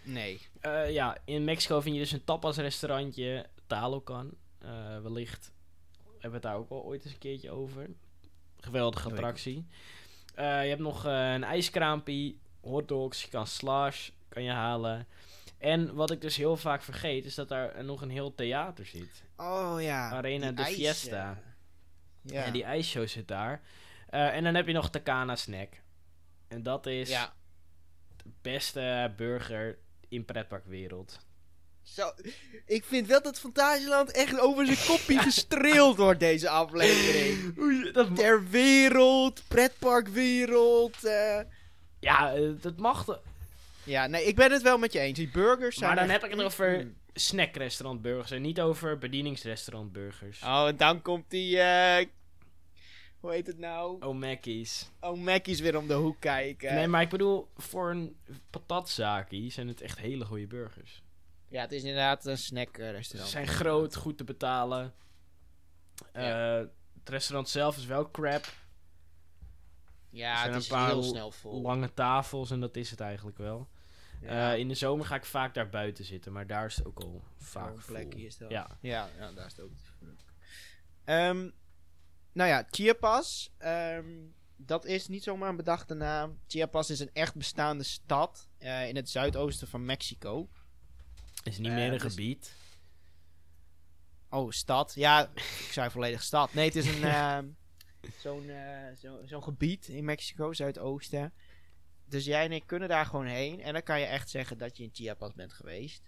Nee. 0.04 0.40
Eh, 0.60 0.90
ja, 0.92 1.18
in 1.24 1.44
Mexico 1.44 1.80
vind 1.80 1.94
je 1.94 2.00
dus 2.00 2.12
een 2.12 2.24
tapasrestaurantje, 2.24 3.46
Talocan. 3.66 4.34
Eh 4.58 5.00
wellicht 5.00 5.52
hebben 6.02 6.30
we 6.30 6.36
het 6.36 6.42
daar 6.42 6.56
ook 6.56 6.70
al 6.70 6.84
ooit 6.84 7.04
eens 7.04 7.12
een 7.12 7.18
keertje 7.18 7.50
over. 7.50 7.90
Geweldige 8.60 9.08
attractie. 9.08 9.66
Eh, 10.34 10.62
je 10.62 10.68
hebt 10.68 10.80
nog 10.80 11.06
eh, 11.06 11.32
een 11.32 11.44
ijskraampie, 11.44 12.40
hotdogs, 12.60 13.22
je 13.22 13.28
kan 13.28 13.46
slash, 13.46 14.10
kan 14.28 14.42
je 14.42 14.50
halen. 14.50 15.06
En 15.58 15.94
wat 15.94 16.10
ik 16.10 16.20
dus 16.20 16.36
heel 16.36 16.56
vaak 16.56 16.82
vergeet, 16.82 17.24
is 17.24 17.34
dat 17.34 17.48
daar 17.48 17.84
nog 17.84 18.02
een 18.02 18.10
heel 18.10 18.34
theater 18.34 18.86
zit. 18.86 19.22
Oh 19.36 19.76
ja. 19.80 20.10
Arena 20.10 20.52
de 20.52 20.62
ijs, 20.62 20.74
Fiesta. 20.74 21.38
ja. 22.22 22.44
En 22.44 22.52
die 22.52 22.64
ijsshow 22.64 23.08
zit 23.08 23.28
daar. 23.28 23.62
Eh, 24.08 24.34
en 24.34 24.44
dan 24.44 24.54
heb 24.54 24.66
je 24.66 24.72
nog 24.72 24.90
Takana 24.90 25.36
Snack. 25.36 25.72
En 26.48 26.62
dat 26.62 26.86
is 26.86 27.08
ja. 27.08 27.32
de 28.16 28.30
beste 28.42 29.12
burger 29.16 29.78
in 30.08 30.24
pretparkwereld. 30.24 31.26
Zo, 31.94 32.10
ik 32.66 32.84
vind 32.84 33.06
wel 33.06 33.22
dat 33.22 33.38
Fantasieland 33.40 34.10
echt 34.10 34.38
over 34.40 34.66
zijn 34.66 34.78
kopje 34.86 35.18
gestreeld 35.28 35.96
wordt 35.96 36.20
deze 36.20 36.48
aflevering. 36.48 37.58
Oei, 37.58 37.92
dat 37.92 38.16
Ter 38.16 38.48
wereld, 38.48 39.42
pretparkwereld. 39.48 41.04
eh. 41.04 41.40
Ja, 42.00 42.34
eh, 42.34 42.50
dat 42.60 42.76
mag. 42.76 43.04
toch. 43.04 43.20
Ja, 43.84 44.06
nee, 44.06 44.24
ik 44.24 44.36
ben 44.36 44.52
het 44.52 44.62
wel 44.62 44.78
met 44.78 44.92
je 44.92 44.98
eens. 44.98 45.18
Die 45.18 45.30
burgers 45.30 45.76
zijn 45.76 45.90
Maar 45.90 45.98
dan 45.98 46.10
heb 46.10 46.24
ik 46.24 46.30
het 46.30 46.42
over 46.42 46.92
snackrestaurantburgers 47.14 48.30
en 48.30 48.42
niet 48.42 48.60
over 48.60 48.98
bedieningsrestaurantburgers. 48.98 50.42
Oh, 50.42 50.64
en 50.66 50.76
dan 50.76 51.02
komt 51.02 51.30
die... 51.30 51.58
eh, 51.60 52.06
hoe 53.20 53.32
heet 53.32 53.46
het 53.46 53.58
nou? 53.58 54.04
Oh, 54.04 54.14
Mackey's. 54.14 54.90
Oh, 55.00 55.24
weer 55.60 55.76
om 55.76 55.86
de 55.86 55.94
hoek 55.94 56.20
kijken. 56.20 56.74
Nee, 56.74 56.86
maar 56.86 57.02
ik 57.02 57.08
bedoel, 57.08 57.48
voor 57.56 57.90
een 57.90 58.16
patatzakie 58.50 59.52
zijn 59.52 59.68
het 59.68 59.80
echt 59.80 59.98
hele 59.98 60.24
goede 60.24 60.46
burgers. 60.46 61.02
Ja, 61.48 61.60
het 61.60 61.72
is 61.72 61.82
inderdaad 61.82 62.26
een 62.26 62.38
Ze 62.38 62.44
snackrestaurant. 62.44 63.30
zijn 63.30 63.46
groot, 63.46 63.96
goed 63.96 64.16
te 64.18 64.24
betalen. 64.24 64.94
Ja. 66.12 66.58
Eh, 66.60 66.66
het 66.98 67.08
restaurant 67.08 67.48
zelf 67.48 67.76
is 67.76 67.84
wel 67.86 68.10
crap. 68.10 68.44
Ja, 70.10 70.30
er 70.30 70.36
zijn 70.38 70.46
het 70.46 70.54
een 70.54 70.60
is 70.60 70.66
paar 70.68 70.88
heel 70.88 71.02
snel 71.02 71.30
vol. 71.30 71.60
Lange 71.60 71.94
tafels 71.94 72.50
en 72.50 72.60
dat 72.60 72.76
is 72.76 72.90
het 72.90 73.00
eigenlijk 73.00 73.38
wel. 73.38 73.68
Ja. 74.20 74.52
Eh, 74.52 74.58
in 74.58 74.68
de 74.68 74.74
zomer 74.74 75.06
ga 75.06 75.14
ik 75.14 75.24
vaak 75.24 75.54
daar 75.54 75.68
buiten 75.68 76.04
zitten, 76.04 76.32
maar 76.32 76.46
daar 76.46 76.66
is 76.66 76.76
het 76.76 76.86
ook 76.86 76.98
al 77.00 77.22
vaak 77.36 77.68
Zo'n 77.80 77.80
vol. 77.80 77.96
is 78.16 78.36
dat. 78.36 78.50
Ja. 78.50 78.78
Ja, 78.80 79.08
ja, 79.18 79.32
daar 79.32 79.46
is 79.46 79.52
het 79.52 79.60
ook. 79.60 79.70
Ehm, 81.04 81.50
nou 82.32 82.48
ja, 82.50 82.66
Chiapas. 82.70 83.50
ehm, 83.58 84.06
dat 84.56 84.84
is 84.84 85.08
niet 85.08 85.22
zomaar 85.22 85.48
een 85.48 85.56
bedachte 85.56 85.94
naam. 85.94 86.38
Chiapas 86.46 86.90
is 86.90 87.00
een 87.00 87.10
echt 87.12 87.34
bestaande 87.34 87.84
stad 87.84 88.48
eh, 88.58 88.88
in 88.88 88.96
het 88.96 89.08
zuidoosten 89.10 89.68
van 89.68 89.84
Mexico. 89.84 90.48
Is 91.42 91.58
niet 91.58 91.68
Eh, 91.68 91.74
meer 91.74 91.92
een 91.92 91.98
dus- 91.98 92.02
gebied. 92.14 92.52
Oh, 94.30 94.50
stad. 94.50 94.92
Ja, 94.94 95.30
ik 95.34 95.68
zei 95.72 95.90
volledig 95.90 96.22
stad. 96.22 96.54
Nee, 96.54 96.64
het 96.64 96.76
is 96.76 96.86
een 96.86 97.00
zo'n 98.22 98.50
zo, 99.00 99.20
zo'n 99.24 99.42
gebied 99.42 99.88
in 99.88 100.04
Mexico, 100.04 100.52
zuidoosten. 100.52 101.32
Dus 102.04 102.24
jij 102.24 102.44
en 102.44 102.52
ik 102.52 102.66
kunnen 102.66 102.88
daar 102.88 103.06
gewoon 103.06 103.26
heen. 103.26 103.60
En 103.62 103.72
dan 103.72 103.82
kan 103.82 104.00
je 104.00 104.06
echt 104.06 104.30
zeggen 104.30 104.58
dat 104.58 104.76
je 104.76 104.82
in 104.82 104.90
Chiapas 104.92 105.34
bent 105.34 105.52
geweest. 105.52 106.02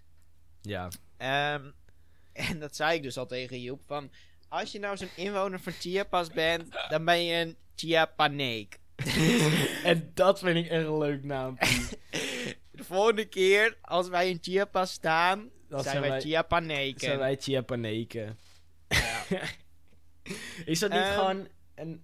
Ja. 0.61 0.87
Ehm, 1.17 1.71
en 2.49 2.59
dat 2.59 2.75
zei 2.75 2.95
ik 2.95 3.03
dus 3.03 3.17
al 3.17 3.25
tegen 3.25 3.61
Joep. 3.61 3.81
Van, 3.87 4.11
als 4.49 4.71
je 4.71 4.79
nou 4.79 4.97
zo'n 4.97 5.09
inwoner 5.15 5.59
van 5.59 5.73
Chiapas 5.73 6.29
bent, 6.29 6.71
dan 6.89 7.05
ben 7.05 7.23
je 7.23 7.35
een 7.45 7.57
Chiapaneek. 7.75 8.79
en 9.83 10.11
dat 10.13 10.39
vind 10.39 10.57
ik 10.57 10.67
echt 10.71 10.85
een 10.85 10.97
leuk 10.97 11.23
naam. 11.23 11.57
Volgende 12.83 13.25
keer 13.25 13.77
als 13.81 14.07
wij 14.09 14.29
in 14.29 14.37
Chiapas 14.41 14.91
staan, 14.91 15.49
Dan 15.69 15.83
zijn, 15.83 16.01
wij 16.01 16.21
Chiapaneken. 16.21 16.99
zijn 16.99 17.19
wij 17.19 17.35
Chiapaneken. 17.39 18.37
Ja. 18.87 19.23
Is 20.65 20.79
dat 20.79 20.91
niet 20.91 20.99
Ehm. 20.99 21.13
gewoon 21.13 21.47
een... 21.75 22.03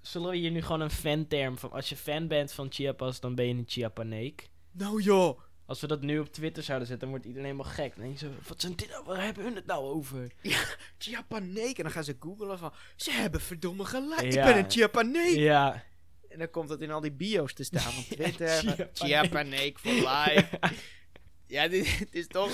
Zullen 0.00 0.30
we 0.30 0.36
hier 0.36 0.50
nu 0.50 0.62
gewoon 0.62 0.80
een 0.80 0.90
fanterm 0.90 1.58
van... 1.58 1.72
Als 1.72 1.88
je 1.88 1.96
fan 1.96 2.28
bent 2.28 2.52
van 2.52 2.66
Chiapas, 2.72 3.20
dan 3.20 3.34
ben 3.34 3.46
je 3.46 3.54
een 3.54 3.64
Chiapaneek? 3.66 4.48
Nou 4.72 5.02
joh. 5.02 5.40
Als 5.66 5.80
we 5.80 5.86
dat 5.86 6.00
nu 6.02 6.18
op 6.18 6.32
Twitter 6.32 6.62
zouden 6.62 6.86
zetten, 6.88 7.08
dan 7.08 7.16
wordt 7.16 7.28
iedereen 7.30 7.50
helemaal 7.56 7.72
gek. 7.74 7.94
Dan 7.96 8.04
denk 8.04 8.18
je 8.18 8.26
zo, 8.26 8.32
wat 8.48 8.60
zijn 8.60 8.76
dit 8.76 8.88
nou? 8.88 9.04
Waar 9.04 9.22
hebben 9.24 9.44
hun 9.44 9.54
het 9.54 9.66
nou 9.66 9.84
over? 9.84 10.32
Chiapaneek. 10.98 11.76
En 11.76 11.82
dan 11.82 11.92
gaan 11.92 12.04
ze 12.04 12.16
googlen 12.20 12.58
van, 12.58 12.72
ze 12.96 13.10
hebben 13.10 13.40
verdomme 13.40 13.84
gelijk. 13.84 14.20
Ik 14.20 14.32
Ja. 14.32 14.44
ben 14.46 14.56
een 14.58 14.70
Chiapaneek. 14.70 15.34
Ja. 15.36 15.84
En 16.30 16.38
dan 16.38 16.50
komt 16.50 16.68
dat 16.68 16.80
in 16.80 16.90
al 16.90 17.00
die 17.00 17.12
bio's 17.12 17.52
te 17.52 17.64
staan 17.64 17.96
op 17.98 18.04
Twitter. 18.16 18.88
Chiapaneek 18.92 19.78
for 19.78 19.92
life. 19.92 20.58
ja, 21.46 21.68
dit, 21.68 21.98
dit 21.98 22.14
is 22.14 22.26
toch... 22.26 22.52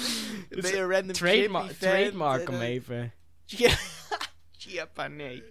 Ben 0.48 0.70
je 0.70 0.76
een 0.76 0.90
random 0.90 1.12
Trademark, 1.12 1.72
trademark 1.72 2.50
hem 2.50 2.60
even. 2.60 3.12
Chia- 3.46 3.78
Chiapaneek. 4.58 5.44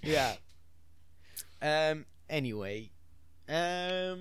ja. 0.00 0.36
Ehm, 1.58 2.02
anyway. 2.26 2.90
Ehm 3.44 4.18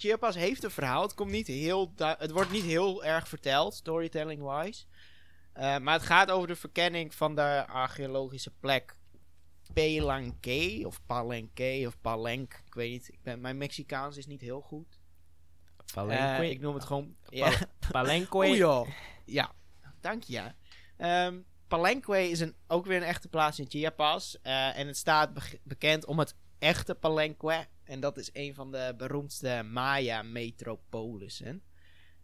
Chiapas 0.00 0.34
heeft 0.34 0.64
een 0.64 0.70
verhaal. 0.70 1.02
Het, 1.02 1.14
komt 1.14 1.30
niet 1.30 1.46
heel 1.46 1.92
het 1.96 2.30
wordt 2.30 2.50
niet 2.50 2.64
heel 2.64 3.04
erg 3.04 3.28
verteld, 3.28 3.74
storytelling-wise. 3.74 4.84
Eh, 5.52 5.78
maar 5.78 5.94
het 5.94 6.02
gaat 6.02 6.30
over 6.30 6.48
de 6.48 6.56
verkenning 6.56 7.14
van 7.14 7.34
de 7.34 7.66
archeologische 7.66 8.50
plek 8.60 8.94
Palenque 9.72 10.82
of 10.86 11.00
Palenque 11.06 11.84
of 11.86 12.00
Palenque. 12.00 12.58
Ik 12.66 12.74
weet 12.74 12.90
niet. 12.90 13.08
Ik 13.12 13.22
ben, 13.22 13.40
mijn 13.40 13.56
Mexicaans 13.58 14.16
is 14.16 14.26
niet 14.26 14.40
heel 14.40 14.60
goed. 14.60 14.98
Eh, 15.86 15.94
Palenque. 15.94 16.50
ik 16.50 16.60
noem 16.60 16.74
het 16.74 16.84
gewoon... 16.84 17.16
Ja. 17.28 17.52
Palenque. 17.90 18.38
Oh 18.48 18.56
ja. 18.56 18.84
Ja, 19.24 19.52
dank 20.00 20.22
je. 20.22 20.52
Ehm, 20.96 21.38
Palenque 21.68 22.30
is 22.30 22.40
een, 22.40 22.54
ook 22.66 22.86
weer 22.86 22.96
een 22.96 23.02
echte 23.02 23.28
plaats 23.28 23.58
in 23.58 23.66
Chiapas. 23.68 24.40
eh, 24.42 24.78
en 24.78 24.86
het 24.86 24.96
staat 24.96 25.34
be- 25.34 25.58
bekend 25.62 26.06
om 26.06 26.18
het 26.18 26.34
echte 26.58 26.94
Palenque. 26.94 27.66
En 27.84 28.00
dat 28.00 28.16
is 28.16 28.30
een 28.32 28.54
van 28.54 28.70
de 28.72 28.94
beroemdste 28.96 29.62
Maya-metropolissen. 29.70 31.62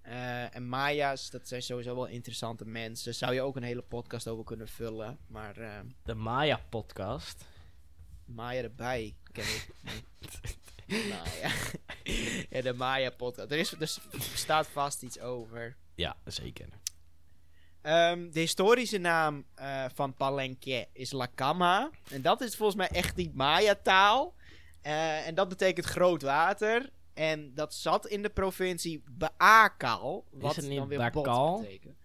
Eh, 0.07 0.55
en 0.55 0.69
Maya's, 0.69 1.31
dat 1.31 1.49
zijn 1.49 1.63
sowieso 1.63 1.95
wel 1.95 2.07
interessante 2.07 2.65
mensen. 2.65 3.15
Zou 3.15 3.35
je 3.35 3.41
ook 3.41 3.57
een 3.57 3.63
hele 3.63 3.83
podcast 3.83 4.29
over 4.29 4.45
kunnen 4.45 4.69
vullen. 4.69 5.19
Maar 5.27 5.57
eh, 5.57 5.81
De 6.05 6.15
Maya 6.15 6.61
podcast. 6.69 7.45
Maya 8.25 8.63
erbij 8.63 9.15
ken 9.33 9.45
ik. 9.45 9.69
Maya. 11.09 11.51
ja, 12.51 12.63
de 12.63 12.73
Maya-podcast. 12.73 13.51
Er, 13.51 13.59
is, 13.59 13.73
er 13.73 14.01
staat 14.35 14.67
vast 14.67 15.03
iets 15.03 15.21
over. 15.21 15.77
Ja, 15.95 16.17
zeker. 16.25 16.69
Ehm, 17.83 18.31
de 18.31 18.41
historische 18.41 18.99
naam 18.99 19.45
eh, 19.55 19.85
van 19.95 20.15
Palenque 20.15 20.89
is 20.93 21.13
La 21.13 21.29
Cama. 21.35 21.91
En 22.11 22.23
dat 22.23 22.41
is 22.41 22.57
volgens 22.57 22.79
mij 22.79 22.89
echt 22.89 23.17
die 23.17 23.31
Maya-taal. 23.35 24.35
En 24.81 25.35
dat 25.35 25.49
betekent 25.49 25.87
groot 25.87 26.23
water. 26.23 26.91
En 27.17 27.55
dat 27.55 27.75
zat 27.75 28.07
in 28.07 28.23
de 28.23 28.29
provincie 28.31 29.03
Baakal. 29.11 30.25
Wat 30.31 30.57
het 30.57 30.69
niet 30.69 30.79
dan 30.79 30.89
weer 30.89 30.99
Baakal? 30.99 31.53
bot 31.53 31.61
betekent. 31.63 31.97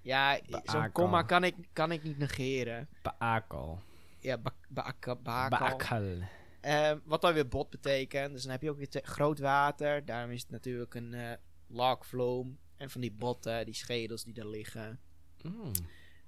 Ja, 0.00 0.34
zo'n 0.34 0.50
Baakal. 0.64 0.90
komma 0.90 1.22
kan 1.22 1.44
ik, 1.44 1.54
kan 1.72 1.92
ik 1.92 2.02
niet 2.02 2.18
negeren. 2.18 2.88
Paakal. 3.02 3.80
Ja, 4.20 4.38
ba 4.38 4.52
Baaka- 4.68 5.16
Baakal. 5.16 5.58
Baakal. 5.68 6.18
Ehm, 6.60 6.98
wat 7.04 7.20
dan 7.20 7.32
weer 7.32 7.48
bot 7.48 7.70
betekent. 7.70 8.32
Dus 8.32 8.42
dan 8.42 8.50
heb 8.50 8.62
je 8.62 8.70
ook 8.70 8.78
weer 8.78 8.88
groot 9.02 9.38
water. 9.38 10.04
Daarom 10.04 10.30
is 10.30 10.40
het 10.42 10.50
natuurlijk 10.50 10.94
een 10.94 11.14
eh 11.14 11.32
lockvloom. 11.66 12.58
En 12.76 12.90
van 12.90 13.00
die 13.00 13.12
botten, 13.12 13.64
die 13.64 13.74
schedels 13.74 14.24
die 14.24 14.34
daar 14.34 14.46
liggen. 14.46 15.00
Mm. 15.42 15.72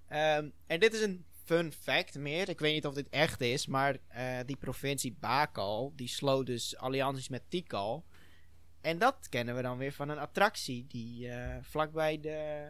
Ehm, 0.09 0.49
en 0.67 0.81
dit 0.81 0.95
is 0.95 1.03
een 1.03 1.25
fun 1.45 1.73
fact 1.73 2.19
meer. 2.19 2.49
Ik 2.49 2.59
weet 2.61 2.75
niet 2.75 2.87
of 2.87 2.95
dit 2.95 3.09
echt 3.09 3.41
is, 3.41 3.67
maar 3.67 3.97
eh, 4.09 4.39
die 4.47 4.57
provincie 4.57 5.17
Bakal, 5.21 5.93
die 5.97 6.09
sloot 6.09 6.47
dus 6.47 6.77
allianties 6.77 7.29
met 7.29 7.43
Tikal. 7.49 8.05
En 8.81 8.99
dat 8.99 9.27
kennen 9.29 9.57
we 9.57 9.63
dan 9.63 9.79
weer 9.79 9.93
van 9.93 10.09
een 10.09 10.19
attractie 10.19 10.87
die 10.89 11.29
eh, 11.29 11.57
vlakbij 11.63 12.21
de... 12.21 12.69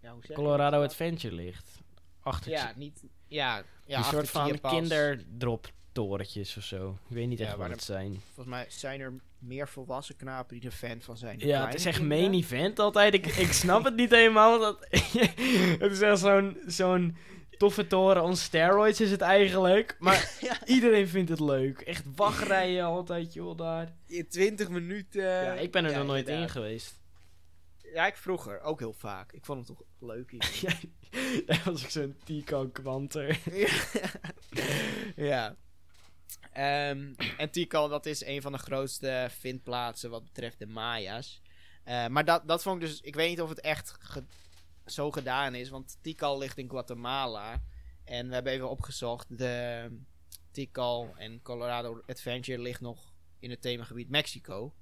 Ja, 0.00 0.12
hoe 0.12 0.22
Colorado? 0.34 0.82
Adventure 0.82 1.34
ligt. 1.34 1.80
Achter 2.20 2.50
Ja, 2.50 2.72
niet... 2.76 3.04
Ja, 3.26 3.62
ja 3.84 3.98
een 3.98 4.04
soort 4.04 4.30
van 4.30 4.44
Chiapas. 4.44 4.72
kinderdrop 4.72 5.70
torentjes 5.92 6.56
of 6.56 6.62
zo. 6.64 6.98
Ik 7.08 7.14
weet 7.14 7.28
niet 7.28 7.38
Ja, 7.38 7.44
echt 7.44 7.56
wat 7.56 7.60
maar 7.60 7.70
het 7.70 7.84
zijn. 7.84 8.20
Volgens 8.24 8.46
mij 8.46 8.66
zijn 8.68 9.00
er 9.00 9.14
meer 9.38 9.68
volwassen 9.68 10.16
knapen 10.16 10.60
die 10.60 10.70
er 10.70 10.76
fan 10.76 11.00
van 11.00 11.16
zijn. 11.16 11.38
Ja, 11.38 11.64
het 11.66 11.74
is 11.74 11.84
echt 11.84 11.98
kinderen. 11.98 12.28
main 12.30 12.42
event 12.42 12.78
altijd. 12.78 13.14
Ik, 13.14 13.26
ik 13.26 13.52
snap 13.52 13.84
het 13.84 13.96
niet 13.96 14.10
helemaal. 14.10 14.58
Dat, 14.58 14.86
het 15.78 15.92
is 15.92 16.00
echt 16.00 16.18
zo'n 16.18 16.58
zo'n 16.66 17.16
toffe 17.58 17.86
toren 17.86 18.22
on 18.22 18.36
steroids 18.36 19.00
is 19.00 19.10
het 19.10 19.20
eigenlijk. 19.20 19.96
Maar 19.98 20.32
Ja. 20.40 20.66
iedereen 20.66 21.08
vindt 21.08 21.30
het 21.30 21.40
leuk. 21.40 21.80
Echt 21.80 22.04
wachtrijen 22.14 22.84
altijd, 22.84 23.32
joh, 23.32 23.56
daar. 23.56 23.94
In 24.06 24.28
20 24.28 24.68
minuten. 24.68 25.22
ja, 25.22 25.52
ik 25.54 25.72
ben 25.72 25.84
er 25.84 25.90
ja, 25.90 25.98
nog 25.98 26.06
nooit 26.06 26.28
in 26.28 26.48
geweest. 26.48 27.00
Ja, 27.94 28.06
ik 28.06 28.16
vroeger 28.16 28.60
ook 28.60 28.78
heel 28.78 28.92
vaak. 28.92 29.32
Ik 29.32 29.44
vond 29.44 29.58
het 29.68 29.76
toch 29.76 29.86
leuk. 29.98 30.30
hier. 30.30 30.78
Ja, 31.10 31.40
daar 31.46 31.62
was 31.64 31.82
ik 31.82 31.90
zo'n 31.90 32.16
Tico-kwanter. 32.24 33.38
ja. 35.16 35.56
Ehm, 36.52 37.12
en 37.36 37.50
Tikal, 37.50 37.88
dat 37.88 38.06
is 38.06 38.24
een 38.24 38.42
van 38.42 38.52
de 38.52 38.58
grootste 38.58 39.28
vindplaatsen 39.38 40.10
wat 40.10 40.24
betreft 40.24 40.58
de 40.58 40.66
Maya's. 40.66 41.40
Eh, 41.84 42.06
maar 42.06 42.24
dat, 42.24 42.48
dat 42.48 42.62
vond 42.62 42.82
ik 42.82 42.88
dus... 42.88 43.00
Ik 43.00 43.14
weet 43.14 43.28
niet 43.28 43.40
of 43.40 43.48
het 43.48 43.60
echt 43.60 43.96
ge- 44.00 44.24
zo 44.92 45.10
gedaan 45.10 45.54
is. 45.54 45.68
Want 45.68 45.98
Tikal 46.00 46.38
ligt 46.38 46.58
in 46.58 46.68
Guatemala. 46.68 47.62
En 48.04 48.28
we 48.28 48.34
hebben 48.34 48.52
even 48.52 48.70
opgezocht. 48.70 49.38
De 49.38 49.90
Tikal 50.50 51.14
en 51.16 51.42
Colorado 51.42 52.02
Adventure 52.06 52.62
ligt 52.62 52.80
nog 52.80 53.12
in 53.38 53.50
het 53.50 53.62
themagebied 53.62 54.08
Mexico. 54.08 54.74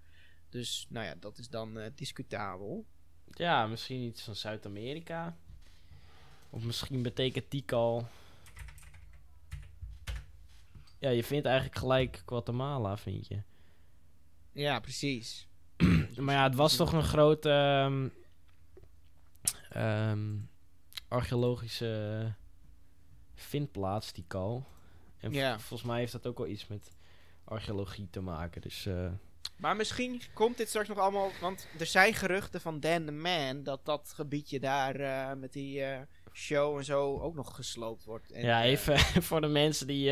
Dus, 0.48 0.86
nou 0.88 1.06
ja, 1.06 1.14
dat 1.20 1.38
is 1.38 1.48
dan 1.48 1.78
eh, 1.78 1.90
discutabel. 1.94 2.86
Ja, 3.30 3.66
misschien 3.66 4.00
iets 4.00 4.22
van 4.22 4.36
Zuid-Amerika. 4.36 5.36
Of 6.50 6.62
misschien 6.62 7.02
betekent 7.02 7.50
Tikal... 7.50 8.08
Ja, 10.98 11.10
je 11.10 11.24
vindt 11.24 11.46
eigenlijk 11.46 11.78
gelijk 11.78 12.22
Guatemala, 12.26 12.96
vind 12.96 13.26
je. 13.26 13.42
Ja, 14.52 14.80
precies. 14.80 15.46
Maar 16.16 16.34
ja, 16.34 16.42
het 16.42 16.54
was 16.54 16.76
toch 16.76 16.92
een 16.92 17.02
grote 17.02 17.50
ehm, 17.50 18.08
ehm, 19.76 20.34
archeologische 21.08 22.32
vindplaats, 23.34 24.10
Tikal. 24.12 24.66
En 25.18 25.32
v- 25.32 25.34
Ja. 25.34 25.58
volgens 25.58 25.88
mij 25.88 25.98
heeft 25.98 26.12
dat 26.12 26.26
ook 26.26 26.38
wel 26.38 26.46
iets 26.46 26.66
met 26.66 26.90
archeologie 27.44 28.08
te 28.10 28.20
maken. 28.20 28.60
Dus 28.60 28.86
eh, 28.86 29.08
Maar 29.56 29.76
misschien 29.76 30.22
komt 30.34 30.56
dit 30.56 30.68
straks 30.68 30.88
nog 30.88 30.98
allemaal. 30.98 31.30
Want 31.40 31.68
er 31.78 31.86
zijn 31.86 32.14
geruchten 32.14 32.60
van 32.60 32.80
Dan 32.80 33.04
the 33.04 33.12
Man. 33.12 33.62
dat 33.62 33.84
dat 33.84 34.12
gebiedje 34.14 34.60
daar 34.60 34.94
eh, 34.94 35.36
met 35.36 35.52
die 35.52 35.82
eh, 35.82 36.00
show 36.32 36.76
en 36.76 36.84
zo 36.84 37.18
ook 37.20 37.34
nog 37.34 37.54
gesloopt 37.54 38.04
wordt. 38.04 38.32
En, 38.32 38.42
ja, 38.44 38.62
even 38.64 38.98
voor 39.28 39.40
de 39.40 39.46
mensen 39.46 39.86
die... 39.86 40.10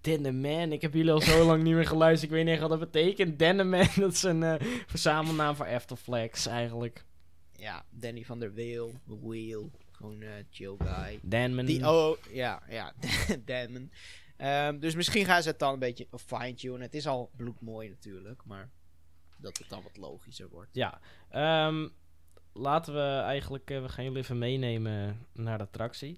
Dan 0.00 0.22
the 0.22 0.32
Man, 0.32 0.72
ik 0.72 0.82
heb 0.82 0.94
jullie 0.94 1.12
al 1.12 1.20
zo 1.20 1.44
lang 1.44 1.62
niet 1.62 1.74
meer 1.74 1.86
geluisterd. 1.86 2.30
Ik 2.30 2.36
weet 2.36 2.44
niet 2.44 2.52
echt 2.52 2.68
wat 2.68 2.70
dat 2.80 2.90
betekent. 2.92 3.38
Dan 3.38 3.56
the 3.56 3.64
Man, 3.64 3.86
dat 4.04 4.12
is 4.12 4.22
een 4.22 4.58
verzamelnaam 4.86 5.54
voor 5.56 5.66
Afterflex 5.66 6.46
eigenlijk. 6.46 7.04
Ja, 7.60 7.84
Danny 7.90 8.24
van 8.24 8.38
der 8.38 8.54
Weel. 8.54 8.92
Wheel. 9.04 9.70
Gewoon 9.92 10.22
eh 10.22 10.30
chill 10.50 10.74
guy. 10.78 11.18
Danman. 11.22 11.64
Die, 11.66 11.88
oh, 11.88 12.16
ja, 12.30 12.62
ja. 12.68 12.92
Danman. 13.44 13.90
Ehm, 14.36 14.78
dus 14.78 14.94
misschien 14.94 15.24
gaan 15.24 15.42
ze 15.42 15.48
het 15.48 15.58
dan 15.58 15.72
een 15.72 15.78
beetje 15.78 16.06
fine-tunen. 16.26 16.80
Het 16.80 16.94
is 16.94 17.06
al 17.06 17.30
bloedmooi 17.36 17.88
natuurlijk. 17.88 18.42
Maar 18.44 18.68
dat 19.36 19.58
het 19.58 19.68
dan 19.68 19.82
wat 19.82 19.96
logischer 19.96 20.48
wordt. 20.48 20.68
Ja, 20.72 21.00
ehm, 21.28 21.88
laten 22.52 22.94
we 22.94 23.20
eigenlijk, 23.22 23.70
eh, 23.70 23.80
we 23.82 23.88
gaan 23.88 24.04
jullie 24.04 24.18
even 24.18 24.38
meenemen 24.38 25.26
naar 25.32 25.58
de 25.58 25.64
attractie. 25.64 26.16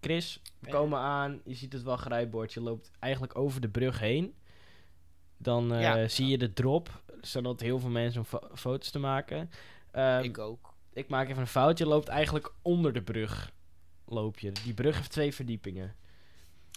Chris, 0.00 0.40
we 0.58 0.68
komen 0.70 0.98
aan, 0.98 1.40
je 1.44 1.54
ziet 1.54 1.72
het 1.72 1.82
wachrijbord, 1.82 2.52
je 2.52 2.60
loopt 2.60 2.90
eigenlijk 2.98 3.36
over 3.38 3.60
de 3.60 3.68
brug 3.68 3.98
heen. 3.98 4.34
Dan 5.36 5.72
eh, 5.74 5.80
Ja. 5.80 6.08
zie 6.08 6.26
je 6.26 6.38
de 6.38 6.52
drop, 6.52 7.02
zodat 7.20 7.60
heel 7.60 7.78
veel 7.78 7.90
mensen 7.90 8.20
om 8.20 8.26
fo- 8.26 8.48
foto's 8.54 8.90
te 8.90 8.98
maken. 8.98 9.50
Ehm, 9.92 10.22
ik 10.22 10.38
ook. 10.38 10.74
ik 10.92 11.08
maak 11.08 11.28
even 11.28 11.40
een 11.40 11.46
fout, 11.46 11.78
je 11.78 11.86
loopt 11.86 12.08
eigenlijk 12.08 12.52
onder 12.62 12.92
de 12.92 13.02
brug. 13.02 13.50
Loop 14.06 14.38
je. 14.38 14.52
Die 14.52 14.74
brug 14.74 14.96
heeft 14.96 15.10
twee 15.10 15.34
verdiepingen. 15.34 15.96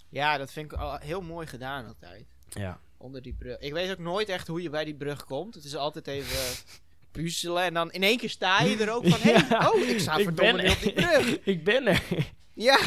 Ja, 0.09 0.37
dat 0.37 0.51
vind 0.51 0.71
ik 0.71 0.79
al 0.79 0.97
heel 0.97 1.21
mooi 1.21 1.47
gedaan 1.47 1.85
altijd. 1.85 2.25
Ja. 2.49 2.79
Onder 2.97 3.21
die 3.21 3.33
brug. 3.33 3.57
Ik 3.59 3.73
weet 3.73 3.91
ook 3.91 3.97
nooit 3.97 4.29
echt 4.29 4.47
hoe 4.47 4.61
je 4.61 4.69
bij 4.69 4.85
die 4.85 4.95
brug 4.95 5.25
komt. 5.25 5.55
Het 5.55 5.63
is 5.63 5.75
altijd 5.75 6.07
even 6.07 6.63
puzzelen. 7.11 7.63
En 7.63 7.73
dan 7.73 7.91
in 7.91 8.03
één 8.03 8.17
keer 8.17 8.29
sta 8.29 8.61
je 8.61 8.77
er 8.77 8.93
ook 8.93 9.07
van... 9.07 9.31
Ja, 9.33 9.71
oh, 9.71 9.79
ik 9.79 9.99
sta 9.99 10.17
ik 10.17 10.23
verdomme 10.23 10.61
ben 10.61 10.71
op 10.71 10.79
die 10.79 10.93
brug. 10.93 11.39
ik 11.53 11.63
ben 11.63 11.87
er. 11.87 12.03
Ja. 12.53 12.79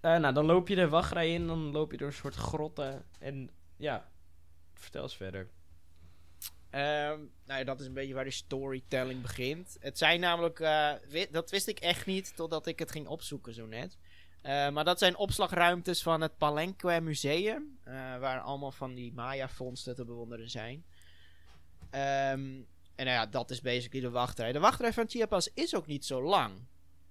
Eh, 0.00 0.16
nou, 0.16 0.34
dan 0.34 0.44
loop 0.44 0.68
je 0.68 0.74
de 0.74 0.88
wachtrij 0.88 1.32
in, 1.32 1.46
dan 1.46 1.70
loop 1.70 1.90
je 1.90 1.96
door 1.96 2.08
een 2.08 2.12
soort 2.12 2.34
grotten. 2.34 3.04
En 3.18 3.50
ja, 3.76 4.08
vertel 4.74 5.02
eens 5.02 5.16
verder. 5.16 5.50
Ehm, 6.76 7.18
nou 7.46 7.58
ja, 7.58 7.64
dat 7.64 7.80
is 7.80 7.86
een 7.86 7.92
beetje 7.92 8.14
waar 8.14 8.24
de 8.24 8.30
storytelling 8.30 9.22
begint. 9.22 9.76
Het 9.80 9.98
zijn 9.98 10.20
namelijk, 10.20 10.60
eh, 10.60 10.92
dat 11.30 11.50
wist 11.50 11.68
ik 11.68 11.78
echt 11.78 12.06
niet 12.06 12.36
totdat 12.36 12.66
ik 12.66 12.78
het 12.78 12.90
ging 12.90 13.06
opzoeken 13.06 13.54
zo 13.54 13.66
net. 13.66 13.98
Eh, 14.40 14.70
maar 14.70 14.84
dat 14.84 14.98
zijn 14.98 15.16
opslagruimtes 15.16 16.02
van 16.02 16.20
het 16.20 16.38
Palenque 16.38 17.00
Museum, 17.00 17.78
eh, 17.84 17.92
waar 17.94 18.40
allemaal 18.40 18.72
van 18.72 18.94
die 18.94 19.12
Maya-vondsten 19.12 19.94
te 19.94 20.04
bewonderen 20.04 20.50
zijn. 20.50 20.84
Ehm, 21.90 22.60
en 22.94 23.04
nou 23.04 23.08
ja, 23.08 23.26
dat 23.26 23.50
is 23.50 23.60
basically 23.60 24.06
de 24.06 24.12
wachtrij. 24.12 24.52
De 24.52 24.60
wachtrij 24.60 24.92
van 24.92 25.08
Chiapas 25.08 25.50
is 25.54 25.74
ook 25.74 25.86
niet 25.86 26.04
zo 26.04 26.22
lang. 26.22 26.54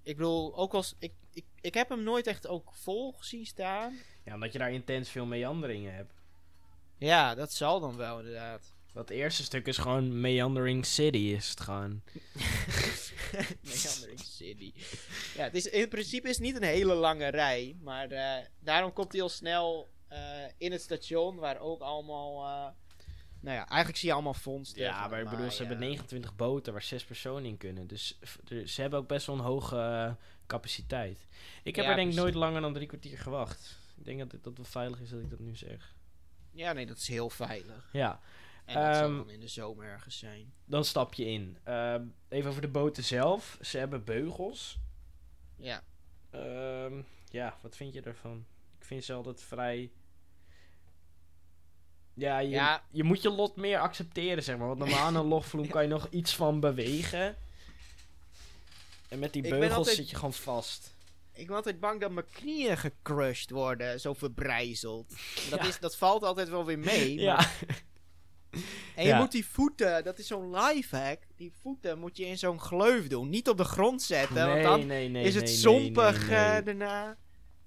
Ik 0.03 0.17
bedoel, 0.17 0.55
ook 0.55 0.73
als 0.73 0.95
ik, 0.99 1.13
ik, 1.31 1.45
ik 1.61 1.73
heb 1.73 1.89
hem 1.89 2.03
nooit 2.03 2.27
echt 2.27 2.47
ook 2.47 2.73
vol 2.73 3.11
gezien 3.11 3.45
staan. 3.45 3.97
Ja, 4.25 4.33
omdat 4.33 4.51
je 4.51 4.59
daar 4.59 4.71
intens 4.71 5.09
veel 5.09 5.25
meanderingen 5.25 5.93
hebt. 5.93 6.13
Ja, 6.97 7.35
dat 7.35 7.53
zal 7.53 7.79
dan 7.79 7.97
wel 7.97 8.19
inderdaad. 8.19 8.74
Dat 8.95 9.09
eerste 9.09 9.43
stuk 9.43 9.67
is 9.67 9.77
gewoon 9.77 10.19
Meandering 10.21 10.85
City, 10.85 11.17
is 11.17 11.49
het 11.49 11.59
gewoon. 11.59 12.01
Meandering 13.61 14.19
City. 14.19 14.73
Ja, 15.35 15.43
het 15.43 15.55
is, 15.55 15.65
in 15.67 15.87
principe 15.87 16.29
is 16.29 16.35
het 16.35 16.45
niet 16.45 16.55
een 16.55 16.63
hele 16.63 16.93
lange 16.93 17.27
rij. 17.27 17.75
Maar 17.81 18.11
eh, 18.11 18.45
daarom 18.59 18.93
komt 18.93 19.11
hij 19.11 19.21
al 19.21 19.29
snel 19.29 19.89
eh, 20.07 20.19
in 20.57 20.71
het 20.71 20.81
station. 20.81 21.35
Waar 21.35 21.59
ook 21.59 21.81
allemaal... 21.81 22.43
eh, 22.43 22.73
nou 23.39 23.55
ja, 23.55 23.67
eigenlijk 23.67 23.97
zie 23.97 24.07
je 24.07 24.13
allemaal 24.13 24.33
vondsten. 24.33 24.81
Ja, 24.81 25.07
maar 25.07 25.21
ik 25.21 25.29
bedoel, 25.29 25.51
ze 25.51 25.57
hebben 25.57 25.79
29 25.79 26.35
boten 26.35 26.73
waar 26.73 26.81
6 26.81 27.03
personen 27.05 27.45
in 27.45 27.57
kunnen. 27.57 27.87
Dus 27.87 28.19
ze 28.65 28.81
hebben 28.81 28.99
ook 28.99 29.07
best 29.07 29.25
wel 29.25 29.35
een 29.35 29.41
hoge 29.41 30.15
capaciteit. 30.47 31.27
Ik 31.63 31.75
heb 31.75 31.85
Ja, 31.85 31.91
er 31.91 31.97
denk 31.97 32.09
ik 32.11 32.17
nooit 32.17 32.35
langer 32.35 32.61
dan 32.61 32.73
drie 32.73 32.87
kwartier 32.87 33.17
gewacht. 33.17 33.77
Ik 33.97 34.05
denk 34.05 34.19
dat 34.19 34.31
het 34.31 34.43
dat 34.43 34.57
wel 34.57 34.65
veilig 34.65 34.99
is 34.99 35.09
dat 35.09 35.19
ik 35.19 35.29
dat 35.29 35.39
nu 35.39 35.55
zeg. 35.55 35.93
Ja, 36.51 36.73
nee, 36.73 36.85
dat 36.85 36.97
is 36.97 37.07
heel 37.07 37.29
veilig. 37.29 37.89
Ja, 37.91 38.19
En 38.65 38.73
dat 38.85 38.95
zal 38.95 39.03
Ehm, 39.07 39.15
dan 39.17 39.29
in 39.29 39.39
de 39.39 39.47
zomer 39.47 39.85
ergens 39.85 40.17
zijn. 40.19 40.53
dan 40.65 40.85
stap 40.85 41.13
je 41.13 41.25
in. 41.25 41.57
Ehm, 41.63 42.03
even 42.29 42.49
over 42.49 42.61
de 42.61 42.67
boten 42.67 43.03
zelf. 43.03 43.57
Ze 43.61 43.77
hebben 43.77 44.03
beugels. 44.03 44.77
Ja. 45.55 45.83
Ehm, 46.31 47.01
ja, 47.29 47.57
wat 47.61 47.75
vind 47.75 47.93
je 47.93 48.01
ervan? 48.01 48.45
Ik 48.79 48.85
vind 48.85 49.03
ze 49.03 49.13
altijd 49.13 49.41
vrij... 49.43 49.91
Ja 52.13 52.39
je, 52.39 52.49
Ja. 52.49 52.83
je 52.91 53.03
moet 53.03 53.21
je 53.21 53.29
lot 53.29 53.55
meer 53.55 53.79
accepteren, 53.79 54.43
zeg 54.43 54.57
maar. 54.57 54.67
Want 54.67 54.79
normaal 54.79 55.05
aan 55.05 55.15
een 55.15 55.25
logvloem 55.35 55.67
kan 55.67 55.81
je 55.83 55.87
nog 55.89 56.07
iets 56.09 56.35
van 56.35 56.59
bewegen. 56.59 57.35
En 59.07 59.19
met 59.19 59.33
die 59.33 59.41
beugels 59.41 59.73
altijd- 59.73 59.95
zit 59.95 60.09
je 60.09 60.15
gewoon 60.15 60.33
vast. 60.33 60.93
Ik 61.33 61.47
ben 61.47 61.55
altijd 61.55 61.79
bang 61.79 62.01
dat 62.01 62.11
mijn 62.11 62.25
knieën 62.31 62.77
gecrushed 62.77 63.49
worden. 63.49 63.99
Zo 63.99 64.13
verbrijzeld. 64.13 65.09
Dat, 65.49 65.59
Ja. 65.59 65.67
is, 65.67 65.79
dat 65.79 65.95
valt 65.97 66.23
altijd 66.23 66.49
wel 66.49 66.65
weer 66.65 66.79
mee. 66.79 67.13
Ja, 67.19 67.35
maar- 67.35 67.65
En 68.95 69.03
je 69.03 69.09
Ja. 69.09 69.19
moet 69.19 69.31
die 69.31 69.45
voeten, 69.45 70.03
dat 70.03 70.19
is 70.19 70.27
zo'n 70.27 70.51
lifehack. 70.55 71.19
Die 71.35 71.51
voeten 71.61 71.99
moet 71.99 72.17
je 72.17 72.25
in 72.25 72.37
zo'n 72.37 72.59
gleuf 72.59 73.07
doen. 73.07 73.29
Niet 73.29 73.49
op 73.49 73.57
de 73.57 73.63
grond 73.63 74.01
zetten. 74.01 74.35
want 74.35 74.53
nee, 74.53 74.63
dan 74.63 74.85
nee, 74.87 75.09
nee. 75.09 75.23
is 75.23 75.35
het 75.35 75.49
zompig 75.49 76.29
eh, 76.29 76.55
daarna. 76.63 77.17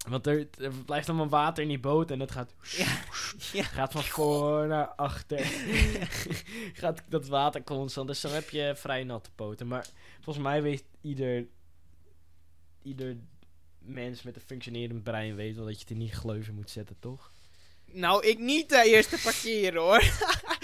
Want 0.08 0.26
er, 0.26 0.48
er 0.60 0.72
blijft 0.86 1.08
allemaal 1.08 1.28
water 1.28 1.62
in 1.62 1.68
die 1.68 1.78
boot 1.80 2.10
en 2.10 2.20
het 2.20 2.30
gaat, 2.30 2.54
Ja. 2.76 2.86
Ja. 3.52 3.62
gaat 3.62 3.92
van 3.92 4.02
voor 4.02 4.66
naar 4.66 4.86
achter. 4.86 5.38
gaat 6.82 7.02
dat 7.08 7.26
water 7.26 7.62
constant. 7.64 8.06
Dus 8.08 8.20
dan 8.20 8.32
heb 8.32 8.50
je 8.50 8.72
vrij 8.76 9.04
natte 9.04 9.30
poten. 9.34 9.66
Maar 9.66 9.86
volgens 10.20 10.44
mij 10.44 10.62
weet 10.62 10.84
ieder, 11.00 11.46
ieder 12.82 13.16
mens 13.78 14.22
met 14.22 14.36
een 14.36 14.42
functionerend 14.42 15.02
brein 15.02 15.34
weet 15.34 15.56
wel 15.56 15.64
dat 15.64 15.74
je 15.74 15.80
het 15.80 15.90
in 15.90 15.98
die 15.98 16.12
gleuven 16.12 16.54
moet 16.54 16.70
zetten, 16.70 16.96
toch? 16.98 17.32
Nou, 17.92 18.26
ik 18.26 18.38
niet 18.38 18.68
de 18.68 18.82
eerste 18.84 19.18
parkeren 19.22 19.80
hoor. 19.82 20.02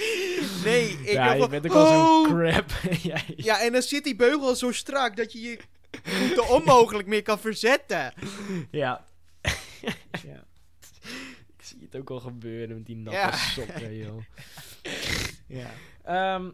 nee, 0.65 0.89
ik 0.91 1.13
ja, 1.13 1.33
je 1.33 1.49
bent 1.49 1.67
ook 1.67 1.73
al 1.73 1.87
zo'n 1.87 1.97
Oh! 1.97 2.29
crap. 2.39 2.71
Ja, 3.37 3.61
en 3.61 3.73
dan 3.73 3.83
zit 3.83 4.05
die 4.05 4.17
beugel 4.17 4.55
zo 4.55 4.73
strak 4.73 5.17
dat 5.17 5.33
je 5.33 5.41
je 5.41 5.59
voeten 6.03 6.49
onmogelijk 6.49 7.09
meer 7.09 7.23
kan 7.23 7.39
verzetten. 7.39 8.13
ja. 8.71 9.05
Ja. 10.29 10.45
Ik 11.57 11.65
zie 11.65 11.79
het 11.81 11.97
ook 11.97 12.11
al 12.11 12.21
gebeuren 12.21 12.77
met 12.77 12.87
die 12.87 12.97
natte 12.97 13.19
Ja. 13.19 13.37
sokken, 13.37 13.97
joh. 13.97 14.23
ja. 15.47 15.71
Ehm, 16.05 16.51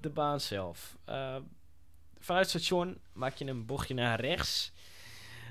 de 0.00 0.08
baan 0.10 0.40
zelf. 0.40 0.96
Ehm, 1.04 1.42
vanuit 2.18 2.52
het 2.52 2.62
station 2.62 2.98
maak 3.12 3.36
je 3.36 3.44
een 3.46 3.66
bochtje 3.66 3.94
naar 3.94 4.20
rechts. 4.20 4.72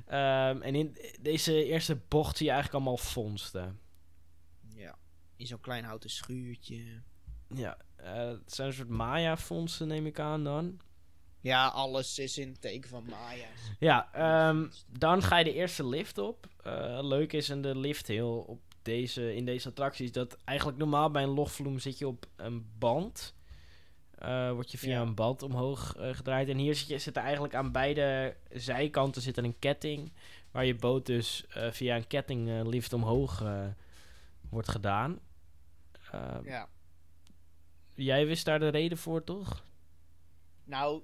Ehm, 0.08 0.62
en 0.62 0.76
in 0.76 0.98
deze 1.20 1.66
eerste 1.66 1.96
bocht 2.08 2.38
zie 2.38 2.46
je 2.46 2.52
eigenlijk 2.52 2.84
allemaal 2.84 3.04
vondsten. 3.04 3.80
In 5.42 5.48
zo'n 5.48 5.60
klein 5.62 5.84
houten 5.84 6.10
schuurtje. 6.10 7.02
Ja, 7.48 7.78
eh, 7.96 8.28
het 8.28 8.54
zijn 8.54 8.68
een 8.68 8.74
soort 8.74 8.90
Maya-vondsten, 8.90 9.88
neem 9.88 10.06
ik 10.06 10.20
aan 10.20 10.44
dan. 10.44 10.80
Ja, 11.40 11.68
alles 11.68 12.20
is 12.20 12.38
in 12.38 12.48
het 12.50 12.62
teken 12.62 12.90
van 12.90 13.04
Maya's. 13.10 13.60
Ja, 13.80 14.10
ehm, 14.14 14.68
dan 14.88 15.22
ga 15.24 15.38
je 15.38 15.44
de 15.44 15.54
eerste 15.54 15.88
lift 15.88 16.18
op. 16.18 16.48
Eh, 16.64 17.00
leuk 17.02 17.34
is 17.34 17.50
in 17.50 17.62
de 17.62 17.78
lift 17.78 18.08
heel 18.08 18.38
op 18.48 18.62
deze, 18.82 19.36
in 19.36 19.46
deze 19.46 19.68
attracties 19.70 20.12
dat 20.12 20.38
eigenlijk 20.46 20.78
normaal 20.78 21.12
bij 21.12 21.24
een 21.24 21.30
logvloem 21.30 21.80
zit 21.80 21.98
je 21.98 22.08
op 22.08 22.26
een 22.36 22.70
band. 22.78 23.34
Eh 24.18 24.52
word 24.52 24.72
je 24.72 24.78
via 24.78 24.92
Ja. 24.92 25.02
een 25.02 25.16
band 25.16 25.44
omhoog 25.44 25.96
gedraaid. 25.98 26.50
En 26.50 26.58
hier 26.58 26.76
zit, 26.76 26.88
je, 26.88 26.98
zit 27.00 27.16
er 27.18 27.24
eigenlijk 27.24 27.56
aan 27.56 27.72
beide 27.72 28.36
zijkanten 28.52 29.22
zit 29.22 29.38
er 29.38 29.44
een 29.44 29.60
ketting. 29.60 30.12
Waar 30.52 30.66
je 30.66 30.76
boot 30.76 31.06
dus 31.06 31.46
via 31.72 31.96
een 31.96 32.08
kettinglift 32.08 32.94
omhoog 32.94 33.42
eh, 33.42 33.66
wordt 34.50 34.70
gedaan. 34.70 35.20
Eh, 36.12 36.38
Ja. 36.44 36.70
Jij 37.96 38.26
wist 38.26 38.46
daar 38.46 38.60
de 38.60 38.68
reden 38.68 38.98
voor, 38.98 39.24
toch? 39.24 39.66
Nou, 40.64 41.02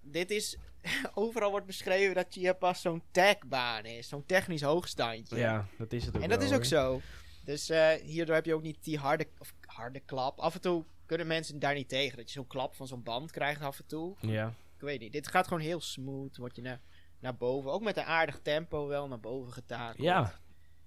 dit 0.00 0.30
is... 0.30 0.56
Overal 1.14 1.50
wordt 1.50 1.66
beschreven 1.66 2.14
dat 2.14 2.26
Chiapas 2.30 2.80
zo'n 2.80 3.02
tagbaan 3.10 3.84
is. 3.84 4.08
Zo'n 4.08 4.26
technisch 4.26 4.62
hoogstandje. 4.62 5.36
Ja, 5.36 5.66
dat 5.78 5.92
is 5.92 6.04
het 6.06 6.16
ook 6.16 6.22
En 6.22 6.28
dat 6.28 6.38
wel, 6.38 6.46
is 6.46 6.52
ook 6.54 6.60
hoor. 6.60 7.00
zo. 7.00 7.00
Dus 7.44 7.68
eh, 7.70 7.90
hierdoor 7.94 8.34
heb 8.34 8.44
je 8.44 8.54
ook 8.54 8.62
niet 8.62 8.84
die 8.84 8.98
harde, 8.98 9.26
of 9.38 9.54
harde 9.66 10.00
klap. 10.00 10.38
Af 10.38 10.54
en 10.54 10.60
toe 10.60 10.84
kunnen 11.06 11.26
mensen 11.26 11.58
daar 11.58 11.74
niet 11.74 11.88
tegen. 11.88 12.16
Dat 12.16 12.26
je 12.26 12.32
zo'n 12.32 12.46
klap 12.46 12.74
van 12.74 12.86
zo'n 12.86 13.02
band 13.02 13.30
krijgt 13.30 13.60
af 13.62 13.78
en 13.78 13.86
toe. 13.86 14.16
Ja. 14.20 14.48
Ik 14.74 14.80
weet 14.80 15.00
niet. 15.00 15.12
Dit 15.12 15.28
gaat 15.28 15.46
gewoon 15.46 15.62
heel 15.62 15.80
smooth. 15.80 16.36
Word 16.36 16.56
je 16.56 16.62
naar, 16.62 16.80
naar 17.20 17.36
boven. 17.36 17.70
Ook 17.72 17.82
met 17.82 17.96
een 17.96 18.02
aardig 18.04 18.40
tempo 18.42 18.86
wel 18.86 19.08
naar 19.08 19.20
boven 19.20 19.52
getakeld. 19.52 20.02
Ja, 20.06 20.38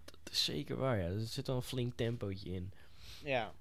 dat 0.06 0.20
is 0.32 0.44
zeker 0.44 0.76
waar. 0.76 0.98
Ja. 0.98 1.04
Er 1.06 1.20
zit 1.20 1.48
wel 1.48 1.56
een 1.56 1.62
flink 1.62 1.96
tempootje 1.96 2.50
in. 2.50 2.74
Ja. 3.26 3.54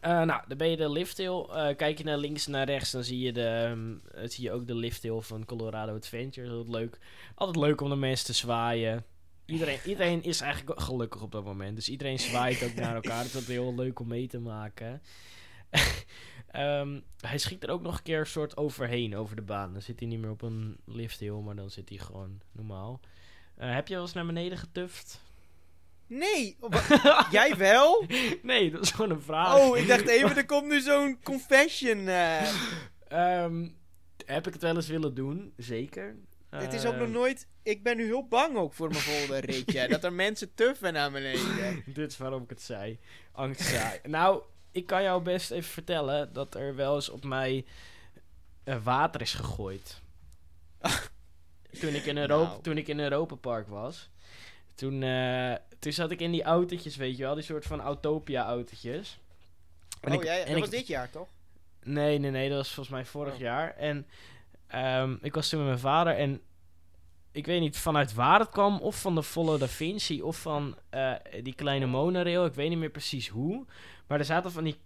Eh, 0.00 0.22
nou, 0.22 0.42
dan 0.48 0.58
ben 0.58 0.68
je 0.70 0.76
de 0.76 0.90
lifthill. 0.90 1.40
Eh 1.40 1.76
kijk 1.76 1.98
je 1.98 2.04
naar 2.04 2.18
links 2.18 2.46
en 2.46 2.52
naar 2.52 2.66
rechts, 2.66 2.90
dan 2.90 3.04
zie 3.04 3.18
je, 3.18 3.32
de, 3.32 3.76
eh, 4.10 4.28
zie 4.28 4.44
je 4.44 4.52
ook 4.52 4.66
de 4.66 4.74
lifthill 4.74 5.20
van 5.20 5.44
Colorado 5.44 5.94
Adventure. 5.94 6.48
Dat 6.48 6.64
is 6.64 6.70
leuk. 6.70 6.98
Altijd 7.34 7.56
leuk 7.56 7.80
om 7.80 7.88
de 7.88 7.96
mensen 7.96 8.26
te 8.26 8.32
zwaaien. 8.32 9.04
Iedereen, 9.44 9.78
iedereen 9.84 10.22
is 10.22 10.40
eigenlijk 10.40 10.80
gelukkig 10.80 11.22
op 11.22 11.32
dat 11.32 11.44
moment. 11.44 11.76
Dus 11.76 11.88
iedereen 11.88 12.18
zwaait 12.18 12.64
ook 12.64 12.74
naar 12.74 12.94
elkaar. 12.94 13.22
Dus 13.22 13.32
dat 13.32 13.42
is 13.42 13.48
heel 13.48 13.74
leuk 13.74 14.00
om 14.00 14.08
mee 14.08 14.26
te 14.26 14.38
maken. 14.38 15.02
Ehm, 16.48 17.00
hij 17.20 17.38
schiet 17.38 17.62
er 17.62 17.70
ook 17.70 17.82
nog 17.82 17.96
een 17.96 18.02
keer 18.02 18.18
een 18.18 18.26
soort 18.26 18.56
overheen, 18.56 19.16
over 19.16 19.36
de 19.36 19.42
baan. 19.42 19.72
Dan 19.72 19.82
zit 19.82 20.00
hij 20.00 20.08
niet 20.08 20.18
meer 20.18 20.30
op 20.30 20.42
een 20.42 20.76
lifthill, 20.84 21.40
maar 21.40 21.56
dan 21.56 21.70
zit 21.70 21.88
hij 21.88 21.98
gewoon 21.98 22.40
normaal. 22.52 23.00
Eh, 23.54 23.74
heb 23.74 23.88
je 23.88 23.94
wel 23.94 24.02
eens 24.02 24.12
naar 24.12 24.26
beneden 24.26 24.58
getuft? 24.58 25.20
Nee! 26.08 26.56
Jij 27.30 27.56
wel? 27.56 28.04
Nee, 28.42 28.70
dat 28.70 28.82
is 28.82 28.90
gewoon 28.90 29.10
een 29.10 29.22
vraag. 29.22 29.56
Oh, 29.58 29.76
ik 29.78 29.88
dacht 29.88 30.08
even, 30.08 30.36
er 30.36 30.46
komt 30.46 30.66
nu 30.68 30.80
zo'n 30.80 31.18
confession. 31.22 32.08
eh. 32.08 32.48
Ehm, 33.08 33.68
heb 34.26 34.46
ik 34.46 34.52
het 34.52 34.62
wel 34.62 34.74
eens 34.76 34.88
willen 34.88 35.14
doen? 35.14 35.52
Zeker. 35.56 36.16
Het 36.50 36.72
is 36.72 36.84
ook 36.86 36.92
nog 36.94 37.02
Ehm, 37.02 37.10
nooit... 37.10 37.46
Ik 37.62 37.82
ben 37.82 37.96
nu 37.96 38.04
heel 38.04 38.26
bang 38.28 38.56
ook 38.56 38.72
voor 38.74 38.88
mijn 38.88 39.00
volgende 39.00 39.38
ritje. 39.40 39.88
dat 39.88 40.04
er 40.04 40.12
mensen 40.12 40.54
tuffen 40.54 40.92
naar 40.92 41.10
beneden. 41.10 41.82
Dit 41.86 42.10
is 42.10 42.16
waarom 42.18 42.42
ik 42.42 42.50
het 42.50 42.62
zei. 42.62 42.98
Angst 43.32 43.74
nou, 44.02 44.42
ik 44.72 44.86
kan 44.86 45.02
jou 45.02 45.22
best 45.22 45.50
even 45.50 45.70
vertellen 45.70 46.32
dat 46.32 46.54
er 46.54 46.74
wel 46.74 46.94
eens 46.94 47.08
op 47.08 47.24
mij 47.24 47.64
eh, 48.64 48.76
water 48.84 49.20
is 49.20 49.34
gegooid. 49.34 50.00
toen, 51.80 51.94
ik 51.94 52.04
in 52.06 52.16
Europa, 52.18 52.48
Nou. 52.50 52.62
toen 52.62 52.76
ik 52.76 52.88
in 52.88 53.00
Europa 53.00 53.34
Park 53.34 53.68
was. 53.68 54.10
Toen, 54.78 55.02
eh, 55.02 55.54
toen 55.78 55.92
zat 55.92 56.10
ik 56.10 56.20
in 56.20 56.30
die 56.30 56.42
autootjes, 56.42 56.96
weet 56.96 57.16
je 57.16 57.22
wel. 57.22 57.34
Die 57.34 57.44
soort 57.44 57.64
van 57.66 57.80
Autopia-autootjes. 57.80 59.18
En 60.00 60.12
oh 60.12 60.14
ik- 60.18 60.24
ja, 60.24 60.32
ja, 60.32 60.38
en 60.40 60.46
dat 60.46 60.54
ik- 60.56 60.60
was 60.60 60.70
dit 60.70 60.86
jaar 60.86 61.10
toch? 61.10 61.28
Nee, 61.82 62.18
nee, 62.18 62.30
nee, 62.30 62.48
dat 62.48 62.56
was 62.58 62.66
volgens 62.72 62.94
mij 62.94 63.04
vorig 63.04 63.32
Oh. 63.34 63.40
jaar. 63.40 63.74
En 63.76 64.06
ehm, 64.66 65.16
ik 65.22 65.34
was 65.34 65.48
toen 65.48 65.58
met 65.58 65.68
mijn 65.68 65.80
vader 65.80 66.14
en 66.16 66.40
ik 67.32 67.46
weet 67.46 67.60
niet 67.60 67.78
vanuit 67.78 68.14
waar 68.14 68.38
het 68.40 68.48
kwam, 68.48 68.80
of 68.80 69.00
van 69.00 69.14
de 69.14 69.22
volle 69.22 69.58
Da 69.58 69.68
Vinci, 69.68 70.22
of 70.22 70.40
van 70.40 70.76
eh, 70.90 71.12
die 71.42 71.54
kleine 71.54 71.86
monorail. 71.86 72.44
Ik 72.44 72.54
weet 72.54 72.68
niet 72.68 72.78
meer 72.78 72.90
precies 72.90 73.28
hoe. 73.28 73.66
Maar 74.06 74.18
er 74.18 74.24
zaten 74.24 74.52
van 74.52 74.64
die 74.64 74.76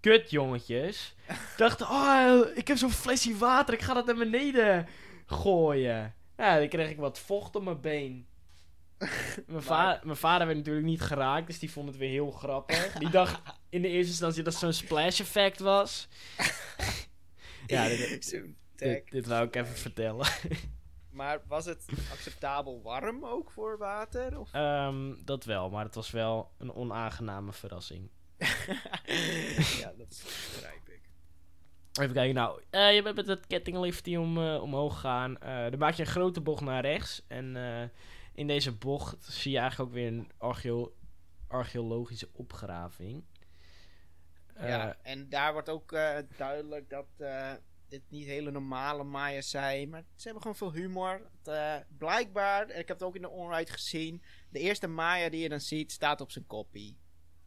kutjongetjes. 0.00 1.14
dachten, 1.56 1.86
oh, 1.88 2.40
ik 2.56 2.68
heb 2.68 2.76
zo'n 2.76 2.90
flesje 2.90 3.36
water, 3.36 3.74
ik 3.74 3.82
ga 3.82 3.94
dat 3.94 4.06
naar 4.06 4.16
beneden 4.16 4.86
gooien. 5.26 6.14
Ja, 6.36 6.58
dan 6.58 6.68
kreeg 6.68 6.90
ik 6.90 6.96
wat 6.96 7.18
vocht 7.18 7.56
op 7.56 7.62
mijn 7.64 7.80
been. 7.80 8.26
Mijn, 9.46 9.62
va 9.62 10.00
mijn 10.02 10.16
vader 10.16 10.46
werd 10.46 10.58
natuurlijk 10.58 10.86
niet 10.86 11.00
geraakt, 11.00 11.46
dus 11.46 11.58
die 11.58 11.70
vond 11.70 11.88
het 11.88 11.96
weer 11.96 12.10
heel 12.10 12.30
grappig. 12.30 12.92
Die 12.92 13.10
dacht 13.10 13.40
in 13.68 13.82
de 13.82 13.88
eerste 13.88 14.10
instantie 14.10 14.42
dat 14.42 14.52
het 14.52 14.62
zo'n 14.62 14.72
splash 14.72 15.20
effect 15.20 15.60
was. 15.60 16.08
ja, 17.66 17.88
dit, 17.88 18.42
dit, 19.10 19.26
wou 19.26 19.46
ik 19.46 19.56
even 19.56 19.76
vertellen. 19.76 20.26
Maar 21.10 21.40
was 21.46 21.64
het 21.64 21.84
acceptabel 22.12 22.82
warm 22.82 23.24
ook 23.24 23.50
voor 23.50 23.78
water? 23.78 24.38
Of? 24.38 24.52
Ehm, 24.52 25.14
dat 25.24 25.44
wel, 25.44 25.70
maar 25.70 25.84
het 25.84 25.94
was 25.94 26.10
wel 26.10 26.50
een 26.58 26.74
onaangename 26.74 27.52
verrassing. 27.52 28.10
ja, 29.78 29.92
dat 29.96 30.22
begrijp 30.24 30.88
ik. 30.88 31.00
Even 32.00 32.14
kijken, 32.14 32.34
nou, 32.34 32.60
eh, 32.70 32.94
je 32.94 33.02
bent 33.02 33.16
met 33.16 33.26
het 33.26 33.46
kettingliftje 33.46 34.20
om, 34.20 34.38
eh, 34.38 34.62
omhoog 34.62 34.94
gegaan. 34.94 35.38
Eh, 35.38 35.70
dan 35.70 35.78
maak 35.78 35.94
je 35.94 36.02
een 36.02 36.08
grote 36.08 36.40
bocht 36.40 36.62
naar 36.62 36.82
rechts. 36.82 37.22
En 37.28 37.56
in 38.38 38.46
deze 38.46 38.72
bocht 38.72 39.24
zie 39.24 39.52
je 39.52 39.58
eigenlijk 39.58 39.90
ook 39.90 39.96
weer 39.96 40.06
een 40.06 40.30
archeo 40.36 40.96
archeologische 41.46 42.28
opgraving. 42.32 43.24
Eh, 44.54 44.68
ja, 44.68 44.96
en 45.02 45.28
daar 45.28 45.52
wordt 45.52 45.68
ook 45.68 45.92
eh, 45.92 46.18
duidelijk 46.36 46.90
dat 46.90 47.06
eh, 47.16 47.52
dit 47.88 48.02
niet 48.08 48.26
hele 48.26 48.50
normale 48.50 49.04
Maya's 49.04 49.50
zijn. 49.50 49.88
Maar 49.88 50.04
ze 50.14 50.22
hebben 50.22 50.42
gewoon 50.42 50.56
veel 50.56 50.72
humor. 50.72 51.30
Het, 51.38 51.48
eh, 51.48 51.76
blijkbaar, 51.98 52.68
en 52.68 52.78
ik 52.78 52.88
heb 52.88 52.98
het 52.98 53.02
ook 53.02 53.14
in 53.14 53.22
de 53.22 53.28
onride 53.28 53.72
gezien. 53.72 54.22
De 54.50 54.58
eerste 54.58 54.86
Maya 54.86 55.28
die 55.28 55.40
je 55.40 55.48
dan 55.48 55.60
ziet, 55.60 55.92
staat 55.92 56.20
op 56.20 56.30
zijn 56.30 56.46
koppie. 56.46 56.98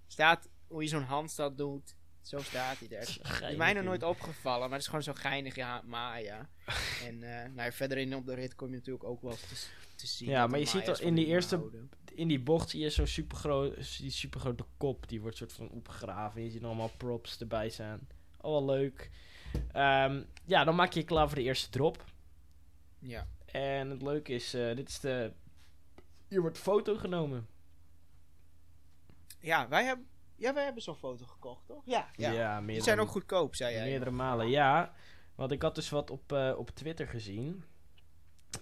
Staat 0.07 0.49
hoe 0.67 0.81
je 0.81 0.89
zo'n 0.89 1.03
handstand 1.03 1.57
doet. 1.57 1.95
Zo 2.21 2.39
staat 2.39 2.77
hij 2.79 2.97
er. 2.97 3.17
Geinig, 3.21 3.57
mij 3.57 3.73
nog 3.73 3.83
nooit 3.83 4.03
opgevallen, 4.03 4.61
maar 4.61 4.69
het 4.71 4.81
is 4.81 4.85
gewoon 4.87 5.03
zo 5.03 5.13
geinig 5.13 5.55
ja, 5.55 5.81
Maya. 5.85 6.49
en 7.07 7.19
nou, 7.19 7.55
ja, 7.55 7.71
verder 7.71 7.97
in 7.97 8.15
op 8.15 8.25
de 8.25 8.33
rit 8.33 8.55
kom 8.55 8.69
je 8.69 8.75
natuurlijk 8.75 9.03
ook 9.05 9.21
wel 9.21 9.35
te, 9.35 9.55
te 9.95 10.07
zien. 10.07 10.29
Ja, 10.29 10.47
maar 10.47 10.59
je 10.59 10.65
ziet 10.65 10.89
al 10.89 10.99
in 10.99 11.15
die 11.15 11.25
eerste- 11.25 11.55
houden. 11.55 11.89
in 12.13 12.27
die 12.27 12.39
bocht 12.39 12.69
zie 12.69 12.81
je 12.81 12.89
zo'n 12.89 13.07
supergroot, 13.07 13.97
die 13.97 14.11
supergrote 14.11 14.65
kop. 14.77 15.07
Die 15.09 15.21
wordt 15.21 15.37
soort 15.37 15.53
van 15.53 15.69
opgegraven. 15.69 16.43
Je 16.43 16.49
ziet 16.49 16.63
allemaal 16.63 16.91
props 16.97 17.39
erbij 17.39 17.69
staan. 17.69 18.07
Oh, 18.41 18.51
wel 18.51 18.65
leuk. 18.65 19.09
Ehm, 19.71 20.23
ja, 20.45 20.63
dan 20.63 20.75
maak 20.75 20.93
je 20.93 20.99
je 20.99 21.05
klaar 21.05 21.27
voor 21.27 21.37
de 21.37 21.43
eerste 21.43 21.69
drop. 21.69 22.05
Ja. 22.99 23.27
En 23.45 23.89
het 23.89 24.01
leuke 24.01 24.33
is, 24.33 24.53
eh, 24.53 24.75
dit 24.75 24.89
is 24.89 24.99
de... 24.99 25.31
Hier 26.27 26.41
wordt 26.41 26.57
foto 26.57 26.95
genomen. 26.95 27.47
Ja, 29.39 29.67
wij 29.67 29.83
hebben, 29.85 30.07
ja, 30.41 30.53
wij 30.53 30.63
hebben 30.63 30.83
zo'n 30.83 30.95
foto 30.95 31.25
gekocht, 31.25 31.65
toch? 31.65 31.81
Ja, 31.85 32.09
ja. 32.15 32.31
Ja, 32.31 32.55
Die 32.55 32.65
meerdere, 32.65 32.85
zijn 32.85 32.99
ook 32.99 33.09
goedkoop, 33.09 33.55
zei 33.55 33.73
jij. 33.73 33.83
meerdere 33.85 34.11
malen. 34.11 34.49
Ja, 34.49 34.93
want 35.35 35.51
ik 35.51 35.61
had 35.61 35.75
dus 35.75 35.89
wat 35.89 36.09
op, 36.11 36.31
eh, 36.31 36.53
op 36.57 36.69
Twitter 36.69 37.07
gezien. 37.07 37.63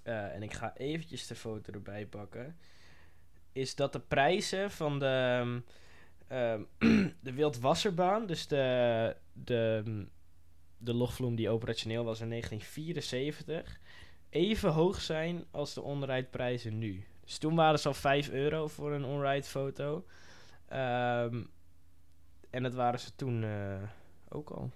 Eh, 0.04 0.36
en 0.36 0.44
ik 0.44 0.54
ga 0.54 0.76
eventjes 0.76 1.28
de 1.28 1.36
foto 1.36 1.72
erbij 1.74 2.06
pakken. 2.06 2.58
Is 3.52 3.76
dat 3.76 3.94
de 3.94 4.00
prijzen 4.00 4.72
van 4.72 5.00
de, 5.00 5.62
ehm, 6.28 6.64
de 7.26 7.34
Wildwasserbaan, 7.34 8.26
dus 8.26 8.48
de, 8.48 9.16
de, 9.34 9.84
de 10.78 10.94
logvloem 10.94 11.36
die 11.36 11.50
operationeel 11.50 12.04
was 12.04 12.20
in 12.22 12.30
1974, 12.30 13.80
even 14.30 14.72
hoog 14.72 15.02
zijn 15.02 15.46
als 15.52 15.74
de 15.74 15.82
onrijdprijzen 15.82 16.78
nu. 16.78 17.06
Dus 17.24 17.38
toen 17.38 17.56
waren 17.56 17.80
ze 17.80 17.88
al 17.88 17.94
5 17.94 18.30
euro 18.30 18.68
voor 18.68 18.92
een 18.92 19.06
onride 19.06 19.48
foto. 19.48 20.06
Ehm, 20.68 21.44
en 22.50 22.64
dat 22.64 22.74
waren 22.74 23.00
ze 23.00 23.16
toen 23.16 23.44
eh, 23.44 23.84
ook 24.30 24.50
al. 24.50 24.72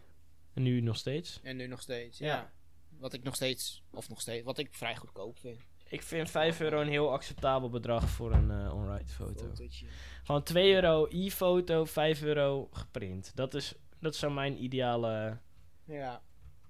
En 0.53 0.62
nu 0.63 0.81
nog 0.81 0.97
steeds. 0.97 1.39
En 1.43 1.55
nu 1.55 1.67
nog 1.67 1.81
steeds, 1.81 2.17
ja. 2.17 2.25
Ja. 2.27 2.51
Wat 2.99 3.13
ik 3.13 3.23
nog 3.23 3.36
steeds, 3.36 3.83
of 3.91 4.09
nog 4.09 4.21
steeds, 4.21 4.43
wat 4.43 4.57
ik 4.57 4.73
vrij 4.73 4.95
goedkoop 4.95 5.38
vind. 5.39 5.59
Ik 5.88 6.01
vind 6.01 6.29
5 6.29 6.59
euro 6.62 6.81
een 6.81 6.88
heel 6.88 7.12
acceptabel 7.12 7.69
bedrag 7.69 8.09
voor 8.09 8.31
een 8.33 8.51
eh 8.51 8.73
onride 8.75 9.09
foto. 9.12 9.43
Fotootje. 9.47 9.86
Gewoon 10.23 10.43
2 10.43 10.73
euro 10.73 11.07
e-foto, 11.09 11.86
5 11.86 12.21
euro 12.21 12.67
geprint. 12.71 13.36
Dat 13.36 13.53
is, 13.53 13.73
dat 13.99 14.15
zou 14.15 14.33
mijn 14.33 14.63
ideale, 14.63 15.38
Ja. 15.86 16.21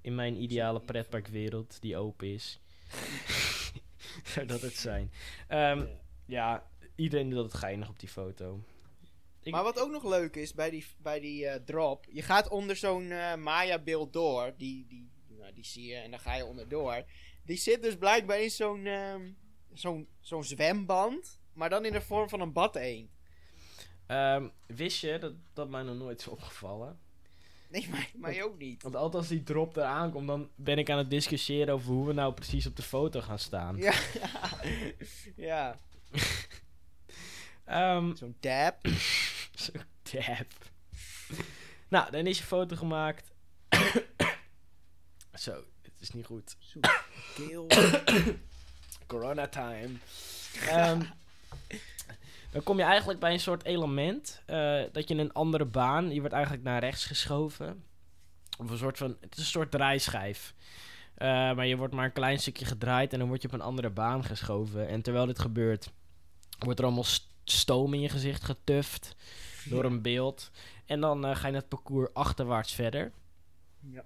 in 0.01 0.15
mijn 0.15 0.41
ideale 0.41 0.79
pretparkwereld 0.79 1.81
die 1.81 1.97
open 1.97 2.27
is. 2.27 2.59
zou 4.33 4.45
dat 4.45 4.61
het 4.61 4.75
zijn. 4.75 5.11
Ehm, 5.47 5.85
ja, 6.25 6.67
iedereen 6.95 7.29
doet 7.29 7.43
het 7.43 7.53
geinig 7.53 7.89
op 7.89 7.99
die 7.99 8.09
foto. 8.09 8.63
Ik- 9.43 9.51
Maar 9.53 9.63
wat 9.63 9.79
ook 9.79 9.91
nog 9.91 10.03
leuk 10.03 10.35
is 10.35 10.53
bij 10.53 10.69
die, 10.69 10.85
bij 10.97 11.19
die 11.19 11.47
eh, 11.47 11.61
drop, 11.65 12.05
je 12.11 12.21
gaat 12.21 12.47
onder 12.49 12.75
zo'n 12.75 13.11
eh, 13.11 13.35
Maya-beeld 13.35 14.13
door, 14.13 14.53
die, 14.57 14.85
die, 14.87 15.09
nou, 15.39 15.53
die 15.53 15.65
zie 15.65 15.85
je 15.85 15.95
en 15.95 16.11
dan 16.11 16.19
ga 16.19 16.35
je 16.35 16.45
onderdoor. 16.45 17.03
Die 17.45 17.57
zit 17.57 17.81
dus 17.81 17.97
blijkbaar 17.97 18.41
in 18.41 18.51
zo'n 18.51 18.85
ehm, 18.85 19.21
zo'n 19.73 20.07
zo'n 20.19 20.43
zwemband, 20.43 21.39
maar 21.53 21.69
dan 21.69 21.85
in 21.85 21.91
de 21.93 22.01
vorm 22.01 22.29
van 22.29 22.41
een 22.41 22.53
bad 22.53 22.75
eend. 22.75 23.09
Ehm, 24.07 24.47
wist 24.67 25.01
je, 25.01 25.17
dat, 25.19 25.33
dat 25.53 25.69
mij 25.69 25.83
nog 25.83 25.95
nooit 25.97 26.19
is 26.19 26.27
opgevallen. 26.27 26.99
Nee, 27.69 27.87
mij, 27.89 28.09
mij 28.15 28.43
ook 28.43 28.57
niet. 28.57 28.83
Want 28.83 28.95
altijd 28.95 29.15
als 29.15 29.27
die 29.27 29.43
drop 29.43 29.75
eraan 29.75 30.11
komt, 30.11 30.27
dan 30.27 30.49
ben 30.55 30.77
ik 30.77 30.89
aan 30.89 30.97
het 30.97 31.09
discussiëren 31.09 31.73
over 31.73 31.91
hoe 31.93 32.07
we 32.07 32.13
nou 32.13 32.33
precies 32.33 32.65
op 32.67 32.75
de 32.75 32.81
foto 32.81 33.21
gaan 33.21 33.39
staan. 33.39 33.77
Ja. 33.77 33.93
ja. 35.35 35.79
Ehm, 37.65 38.15
Zo'n 38.15 38.35
dab. 38.39 38.75
Zo 39.63 39.71
nou, 41.87 42.11
dan 42.11 42.27
is 42.27 42.37
je 42.37 42.43
foto 42.43 42.75
gemaakt. 42.75 43.31
Zo, 45.33 45.63
dit 45.81 45.93
is 45.99 46.09
niet 46.11 46.25
goed. 46.25 46.55
Keel. 47.35 47.67
Corona 49.07 49.47
time. 49.47 49.89
Ehm, 50.69 51.01
dan 52.51 52.63
kom 52.63 52.77
je 52.77 52.83
eigenlijk 52.83 53.19
bij 53.19 53.33
een 53.33 53.39
soort 53.39 53.63
element. 53.63 54.41
eh, 54.45 54.81
dat 54.91 55.07
je 55.09 55.15
een 55.15 55.33
andere 55.33 55.65
baan, 55.65 56.07
die 56.07 56.19
wordt 56.19 56.33
eigenlijk 56.33 56.63
naar 56.63 56.79
rechts 56.79 57.05
geschoven. 57.05 57.83
Of 58.57 58.69
een 58.69 58.77
soort 58.77 58.97
van, 58.97 59.17
het 59.21 59.31
is 59.33 59.37
een 59.39 59.45
soort 59.49 59.71
draaischijf. 59.71 60.53
Eh, 61.15 61.27
maar 61.27 61.65
je 61.67 61.77
wordt 61.77 61.93
maar 61.93 62.05
een 62.05 62.13
klein 62.13 62.39
stukje 62.39 62.65
gedraaid 62.65 63.13
en 63.13 63.19
dan 63.19 63.27
word 63.27 63.41
je 63.41 63.47
op 63.47 63.53
een 63.53 63.61
andere 63.61 63.89
baan 63.89 64.23
geschoven. 64.23 64.87
En 64.87 65.01
terwijl 65.01 65.25
dit 65.25 65.39
gebeurt, 65.39 65.89
wordt 66.59 66.79
er 66.79 66.85
allemaal 66.85 67.03
st- 67.03 67.27
stoom 67.43 67.93
in 67.93 67.99
je 68.01 68.09
gezicht 68.09 68.43
getuft 68.43 69.15
door 69.69 69.83
een 69.85 70.01
beeld. 70.01 70.51
En 70.85 70.99
dan 71.01 71.25
eh, 71.25 71.35
ga 71.35 71.47
je 71.47 71.53
het 71.55 71.67
parcours 71.67 72.13
achterwaarts 72.13 72.73
verder. 72.73 73.11
Ja. 73.91 74.05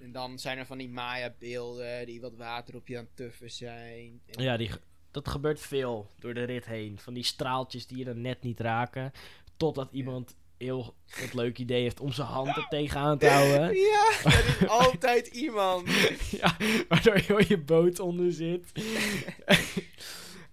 en 0.00 0.12
dan 0.12 0.38
zijn 0.38 0.58
er 0.58 0.66
van 0.66 0.78
die 0.78 0.88
Maya-beelden 0.88 2.06
die 2.06 2.20
wat 2.20 2.36
water 2.36 2.74
op 2.76 2.88
je 2.88 2.98
aan 2.98 3.04
het 3.04 3.16
tuffen 3.16 3.50
zijn. 3.50 4.20
En- 4.26 4.42
Ja, 4.42 4.56
die, 4.56 4.70
dat 5.10 5.28
gebeurt 5.28 5.60
veel 5.60 6.10
door 6.18 6.34
de 6.34 6.42
rit 6.44 6.64
heen. 6.66 6.98
Van 6.98 7.14
die 7.14 7.24
straaltjes 7.24 7.86
die 7.86 7.98
je 7.98 8.04
dan 8.04 8.20
net 8.20 8.42
niet 8.42 8.60
raken. 8.60 9.12
Totdat 9.56 9.88
iemand 9.92 10.36
heel 10.56 10.94
het 11.08 11.34
leuk 11.34 11.58
idee 11.58 11.82
heeft 11.82 12.00
om 12.00 12.12
zijn 12.12 12.26
hand 12.28 12.56
er 12.56 12.66
tegenaan 12.68 13.18
te 13.18 13.28
houden. 13.28 13.74
Ja, 13.92 14.10
er 14.24 14.56
is 14.62 14.68
altijd 14.68 15.26
iemand. 15.26 15.88
ja, 16.40 16.56
waardoor 16.88 17.14
heel 17.16 17.40
je 17.48 17.58
boot 17.58 17.98
onder 18.00 18.32
zit. 18.32 18.72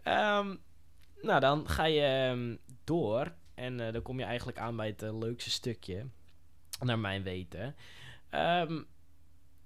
Ehm, 0.04 0.56
nou, 1.23 1.39
dan 1.39 1.69
ga 1.69 1.86
je 1.86 2.01
ehm, 2.01 2.55
door. 2.83 3.33
En 3.53 3.79
eh, 3.79 3.93
dan 3.93 4.01
kom 4.01 4.19
je 4.19 4.25
eigenlijk 4.25 4.57
aan 4.57 4.75
bij 4.75 4.88
het 4.88 5.01
eh, 5.01 5.17
leukste 5.17 5.49
stukje. 5.49 6.05
Naar 6.79 6.99
mijn 6.99 7.23
weten. 7.23 7.75
Ehm, 8.29 8.81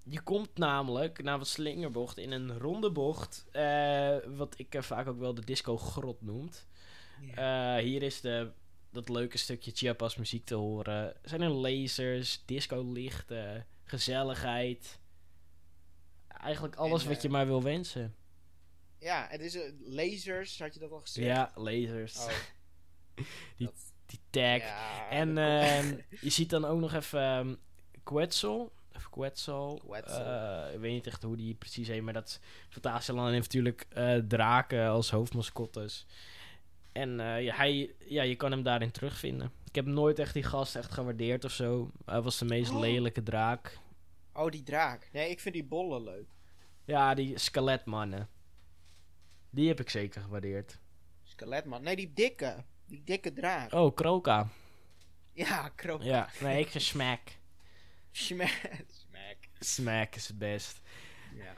je 0.02 0.20
komt 0.20 0.58
namelijk 0.58 1.22
naar 1.22 1.38
wat 1.38 1.46
slingerbocht 1.48 2.18
in 2.18 2.32
een 2.32 2.58
ronde 2.58 2.90
bocht. 2.90 3.46
eh, 3.52 4.16
wat 4.36 4.58
ik 4.58 4.76
vaak 4.78 5.06
ook 5.06 5.18
wel 5.18 5.34
de 5.34 5.44
disco 5.44 5.76
grot 5.76 6.22
noemt. 6.22 6.66
Hier 7.80 8.02
is 8.02 8.20
de, 8.20 8.50
dat 8.90 9.08
leuke 9.08 9.38
stukje 9.38 9.70
Chiapas 9.74 10.16
muziek 10.16 10.44
te 10.44 10.54
horen. 10.54 10.94
Er 10.94 11.28
zijn 11.28 11.40
er 11.40 11.50
lasers, 11.50 12.42
disco 12.44 12.92
lichten, 12.92 13.66
gezelligheid. 13.84 14.98
Eigenlijk 16.28 16.76
alles 16.76 17.02
En, 17.02 17.08
wat 17.08 17.22
je 17.22 17.28
maar 17.28 17.46
wil 17.46 17.62
wensen. 17.62 18.14
Ja, 19.00 19.26
het 19.30 19.40
is 19.40 19.54
eh, 19.54 19.62
lasers, 19.80 20.58
had 20.58 20.74
je 20.74 20.80
dat 20.80 20.90
al 20.92 21.00
gezegd? 21.00 21.26
Ja, 21.26 21.50
lasers. 21.54 22.16
Oh. 22.18 22.28
Die- 23.56 23.66
Dat- 23.66 23.92
Die 24.06 24.20
tag. 24.30 24.58
ja, 24.58 25.08
en 25.10 25.38
ehm, 25.38 25.96
je 26.20 26.30
ziet 26.30 26.50
dan 26.50 26.64
ook 26.64 26.80
nog 26.80 26.94
even 26.94 27.20
ehm 27.22 27.54
Quetzal. 28.02 28.72
Of 28.94 29.10
Quetzal. 29.10 29.80
Quetzal. 29.86 30.24
Eh, 30.24 30.74
ik 30.74 30.80
weet 30.80 30.92
niet 30.92 31.06
echt 31.06 31.22
hoe 31.22 31.36
die 31.36 31.54
precies 31.54 31.88
heet. 31.88 32.02
Maar 32.02 32.12
dat 32.12 32.40
Fantasieland 32.68 33.30
heeft 33.30 33.42
natuurlijk 33.44 33.86
eh, 33.88 34.16
draken 34.16 34.88
als 34.88 35.10
hoofdmascottes. 35.10 36.06
En 36.92 37.10
ja, 37.18 37.54
hij, 37.56 37.94
ja, 38.06 38.22
je 38.22 38.36
kan 38.36 38.50
hem 38.50 38.62
daarin 38.62 38.90
terugvinden. 38.90 39.52
Ik 39.68 39.74
heb 39.74 39.86
nooit 39.86 40.18
echt 40.18 40.34
die 40.34 40.42
gast 40.42 40.76
echt 40.76 40.92
gewaardeerd 40.92 41.44
of 41.44 41.52
zo. 41.52 41.90
Hij 42.04 42.20
was 42.20 42.38
de 42.38 42.44
meest 42.44 42.70
Oh. 42.70 42.80
lelijke 42.80 43.22
draak. 43.22 43.78
oh, 44.32 44.50
die 44.50 44.62
draak. 44.62 45.08
Nee, 45.12 45.30
ik 45.30 45.40
vind 45.40 45.54
die 45.54 45.64
bollen 45.64 46.02
leuk. 46.02 46.26
Ja, 46.84 47.14
die 47.14 47.38
skeletmannen. 47.38 48.28
Die 49.50 49.68
heb 49.68 49.80
ik 49.80 49.90
zeker 49.90 50.22
gewaardeerd. 50.22 50.78
Skeletman. 51.22 51.82
Nee, 51.82 51.96
die 51.96 52.12
dikke. 52.12 52.64
Die 52.86 53.02
dikke 53.04 53.32
draak. 53.32 53.72
Oh, 53.72 53.94
Kroka. 53.94 54.48
Ja, 55.32 55.68
krook. 55.68 56.02
Ja, 56.02 56.28
nee, 56.40 56.60
ik 56.60 56.68
ga 56.68 56.78
Smack. 56.92 57.20
Smack. 58.10 58.50
Smack. 59.58 60.14
Is 60.14 60.28
het 60.28 60.38
best. 60.38 60.80
Ja. 61.34 61.52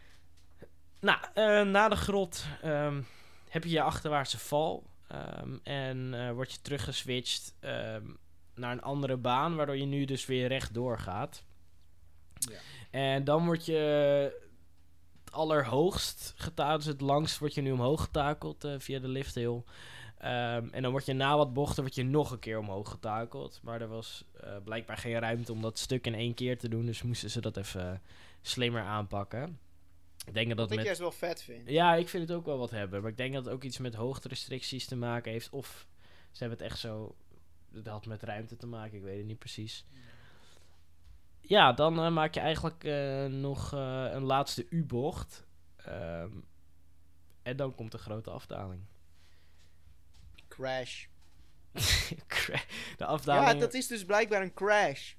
nou, 1.01 1.19
eh, 1.35 1.71
na 1.73 1.89
de 1.89 1.97
grot 1.97 2.45
ehm, 2.63 3.03
heb 3.49 3.65
je 3.65 3.71
je 3.71 3.83
achterwaartse 3.83 4.39
val. 4.39 4.87
ehm, 5.09 5.57
en 5.63 6.15
eh, 6.15 6.33
word 6.33 6.53
je 6.53 6.61
teruggeswitcht 6.61 7.55
ehm, 7.61 8.05
naar 8.55 8.73
een 8.73 8.83
andere 8.83 9.17
baan, 9.17 9.57
waardoor 9.57 9.77
je 9.77 9.85
nu 9.85 10.05
dus 10.05 10.27
weer 10.27 10.49
rechtdoor 10.49 10.99
gaat. 10.99 11.45
Ja. 12.35 12.59
En 12.91 13.25
dan 13.25 13.45
word 13.45 13.65
je 13.67 14.49
allerhoogst 15.31 16.33
getakeld, 16.37 16.79
dus 16.79 16.93
het 16.93 17.01
langst 17.01 17.39
word 17.39 17.55
je 17.55 17.61
nu 17.61 17.73
omhoog 17.73 18.03
getakeld 18.03 18.65
eh, 18.65 18.75
via 18.79 18.99
de 18.99 19.09
lift 19.09 19.35
hill. 19.35 19.63
Ehm, 20.19 20.69
en 20.71 20.83
dan 20.83 20.91
word 20.91 21.07
je 21.07 21.13
na 21.13 21.37
wat 21.37 21.53
bochten 21.53 21.83
word 21.83 21.95
je 21.95 22.05
nog 22.05 22.31
een 22.31 22.39
keer 22.39 22.59
omhoog 22.59 22.91
getakeld. 22.91 23.61
Maar 23.63 23.81
er 23.81 23.89
was 23.89 24.25
eh, 24.41 24.57
blijkbaar 24.65 24.97
geen 24.97 25.19
ruimte 25.19 25.53
om 25.53 25.63
dat 25.63 25.79
stuk 25.79 26.07
in 26.07 26.15
één 26.15 26.35
keer 26.35 26.59
te 26.59 26.69
doen, 26.69 26.87
dus 26.87 27.03
moesten 27.03 27.31
ze 27.31 27.41
dat 27.41 27.57
even 27.57 28.03
slimmer 28.43 28.83
aanpakken. 28.83 29.59
Ik 30.27 30.35
denk 30.35 30.49
dat 30.49 30.57
dat 30.57 30.71
ik 30.71 30.77
met... 30.77 30.85
juist 30.85 31.01
wel 31.01 31.13
vet 31.13 31.43
vind. 31.43 31.69
Ja, 31.69 31.95
ik 31.95 32.09
vind 32.09 32.29
het 32.29 32.37
ook 32.37 32.47
wel 32.47 32.59
wat 32.59 32.71
hebben. 32.71 33.01
Maar 33.01 33.11
ik 33.11 33.17
denk 33.17 33.35
dat 33.35 33.45
het 33.45 33.55
ook 33.55 33.63
iets 33.63 33.79
met 33.79 33.95
hoogterestricties 33.95 34.87
te 34.87 34.97
maken 34.97 35.33
heeft. 35.33 35.51
Of 35.51 35.87
ze 36.31 36.39
hebben 36.39 36.59
het 36.59 36.67
echt 36.67 36.79
zo... 36.79 37.15
Het 37.73 37.87
had 37.87 38.07
met 38.07 38.23
ruimte 38.23 38.57
te 38.57 38.67
maken, 38.67 38.97
ik 38.97 39.03
weet 39.03 39.19
het 39.19 39.27
niet 39.27 39.39
precies. 39.39 39.85
Ja, 41.51 41.73
dan 41.73 41.99
eh, 41.99 42.11
maak 42.11 42.35
je 42.35 42.41
eigenlijk 42.41 42.85
eh, 42.85 43.25
nog 43.25 43.73
eh, 43.75 44.07
een 44.11 44.23
laatste 44.23 44.67
U-bocht. 44.69 45.47
Ehm, 45.77 46.31
en 47.43 47.57
dan 47.57 47.75
komt 47.75 47.93
de 47.93 47.99
grote 47.99 48.31
afdaling. 48.31 48.83
Crash. 50.49 51.07
Cra- 52.27 52.55
de 52.57 52.95
Ja, 52.97 53.05
afdaling... 53.05 53.61
dat 53.61 53.75
is 53.75 53.87
dus 53.87 54.05
blijkbaar 54.05 54.43
een 54.43 54.55
crash. 54.55 55.13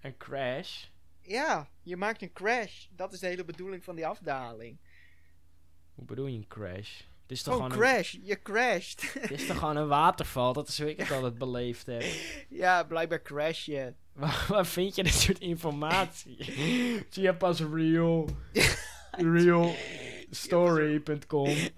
Een 0.00 0.16
crash. 0.16 0.84
Ja, 1.20 1.68
je 1.82 1.96
maakt 1.96 2.22
een 2.22 2.32
crash. 2.32 2.86
Dat 2.90 3.12
is 3.12 3.20
de 3.20 3.26
hele 3.26 3.44
bedoeling 3.44 3.84
van 3.84 3.96
die 3.96 4.06
afdaling. 4.06 4.78
Hoe 5.94 6.04
bedoel 6.04 6.26
je 6.26 6.36
een 6.36 6.48
crash? 6.48 7.00
Het 7.22 7.30
is 7.30 7.42
toch 7.42 7.54
Gewoon 7.54 7.70
een, 7.72 7.78
crash, 7.78 8.16
je 8.22 8.42
crasht. 8.42 9.12
het 9.20 9.30
is 9.30 9.46
toch 9.46 9.58
gewoon 9.58 9.76
een 9.76 9.88
waterval? 9.88 10.52
Dat 10.52 10.68
is 10.68 10.78
hoe 10.80 10.90
ik 10.90 10.98
het 10.98 11.10
altijd 11.10 11.38
beleefd 11.38 11.86
heb. 11.86 12.02
ja, 12.62 12.84
blijkbaar 12.84 13.22
crash 13.22 13.64
je. 13.64 13.94
Waar, 14.18 14.44
waar 14.48 14.66
vind 14.66 14.94
je 14.94 15.02
dit 15.02 15.12
soort 15.12 15.38
informatie? 15.38 16.44
Zie 17.10 17.22
je 17.22 17.34
pas 17.34 17.60
real, 17.60 18.28
realstory.com. 19.36 21.48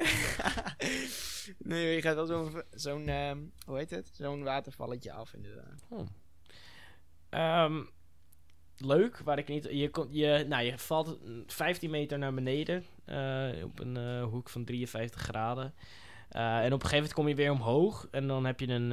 nee, 1.71 1.95
je 1.95 2.03
gaat 2.03 2.15
wel 2.15 2.27
zo'n, 2.27 2.63
zo'n 2.71 3.09
ehm, 3.09 3.39
hoe 3.67 3.77
heet 3.77 3.91
het? 3.91 4.11
Zo'n 4.13 4.43
watervalletje 4.43 5.13
af 5.13 5.35
inderdaad. 5.35 5.85
Ehm, 7.29 7.83
leuk, 8.77 9.19
waar 9.19 9.39
ik 9.39 9.49
niet... 9.49 9.69
Je, 9.71 9.91
kon, 9.91 10.07
je, 10.11 10.45
nou, 10.49 10.65
je 10.65 10.79
valt 10.79 11.19
15 11.47 11.91
meter 11.91 12.19
naar 12.19 12.35
beneden 12.35 12.85
eh, 13.05 13.65
op 13.65 13.81
een 13.81 13.97
eh, 13.97 14.25
hoek 14.25 14.49
van 14.49 14.65
53 14.65 15.21
graden. 15.21 15.75
Eh, 16.29 16.59
en 16.59 16.73
op 16.73 16.83
een 16.83 16.89
gegeven 16.89 16.97
moment 16.97 17.13
kom 17.13 17.29
je 17.29 17.35
weer 17.35 17.51
omhoog 17.51 18.09
en 18.11 18.27
dan 18.27 18.45
heb 18.45 18.61
je 18.61 18.69
een... 18.69 18.91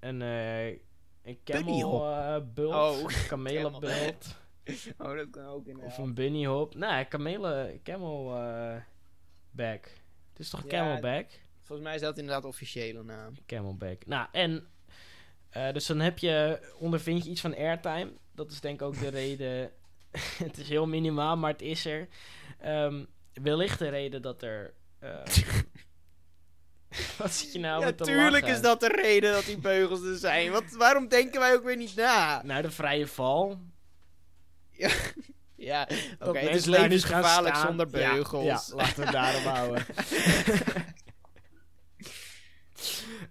een 0.00 0.22
een 1.24 1.38
Bunny 1.44 1.80
hop. 1.82 2.00
camel 2.54 2.54
eh, 2.54 2.68
Oh, 2.68 3.08
kamelenbult. 3.28 4.36
Oh, 4.98 5.16
dat 5.16 5.30
kan 5.30 5.46
ook 5.46 5.66
inderdaad. 5.66 5.92
Of 5.92 5.98
een 5.98 6.14
bunny 6.14 6.44
hop. 6.46 6.74
Nee, 6.74 7.04
kamelen, 7.04 7.82
camel 7.82 8.36
eh, 8.36 8.76
back. 9.50 9.84
Het 10.30 10.38
is 10.38 10.50
toch 10.50 10.62
Ja, 10.62 10.68
camelback? 10.68 11.26
Volgens 11.62 11.86
mij 11.88 11.94
is 11.96 12.00
dat 12.02 12.18
inderdaad 12.18 12.44
officiële 12.44 13.02
naam. 13.02 13.34
Camelback. 13.46 14.06
Nou, 14.06 14.28
en... 14.32 14.66
eh, 15.50 15.72
dus 15.72 15.86
dan 15.86 16.00
heb 16.00 16.18
je, 16.18 16.60
ondervind 16.78 17.24
je 17.24 17.30
iets 17.30 17.40
van 17.40 17.54
airtime. 17.56 18.12
Dat 18.34 18.50
is 18.50 18.60
denk 18.60 18.80
ik 18.80 18.86
ook 18.86 18.98
de 18.98 19.08
reden... 19.20 19.70
het 20.38 20.58
is 20.58 20.68
heel 20.68 20.86
minimaal, 20.86 21.36
maar 21.36 21.52
het 21.52 21.62
is 21.62 21.84
er. 21.86 22.08
Ehm, 22.58 23.04
wellicht 23.32 23.78
de 23.78 23.88
reden 23.88 24.22
dat 24.22 24.42
er... 24.42 24.74
eh, 24.98 25.22
wat 27.18 27.30
zit 27.32 27.52
je 27.52 27.58
nou 27.58 27.80
ja, 27.80 27.86
met 27.86 27.96
te 27.98 28.04
tuurlijk 28.04 28.42
lachen? 28.44 28.56
is 28.56 28.62
dat 28.62 28.80
de 28.80 28.88
reden 28.88 29.32
dat 29.32 29.44
die 29.44 29.58
beugels 29.58 30.02
er 30.02 30.16
zijn. 30.16 30.50
Want 30.50 30.72
waarom 30.72 31.08
denken 31.08 31.40
wij 31.40 31.54
ook 31.54 31.64
weer 31.64 31.76
niet 31.76 31.94
na? 31.96 32.42
Nou, 32.42 32.62
de 32.62 32.70
vrije 32.70 33.06
val. 33.06 33.60
Ja, 35.56 35.82
oké, 35.88 35.92
Dat 36.18 36.36
het 36.36 36.54
is 36.54 36.64
levensgevaarlijk 36.64 37.54
staan. 37.54 37.66
zonder 37.66 37.98
Ja, 37.98 38.12
beugels. 38.12 38.66
Ja, 38.68 38.74
laten 38.76 39.04
we 39.04 39.10
daarop 39.10 39.42
houden. 39.42 39.84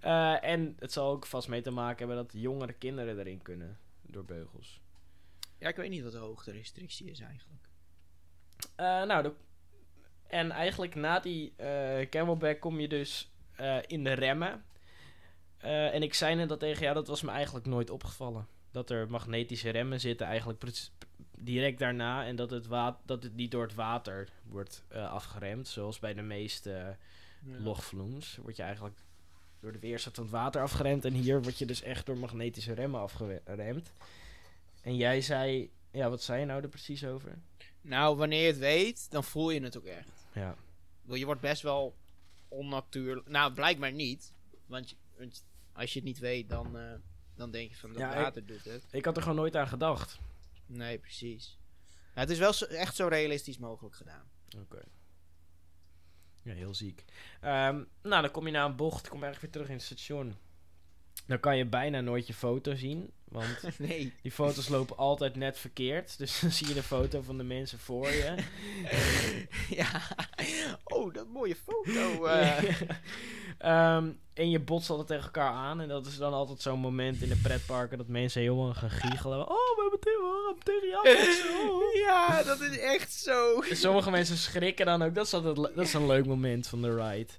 Eh, 0.00 0.44
en 0.44 0.76
het 0.78 0.92
zal 0.92 1.10
ook 1.10 1.26
vast 1.26 1.48
mee 1.48 1.60
te 1.62 1.70
maken 1.70 1.98
hebben 1.98 2.16
dat 2.16 2.40
jongere 2.40 2.72
kinderen 2.72 3.18
erin 3.18 3.42
kunnen. 3.42 3.78
Door 4.02 4.24
beugels. 4.24 4.80
Ja, 5.58 5.68
ik 5.68 5.76
weet 5.76 5.90
niet 5.90 6.02
wat 6.02 6.12
de 6.12 6.18
hoogterestrictie 6.18 7.10
is 7.10 7.20
eigenlijk. 7.20 7.62
Eh, 8.76 9.02
nou, 9.02 9.22
de- 9.22 9.32
en 10.26 10.50
eigenlijk 10.50 10.94
na 10.94 11.20
die 11.20 11.52
eh, 11.56 12.08
camelback 12.08 12.60
kom 12.60 12.80
je 12.80 12.88
dus 12.88 13.33
eh, 13.56 13.78
in 13.86 14.04
de 14.04 14.12
remmen. 14.12 14.64
Eh, 15.56 15.94
en 15.94 16.02
ik 16.02 16.14
zei 16.14 16.34
net 16.34 16.48
dat 16.48 16.60
tegen 16.60 16.82
jou, 16.82 16.94
dat 16.94 17.06
was 17.06 17.22
me 17.22 17.30
eigenlijk 17.30 17.66
nooit 17.66 17.90
opgevallen. 17.90 18.46
Dat 18.70 18.90
er 18.90 19.10
magnetische 19.10 19.70
remmen 19.70 20.00
zitten 20.00 20.26
eigenlijk 20.26 20.62
direct 21.38 21.78
daarna. 21.78 22.26
En 22.26 22.36
dat 22.36 22.50
het, 22.50 22.68
dat 23.04 23.22
het 23.22 23.34
niet 23.34 23.50
door 23.50 23.62
het 23.62 23.74
water 23.74 24.28
wordt 24.42 24.84
eh, 24.88 25.12
afgeremd. 25.12 25.68
Zoals 25.68 25.98
bij 25.98 26.14
de 26.14 26.22
meeste 26.22 26.96
logvloems. 27.58 28.36
Word 28.42 28.56
je 28.56 28.62
eigenlijk 28.62 28.96
door 29.60 29.72
de 29.72 29.78
weerstand 29.78 30.14
van 30.14 30.24
het 30.24 30.32
water 30.32 30.62
afgeremd. 30.62 31.04
En 31.04 31.12
hier 31.12 31.42
word 31.42 31.58
je 31.58 31.66
dus 31.66 31.82
echt 31.82 32.06
door 32.06 32.18
magnetische 32.18 32.72
remmen 32.72 33.00
afgeremd. 33.00 33.92
En 34.82 34.96
jij 34.96 35.20
zei... 35.20 35.70
Ja, 35.90 36.10
wat 36.10 36.22
zei 36.22 36.40
je 36.40 36.46
nou 36.46 36.62
er 36.62 36.68
precies 36.68 37.04
over? 37.04 37.38
Nou, 37.80 38.16
wanneer 38.16 38.40
je 38.40 38.46
het 38.46 38.58
weet, 38.58 39.10
dan 39.10 39.24
voel 39.24 39.50
je 39.50 39.62
het 39.62 39.76
ook 39.76 39.84
echt. 39.84 40.26
Ja. 40.32 40.54
Je 41.06 41.24
wordt 41.24 41.40
best 41.40 41.62
wel 41.62 41.94
onnatuurlijk. 42.54 43.28
Nou, 43.28 43.52
blijkbaar 43.52 43.92
niet. 43.92 44.32
Want, 44.66 44.96
als 45.72 45.92
je 45.92 45.98
het 45.98 46.08
niet 46.08 46.18
weet, 46.18 46.48
dan, 46.48 46.78
eh, 46.78 46.92
dan 47.34 47.50
denk 47.50 47.70
je 47.70 47.76
van 47.76 47.90
dat 47.92 47.98
Ja, 47.98 48.14
ik- 48.14 48.22
water 48.22 48.46
doet 48.46 48.64
het. 48.64 48.84
Ik 48.90 49.04
had 49.04 49.16
er 49.16 49.22
gewoon 49.22 49.36
nooit 49.38 49.56
aan 49.56 49.68
gedacht. 49.68 50.18
Nee, 50.66 50.98
precies. 50.98 51.58
Ja, 52.14 52.20
het 52.20 52.30
is 52.30 52.38
wel 52.38 52.52
zo- 52.52 52.64
echt 52.64 52.96
zo 52.96 53.06
realistisch 53.08 53.58
mogelijk 53.58 53.94
gedaan. 53.96 54.30
Oké. 54.58 54.82
Ja, 56.42 56.54
heel 56.54 56.74
ziek. 56.74 57.04
Ehm, 57.40 57.82
nou, 58.02 58.22
dan 58.22 58.30
kom 58.30 58.46
je 58.46 58.52
naar 58.52 58.64
een 58.64 58.76
bocht, 58.76 59.08
kom 59.08 59.22
eigenlijk 59.22 59.40
weer 59.42 59.50
terug 59.50 59.68
in 59.68 59.74
het 59.74 59.84
station. 59.84 60.36
Dan 61.26 61.40
kan 61.40 61.56
je 61.56 61.64
bijna 61.66 62.00
nooit 62.00 62.26
je 62.26 62.34
foto 62.34 62.74
zien, 62.74 63.10
want 63.24 63.58
nee. 63.78 64.12
die 64.22 64.32
foto's 64.32 64.68
lopen 64.68 64.96
altijd 64.96 65.36
net 65.36 65.58
verkeerd. 65.58 66.14
Dus 66.18 66.40
dan 66.40 66.50
zie 66.50 66.68
je 66.68 66.74
de 66.74 66.82
foto 66.82 67.22
van 67.22 67.36
de 67.36 67.44
mensen 67.44 67.78
voor 67.78 68.08
je. 68.10 68.34
ja. 69.80 70.02
Oh, 70.84 71.14
dat 71.14 71.26
mooie 71.28 71.56
foto. 71.56 72.24
eh. 72.24 72.80
Ehm, 73.58 74.10
en 74.34 74.50
je 74.50 74.60
botst 74.60 74.90
altijd 74.90 75.08
tegen 75.08 75.24
elkaar 75.24 75.52
aan. 75.52 75.80
En 75.80 75.88
dat 75.88 76.06
is 76.06 76.16
dan 76.16 76.32
altijd 76.32 76.60
zo'n 76.60 76.78
moment 76.80 77.22
in 77.22 77.28
de 77.28 77.36
pretparken 77.36 77.98
dat 77.98 78.08
mensen 78.08 78.40
helemaal 78.40 78.74
gaan 78.74 78.90
giechelen. 78.90 79.38
Oh, 79.38 79.76
we 79.76 79.80
hebben 79.80 80.00
tegen, 80.64 80.88
jou 80.88 81.68
oh. 81.70 81.94
ja, 81.94 82.42
dat 82.42 82.60
is 82.60 82.78
echt 82.78 83.12
zo. 83.12 83.60
En 83.60 83.76
Sommige 83.76 84.10
mensen 84.10 84.36
schrikken 84.36 84.86
dan 84.86 85.02
ook. 85.02 85.14
Dat 85.14 85.26
is, 85.26 85.34
altijd, 85.34 85.56
dat 85.56 85.78
is 85.78 85.92
een 85.94 86.06
leuk 86.06 86.26
moment 86.26 86.66
van 86.66 86.82
de 86.82 86.94
ride. 86.94 87.32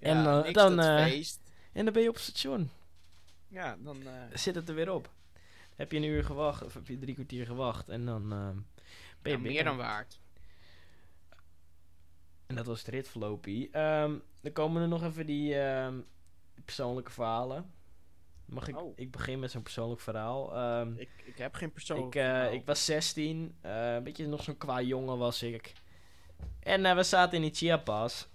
En, 0.00 0.16
Ja, 0.16 0.38
eh, 0.38 0.44
niks 0.44 0.52
dan, 0.52 0.82
feest. 1.08 1.40
En 1.72 1.84
dan 1.84 1.92
ben 1.92 2.02
je 2.02 2.08
op 2.08 2.14
het 2.14 2.22
station. 2.24 2.70
Ja, 3.48 3.76
dan... 3.80 4.06
eh, 4.06 4.12
Zit 4.36 4.54
het 4.54 4.68
er 4.68 4.74
weer 4.74 4.92
op. 4.92 5.10
Heb 5.76 5.92
je 5.92 5.98
een 5.98 6.04
uur 6.04 6.24
gewacht, 6.24 6.62
of 6.64 6.74
heb 6.74 6.86
je 6.86 6.98
drie 6.98 7.14
kwartier 7.14 7.46
gewacht. 7.46 7.88
En 7.88 8.04
dan 8.06 8.32
eh, 8.32 8.48
ben 9.22 9.32
je 9.32 9.38
ja, 9.38 9.38
meer 9.38 9.64
dan 9.64 9.76
waard. 9.76 10.20
En 12.46 12.54
dat 12.54 12.66
was 12.66 12.78
het 12.78 12.88
ritverloopie. 12.88 13.70
Ehm 13.70 14.14
dan 14.40 14.52
komen 14.52 14.82
er 14.82 14.88
nog 14.88 15.02
even 15.02 15.26
die 15.26 15.58
ehm, 15.60 16.00
persoonlijke 16.64 17.10
verhalen. 17.10 17.72
Mag 18.44 18.68
ik, 18.68 18.76
Oh. 18.76 18.92
ik 18.96 19.10
begin 19.10 19.38
met 19.38 19.50
zo'n 19.50 19.62
persoonlijk 19.62 20.00
verhaal. 20.00 20.54
Ehm, 20.54 20.92
Ik, 20.96 21.08
ik 21.24 21.38
heb 21.38 21.54
geen 21.54 21.72
persoonlijk 21.72 22.14
ik, 22.14 22.20
eh, 22.22 22.28
verhaal. 22.28 22.52
ik 22.52 22.66
was 22.66 22.84
16, 22.84 23.54
eh, 23.60 23.94
een 23.94 24.02
beetje 24.04 24.26
nog 24.26 24.42
zo'n 24.42 24.56
qua 24.56 24.80
jongen 24.80 25.18
was 25.18 25.42
ik. 25.42 25.72
En 26.60 26.96
we 26.96 27.02
zaten 27.02 27.36
in 27.36 27.42
die 27.42 27.54
Chiapas 27.54 28.28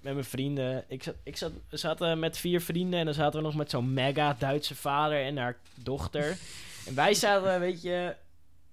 met 0.00 0.12
mijn 0.12 0.24
vrienden. 0.24 0.84
Ik 0.88 1.02
zat, 1.02 1.14
ik 1.22 1.36
zat, 1.36 1.52
we 1.68 1.76
zaten 1.76 2.18
met 2.18 2.38
vier 2.38 2.60
vrienden 2.60 2.98
en 2.98 3.04
dan 3.04 3.14
zaten 3.14 3.38
we 3.38 3.46
nog 3.46 3.54
met 3.54 3.70
zo'n 3.70 3.92
mega 3.92 4.36
Duitse 4.38 4.74
vader 4.74 5.24
en 5.24 5.36
haar 5.36 5.56
dochter. 5.74 6.38
en 6.86 6.94
wij 6.94 7.14
zaten, 7.14 7.60
weet 7.60 7.82
je, 7.82 8.16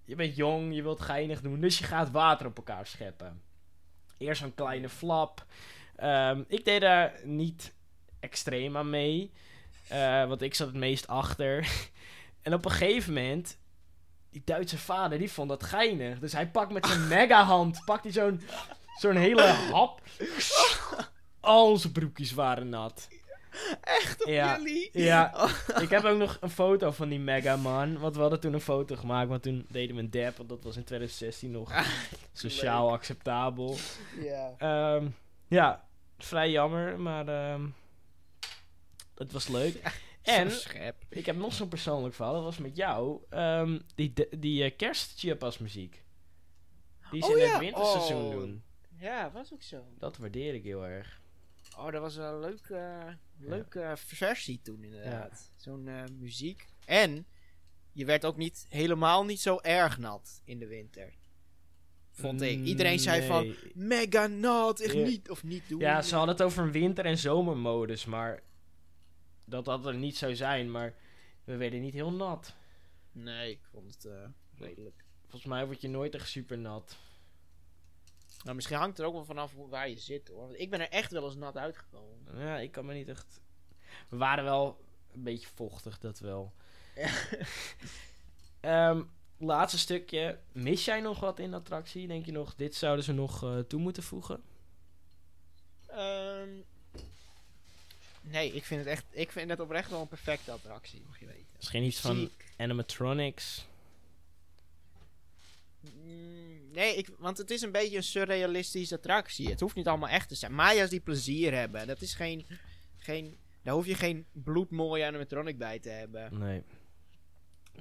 je 0.06 0.16
bent 0.16 0.36
jong, 0.36 0.76
je 0.76 0.82
wilt 0.82 1.02
geinig 1.02 1.42
doen, 1.42 1.60
dus 1.60 1.78
je 1.78 1.84
gaat 1.84 2.12
water 2.12 2.46
op 2.46 2.58
elkaar 2.58 2.88
scheppen. 2.88 3.42
Eerst 4.18 4.42
zo'n 4.42 4.56
kleine 4.56 4.90
flap. 4.90 5.46
Ehm, 5.96 6.44
ik 6.48 6.66
deed 6.66 6.82
daar 6.82 7.20
niet 7.24 7.74
extreem 8.20 8.78
aan 8.78 8.90
mee, 8.90 9.32
eh, 9.88 10.28
want 10.28 10.42
ik 10.42 10.54
zat 10.54 10.68
het 10.68 10.76
meest 10.76 11.08
achter. 11.08 11.68
en 12.42 12.54
op 12.54 12.66
een 12.66 12.72
gegeven 12.72 13.14
moment 13.14 13.58
die 14.30 14.42
Duitse 14.46 14.78
vader, 14.78 15.18
die 15.18 15.32
vond 15.32 15.50
dat 15.50 15.64
geinig. 15.64 16.20
Dus 16.20 16.34
hij 16.34 16.48
pakt 16.48 16.72
met 16.72 16.86
zijn 16.86 17.08
mega 17.18 17.44
hand, 17.44 17.82
pakt 17.86 18.04
hij 18.04 18.14
zo'n 18.14 18.42
zo'n 18.98 19.16
hele 19.16 19.42
hap. 19.44 20.02
Al 21.48 21.78
zijn 21.78 21.94
broekjes 21.94 22.32
waren 22.32 22.70
nat. 22.70 23.08
Echt 23.82 24.22
op 24.24 24.30
Ja. 24.30 24.58
jullie? 24.58 24.90
Ja, 24.94 25.50
ik 25.82 25.90
heb 25.90 26.04
ook 26.04 26.18
nog 26.18 26.38
een 26.42 26.50
foto 26.50 26.92
van 26.92 27.10
die 27.10 27.20
Mega 27.20 27.56
Man. 27.56 28.00
Want 28.00 28.16
we 28.16 28.22
hadden 28.22 28.40
toen 28.40 28.54
een 28.54 28.62
foto 28.62 28.96
gemaakt, 28.96 29.30
maar 29.30 29.40
toen 29.40 29.66
deden 29.70 29.96
we 29.96 30.02
een 30.02 30.10
dab. 30.12 30.38
Want 30.38 30.50
dat 30.50 30.64
was 30.64 30.78
in 30.78 30.84
2016 30.84 31.52
nog 31.52 31.72
sociaal 32.34 32.92
acceptabel. 32.92 33.78
Ja. 34.20 34.54
Ehm, 34.58 35.08
ja, 35.48 35.88
vrij 36.18 36.52
jammer, 36.52 37.00
maar 37.00 37.28
ehm, 37.28 37.68
het 39.16 39.32
was 39.32 39.48
leuk. 39.48 39.82
En 40.22 40.52
ik 41.10 41.26
heb 41.26 41.36
nog 41.36 41.54
zo'n 41.54 41.68
persoonlijk 41.68 42.16
verhaal, 42.16 42.34
dat 42.34 42.44
was 42.44 42.58
met 42.58 42.76
jou. 42.76 43.22
ehm, 43.30 43.80
die 43.96 44.14
die 44.38 44.64
eh, 44.64 44.78
kerst 44.78 45.20
Chiapas 45.20 45.58
muziek. 45.58 46.04
Die 47.12 47.24
ze 47.24 47.32
Oh 47.32 47.38
in 47.38 47.44
ja, 47.44 47.52
het 47.52 47.60
winterseizoen 47.60 48.26
oh. 48.26 48.32
doen. 48.32 48.64
Ja, 49.00 49.32
was 49.32 49.54
ook 49.54 49.62
zo. 49.62 49.84
Dat 49.98 50.18
waardeer 50.18 50.54
ik 50.54 50.64
heel 50.64 50.86
erg. 50.86 51.20
Oh, 51.78 51.92
dat 51.92 52.02
was 52.02 52.16
wel 52.16 52.34
een 52.34 52.40
leuke, 52.40 52.76
eh, 52.76 53.14
leuke 53.38 53.94
versie 53.96 54.60
toen 54.62 54.84
inderdaad. 54.84 55.52
Zo'n 55.56 55.88
eh, 55.88 56.04
muziek. 56.20 56.66
En 56.86 57.26
je 57.92 58.06
werd 58.06 58.26
ook 58.26 58.38
niet 58.38 58.66
helemaal 58.70 59.26
niet 59.26 59.40
zo 59.40 59.60
erg 59.62 59.98
nat 59.98 60.42
in 60.44 60.60
de 60.60 60.68
winter. 60.68 61.14
Vond 62.12 62.42
ik. 62.42 62.60
Iedereen 62.64 63.00
zei 63.00 63.28
van 63.28 63.56
mega 63.74 64.28
nat, 64.28 64.80
echt 64.80 64.94
Ja. 64.94 65.06
niet 65.06 65.30
of 65.30 65.44
niet 65.44 65.70
doen. 65.70 65.80
Ja, 65.80 66.02
ze 66.02 66.16
hadden 66.16 66.36
het 66.36 66.44
over 66.44 66.64
een 66.64 66.72
winter- 66.72 67.06
en 67.06 67.18
zomermodus, 67.18 68.06
maar 68.06 68.42
dat 69.46 69.66
dat 69.66 69.86
er 69.86 69.96
niet 69.96 70.18
zou 70.18 70.36
zijn, 70.36 70.72
maar 70.72 70.94
we 71.44 71.56
werden 71.56 71.82
niet 71.82 71.94
heel 71.94 72.12
nat. 72.12 72.56
Nee, 73.12 73.52
ik 73.52 73.60
vond 73.72 73.94
het 73.94 74.06
eh, 74.06 74.14
redelijk. 74.56 75.04
Volgens 75.22 75.46
mij 75.46 75.66
word 75.66 75.82
je 75.82 75.88
nooit 75.90 76.16
echt 76.16 76.28
super 76.30 76.58
nat. 76.58 76.98
Nou, 78.44 78.56
misschien 78.56 78.78
hangt 78.78 78.98
het 78.98 79.00
er 79.00 79.06
ook 79.06 79.14
wel 79.14 79.26
vanaf 79.26 79.54
waar 79.70 79.90
je 79.90 80.00
zit 80.00 80.28
hoor. 80.28 80.40
Want 80.40 80.60
ik 80.60 80.70
ben 80.70 80.80
er 80.80 80.90
echt 80.90 81.12
wel 81.12 81.26
eens 81.26 81.36
nat 81.36 81.58
uitgekomen. 81.58 82.18
Ja, 82.38 82.58
ik 82.58 82.72
kan 82.72 82.86
me 82.86 82.94
niet 82.94 83.10
echt... 83.10 83.42
We 84.10 84.18
waren 84.18 84.44
wel 84.44 84.86
een 85.14 85.24
beetje 85.24 85.48
vochtig, 85.56 86.00
dat 86.00 86.20
wel. 86.20 86.54
Ja. 86.96 87.10
Ehm, 88.60 89.04
laatste 89.38 89.78
stukje. 89.78 90.40
Mis 90.52 90.86
jij 90.86 91.02
nog 91.02 91.20
wat 91.20 91.40
in 91.40 91.50
de 91.50 91.58
attractie? 91.58 92.08
Denk 92.08 92.26
je 92.26 92.32
nog, 92.32 92.56
dit 92.56 92.76
zouden 92.76 93.06
ze 93.06 93.14
nog 93.14 93.44
eh, 93.44 93.60
toe 93.60 93.80
moeten 93.80 94.04
voegen? 94.04 94.44
Ehm, 95.88 96.50
nee, 98.22 98.54
ik 98.54 98.64
vind 98.64 98.80
het 98.80 98.90
echt. 98.90 99.06
Ik 99.10 99.32
vind 99.32 99.50
het 99.50 99.60
oprecht 99.60 99.90
wel 99.90 100.02
een 100.02 100.08
perfecte 100.08 100.52
attractie, 100.52 101.04
mag 101.08 101.20
je 101.20 101.26
weten. 101.26 101.46
Misschien 101.56 101.84
iets 101.84 102.00
van 102.00 102.30
animatronics? 102.58 103.66
Mm, 105.80 106.67
nee, 106.78 106.96
ik, 106.96 107.10
want 107.18 107.38
het 107.38 107.52
is 107.52 107.62
een 107.62 107.72
beetje 107.72 107.98
een 107.98 108.04
surrealistische 108.04 108.96
attractie. 108.96 109.50
Het 109.50 109.60
hoeft 109.60 109.76
niet 109.76 109.88
allemaal 109.88 110.10
echt 110.10 110.30
te 110.30 110.36
zijn. 110.36 110.54
Maya's 110.54 110.90
die 110.90 111.00
plezier 111.00 111.54
hebben. 111.54 111.88
Dat 111.88 112.02
is 112.02 112.14
geen. 112.14 112.46
geen 112.98 113.38
daar 113.64 113.74
hoef 113.74 113.86
je 113.86 113.96
geen 113.96 114.26
bloedmooie 114.32 115.06
animatronic 115.06 115.58
bij 115.58 115.80
te 115.80 115.90
hebben. 115.90 116.38
Nee. 116.40 116.64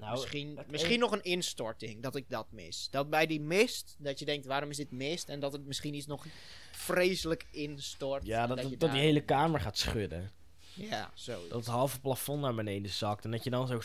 Nou, 0.00 0.12
misschien 0.12 0.58
misschien 0.70 0.92
een- 0.94 0.98
nog 1.00 1.12
een 1.12 1.22
instorting, 1.22 2.02
dat 2.02 2.16
ik 2.16 2.24
dat 2.28 2.46
mis. 2.52 2.88
Dat 2.90 3.10
bij 3.10 3.26
die 3.26 3.40
mist, 3.40 3.94
dat 3.98 4.18
je 4.18 4.24
denkt, 4.24 4.46
waarom 4.46 4.70
is 4.70 4.76
dit 4.76 4.90
mist? 4.90 5.28
En 5.28 5.40
dat 5.40 5.52
het 5.52 5.66
misschien 5.66 5.94
iets 5.94 6.06
nog 6.06 6.26
vreselijk 6.72 7.46
instort. 7.50 8.26
ja, 8.26 8.46
dat, 8.46 8.78
die 8.78 8.88
hele 8.88 9.20
kamer 9.24 9.60
gaat 9.60 9.78
schudden. 9.78 10.30
Ja, 10.74 11.10
zo. 11.14 11.40
Dat 11.48 11.58
het 11.58 11.66
halve 11.66 12.00
plafond 12.00 12.40
naar 12.40 12.54
beneden 12.54 12.90
zakt. 12.90 13.24
En 13.24 13.30
dat 13.30 13.44
je 13.44 13.50
dan 13.50 13.66
zo 13.66 13.80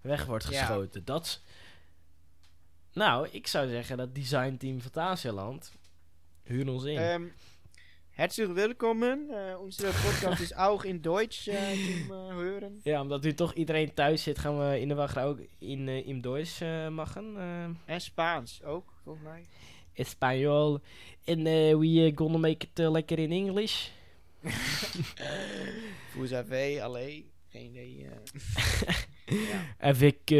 weg 0.00 0.24
wordt 0.26 0.48
Ja. 0.50 0.50
geschoten. 0.64 1.04
Dat 1.04 1.40
Nou, 2.92 3.28
ik 3.30 3.46
zou 3.46 3.68
zeggen 3.68 3.96
dat 3.96 4.14
designteam 4.14 4.80
Fantasialand... 4.80 5.72
Huur 6.42 6.68
ons 6.68 6.84
in. 6.84 6.98
Ähm, 6.98 7.32
herzlich 8.10 8.48
willkommen. 8.48 9.28
Uh, 9.30 9.60
onze 9.60 9.82
podcast 9.82 10.40
is 10.40 10.54
auch 10.68 10.84
in 10.84 11.00
Deutsch 11.00 11.46
uh, 11.46 11.54
zum 11.54 12.10
uh, 12.10 12.28
hören. 12.28 12.80
Ja, 12.82 13.00
omdat 13.00 13.22
nu 13.22 13.34
toch 13.34 13.54
iedereen 13.54 13.94
thuis 13.94 14.22
zit, 14.22 14.38
gaan 14.38 14.58
we 14.58 14.80
in 14.80 14.88
de 14.88 14.94
wacht 14.94 15.18
ook 15.18 15.40
in, 15.58 15.88
uh, 15.88 16.06
in 16.06 16.20
Duits 16.20 16.62
uh. 16.62 16.86
Uh, 17.16 17.64
En 17.84 18.00
Spaans 18.00 18.62
ook, 18.62 18.92
volgens 19.02 19.24
mij. 19.24 19.44
Espanol. 19.92 20.80
En 21.24 21.42
we 21.78 22.12
gonna 22.14 22.38
make 22.38 22.66
it 22.66 22.78
lekker 22.78 23.18
in 23.18 23.32
English. 23.32 23.88
Vous 26.14 26.32
avez, 26.32 26.80
allee, 26.80 27.30
geen 27.48 27.70
idee. 27.70 28.06
Ja. 29.30 29.76
Avec 29.78 30.30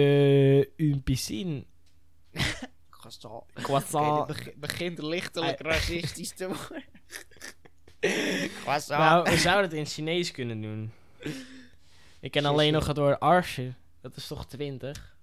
une 0.76 1.03
piscine. 1.05 1.64
Croissant. 2.91 3.45
Croissant. 3.62 4.31
Okay, 4.31 4.55
begint 4.57 4.99
lichtelijk 4.99 5.61
racistisch 5.72 6.33
te 6.33 6.47
worden. 6.47 6.85
Croissant. 8.62 9.01
Nou, 9.01 9.31
we 9.31 9.37
zouden 9.37 9.70
het 9.70 9.78
in 9.78 9.87
Chinees 9.87 10.31
kunnen 10.31 10.61
doen. 10.61 10.93
Ik 12.20 12.31
ken 12.31 12.45
alleen 12.45 12.72
nog 12.72 12.87
het 12.87 12.97
woord 12.97 13.20
arsje. 13.20 13.74
Dat 14.01 14.16
is 14.16 14.26
toch 14.26 14.47
20? 14.47 15.16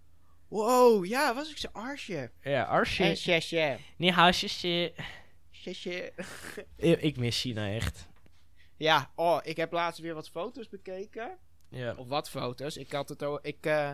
Wow, 0.48 1.06
ja, 1.06 1.36
was 1.36 1.50
ik 1.52 1.58
zo 1.58 1.68
arsje. 1.72 2.32
Ja, 2.42 2.64
arsje. 2.64 3.04
En 3.04 3.18
sheshe. 3.18 3.78
Nee, 3.98 4.12
haasje. 4.12 4.94
Sheshe. 5.52 6.14
Ik 6.78 7.18
mis 7.18 7.42
China 7.42 7.74
echt. 7.74 8.08
Ja, 8.78 9.12
oh, 9.16 9.40
ik 9.44 9.58
heb 9.58 9.72
laatst 9.72 10.02
weer 10.02 10.14
wat 10.14 10.30
foto's 10.30 10.70
bekeken. 10.70 11.38
Ja. 11.70 11.94
Of 11.98 12.08
wat 12.08 12.30
foto's. 12.30 12.78
Ik 12.78 12.92
had 12.92 13.10
het 13.10 13.24
ook. 13.24 13.40
Ik. 13.42 13.66
Uh, 13.66 13.92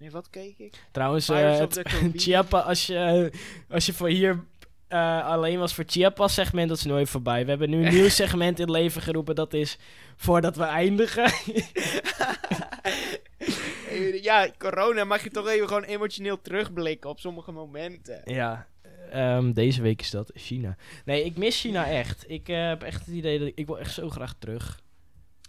nee, 0.00 0.10
wat 0.10 0.30
keek 0.30 0.58
ik? 0.58 0.74
Trouwens, 0.90 1.26
Pirates 1.26 1.76
uh. 1.76 2.10
Chiapas, 2.22 2.64
als 2.64 2.86
je, 2.86 3.32
als 3.68 3.86
je 3.86 3.92
voor 3.92 4.08
hier 4.08 4.44
uh, 4.88 5.26
alleen 5.26 5.58
was 5.58 5.74
voor 5.74 5.84
Chiapas 5.86 6.34
segment, 6.34 6.68
dat 6.68 6.78
is 6.78 6.84
nooit 6.84 7.08
voorbij. 7.08 7.44
We 7.44 7.50
hebben 7.50 7.70
nu 7.70 7.86
een 7.86 7.94
nieuw 8.00 8.08
segment 8.08 8.58
in 8.58 8.66
het 8.66 8.76
leven 8.76 9.02
geroepen, 9.02 9.34
dat 9.34 9.52
is 9.52 9.78
voordat 10.16 10.56
we 10.56 10.64
eindigen. 10.64 11.32
ja, 14.22 14.50
corona 14.58 15.04
mag 15.04 15.22
je 15.22 15.30
toch 15.30 15.48
even 15.48 15.68
gewoon 15.68 15.82
emotioneel 15.82 16.40
terugblikken 16.40 17.10
op 17.10 17.20
sommige 17.20 17.52
momenten. 17.52 18.20
Ja, 18.24 18.66
um, 19.14 19.52
deze 19.52 19.82
week 19.82 20.00
is 20.00 20.10
dat 20.10 20.30
China. 20.34 20.76
Nee, 21.04 21.24
ik 21.24 21.36
mis 21.36 21.60
China 21.60 21.86
echt. 21.86 22.24
Ik 22.28 22.48
uh, 22.48 22.68
heb 22.68 22.82
echt 22.82 23.06
het 23.06 23.14
idee 23.14 23.38
dat 23.38 23.48
ik, 23.48 23.56
ik 23.56 23.66
wil 23.66 23.78
echt 23.78 23.94
zo 23.94 24.08
graag 24.08 24.34
terug. 24.38 24.80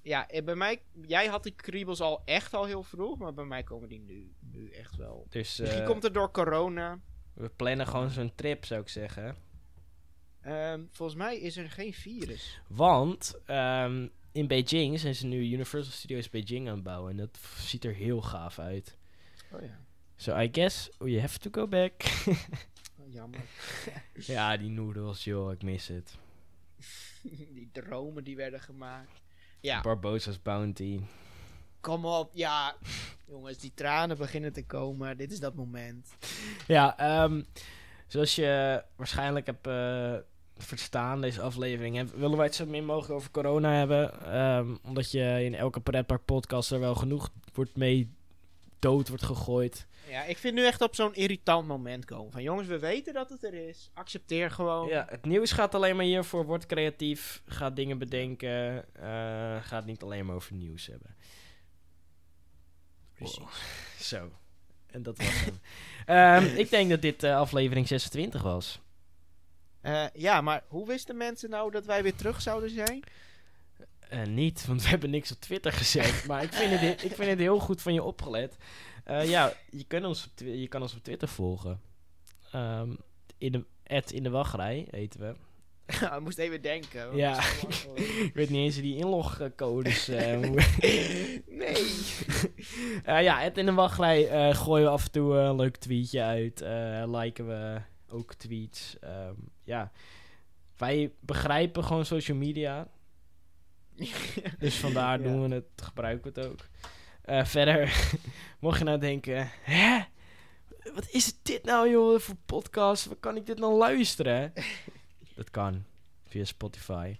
Ja, 0.03 0.27
bij 0.43 0.55
mij, 0.55 0.81
jij 1.07 1.27
had 1.27 1.43
die 1.43 1.55
kriebels 1.55 2.01
al 2.01 2.21
echt 2.25 2.53
al 2.53 2.65
heel 2.65 2.83
vroeg, 2.83 3.17
maar 3.17 3.33
bij 3.33 3.45
mij 3.45 3.63
komen 3.63 3.89
die 3.89 3.99
nu, 3.99 4.33
nu 4.39 4.69
echt 4.69 4.95
wel. 4.95 5.25
Dus, 5.29 5.57
Misschien 5.57 5.81
uh, 5.81 5.87
komt 5.87 6.03
het 6.03 6.13
door 6.13 6.31
corona. 6.31 6.99
We 7.33 7.49
plannen 7.49 7.87
gewoon 7.87 8.09
zo'n 8.09 8.35
trip, 8.35 8.65
zou 8.65 8.81
ik 8.81 8.87
zeggen. 8.87 9.35
Um, 10.45 10.89
volgens 10.91 11.17
mij 11.17 11.39
is 11.39 11.57
er 11.57 11.69
geen 11.69 11.93
virus. 11.93 12.61
Want 12.67 13.39
um, 13.47 14.11
in 14.31 14.47
Beijing 14.47 14.99
zijn 14.99 15.15
ze 15.15 15.25
nu 15.25 15.51
Universal 15.51 15.91
Studios 15.91 16.29
Beijing 16.29 16.67
aan 16.67 16.75
het 16.75 16.83
bouwen. 16.83 17.11
En 17.11 17.17
dat 17.17 17.39
ziet 17.57 17.85
er 17.85 17.93
heel 17.93 18.21
gaaf 18.21 18.59
uit. 18.59 18.97
Oh 19.51 19.61
ja. 19.61 19.79
So 20.15 20.39
I 20.39 20.49
guess 20.51 20.89
we 20.97 21.19
have 21.19 21.39
to 21.39 21.49
go 21.51 21.67
back. 21.67 21.93
oh, 22.99 23.13
jammer. 23.13 23.39
ja, 24.13 24.57
die 24.57 24.69
noodles, 24.69 25.23
joh, 25.23 25.51
ik 25.51 25.63
mis 25.63 25.87
het. 25.87 26.17
die 27.55 27.69
dromen 27.71 28.23
die 28.23 28.35
werden 28.35 28.59
gemaakt. 28.59 29.21
Ja. 29.61 29.81
Barbossa's 29.81 30.41
Bounty. 30.41 31.01
Kom 31.81 32.05
op, 32.05 32.31
ja. 32.33 32.75
Jongens, 33.27 33.57
die 33.57 33.71
tranen 33.73 34.17
beginnen 34.17 34.53
te 34.53 34.65
komen. 34.65 35.17
Dit 35.17 35.31
is 35.31 35.39
dat 35.39 35.55
moment. 35.55 36.07
Ja, 36.67 37.23
um, 37.23 37.45
zoals 38.07 38.35
je 38.35 38.83
waarschijnlijk 38.95 39.45
hebt 39.45 39.67
uh, 39.67 40.13
verstaan, 40.57 41.21
deze 41.21 41.41
aflevering, 41.41 41.95
heb, 41.95 42.09
willen 42.15 42.37
wij 42.37 42.45
het 42.45 42.55
zo 42.55 42.65
min 42.65 42.85
mogelijk 42.85 43.13
over 43.13 43.31
corona 43.31 43.73
hebben. 43.73 44.35
Um, 44.37 44.79
omdat 44.83 45.11
je 45.11 45.43
in 45.43 45.55
elke 45.55 45.79
pretpark 45.79 46.25
podcast 46.25 46.71
er 46.71 46.79
wel 46.79 46.95
genoeg 46.95 47.29
wordt 47.53 47.75
mee 47.75 48.13
dood 48.79 49.07
wordt 49.07 49.23
gegooid. 49.23 49.87
Ja, 50.07 50.23
ik 50.23 50.37
vind 50.37 50.53
nu 50.53 50.65
echt 50.65 50.81
op 50.81 50.95
zo'n 50.95 51.15
irritant 51.15 51.67
moment 51.67 52.05
komen. 52.05 52.31
Van 52.31 52.43
jongens, 52.43 52.67
we 52.67 52.79
weten 52.79 53.13
dat 53.13 53.29
het 53.29 53.43
er 53.43 53.53
is. 53.53 53.91
Accepteer 53.93 54.51
gewoon. 54.51 54.87
Ja, 54.87 55.05
het 55.09 55.25
nieuws 55.25 55.51
gaat 55.51 55.75
alleen 55.75 55.95
maar 55.95 56.05
hiervoor. 56.05 56.45
Word 56.45 56.65
creatief. 56.65 57.41
Ga 57.45 57.69
dingen 57.69 57.97
bedenken. 57.97 58.85
Uh, 58.95 59.03
ga 59.63 59.75
het 59.75 59.85
niet 59.85 60.03
alleen 60.03 60.25
maar 60.25 60.35
over 60.35 60.53
nieuws 60.53 60.87
hebben. 60.87 61.15
Precies. 63.13 63.37
Wow. 63.37 63.49
Zo. 64.11 64.31
En 64.87 65.03
dat 65.03 65.17
was 65.17 65.45
hem. 66.05 66.43
um, 66.43 66.55
ik 66.63 66.69
denk 66.69 66.89
dat 66.89 67.01
dit 67.01 67.23
uh, 67.23 67.37
aflevering 67.37 67.87
26 67.87 68.41
was. 68.41 68.79
Uh, 69.81 70.05
ja, 70.13 70.41
maar 70.41 70.63
hoe 70.67 70.87
wisten 70.87 71.17
mensen 71.17 71.49
nou 71.49 71.71
dat 71.71 71.85
wij 71.85 72.03
weer 72.03 72.15
terug 72.15 72.41
zouden 72.41 72.69
zijn? 72.69 73.03
Uh, 74.13 74.23
niet, 74.23 74.65
want 74.65 74.81
we 74.81 74.89
hebben 74.89 75.09
niks 75.09 75.31
op 75.31 75.39
Twitter 75.39 75.71
gezet. 75.71 76.23
maar 76.27 76.43
ik 76.43 76.53
vind, 76.53 76.79
het, 76.79 77.03
ik 77.03 77.15
vind 77.15 77.29
het 77.29 77.39
heel 77.39 77.59
goed 77.59 77.81
van 77.81 77.93
je 77.93 78.03
opgelet. 78.03 78.57
Uh, 79.07 79.29
ja, 79.29 79.53
je, 79.69 79.83
kan 79.83 80.05
ons 80.05 80.25
op, 80.25 80.31
je 80.47 80.67
kan 80.67 80.81
ons 80.81 80.95
op 80.95 81.03
Twitter 81.03 81.27
volgen. 81.27 81.81
Um, 82.55 82.97
in 83.37 83.51
de, 83.51 83.65
at 83.87 84.11
in 84.11 84.23
de 84.23 84.29
wachtrij, 84.29 84.87
heten 84.91 85.19
we. 85.19 85.35
Ja, 85.99 86.13
ik 86.15 86.21
moest 86.21 86.37
even 86.37 86.61
denken. 86.61 87.15
Ja, 87.15 87.39
ik 88.25 88.31
weet 88.33 88.49
niet 88.49 88.59
eens 88.59 88.75
die 88.75 88.97
inlogcodes. 88.97 90.09
Uh, 90.09 90.39
nee. 91.47 91.85
uh, 93.07 93.23
ja, 93.23 93.39
het 93.39 93.57
in 93.57 93.65
de 93.65 93.73
wachtrij 93.73 94.49
uh, 94.49 94.55
gooien 94.55 94.85
we 94.85 94.91
af 94.91 95.05
en 95.05 95.11
toe 95.11 95.33
een 95.35 95.55
leuk 95.55 95.77
tweetje 95.77 96.21
uit. 96.21 96.59
Liken 97.07 97.47
we 97.47 97.81
ook 98.09 98.33
tweets. 98.33 98.95
Um, 99.03 99.49
ja, 99.63 99.91
wij 100.77 101.11
begrijpen 101.19 101.83
gewoon 101.83 102.05
social 102.05 102.37
media. 102.37 102.87
Dus 104.59 104.75
vandaar 104.75 105.21
Ja. 105.21 105.27
doen 105.27 105.49
we 105.49 105.55
het, 105.55 105.65
gebruiken 105.75 106.33
we 106.33 106.39
het 106.39 106.49
ook. 106.49 106.59
Eh, 107.21 107.45
verder, 107.45 108.09
mocht 108.61 108.77
je 108.77 108.83
nou 108.83 108.97
denken, 108.99 109.51
hè? 109.61 109.99
Wat 110.93 111.09
is 111.09 111.41
dit 111.41 111.63
nou 111.63 111.89
joh 111.89 112.19
voor 112.19 112.35
podcast? 112.45 113.05
Waar 113.05 113.15
kan 113.15 113.35
ik 113.35 113.45
dit 113.45 113.59
nou 113.59 113.73
luisteren? 113.73 114.53
Dat 115.35 115.49
kan 115.49 115.85
via 116.25 116.43
Spotify, 116.43 117.19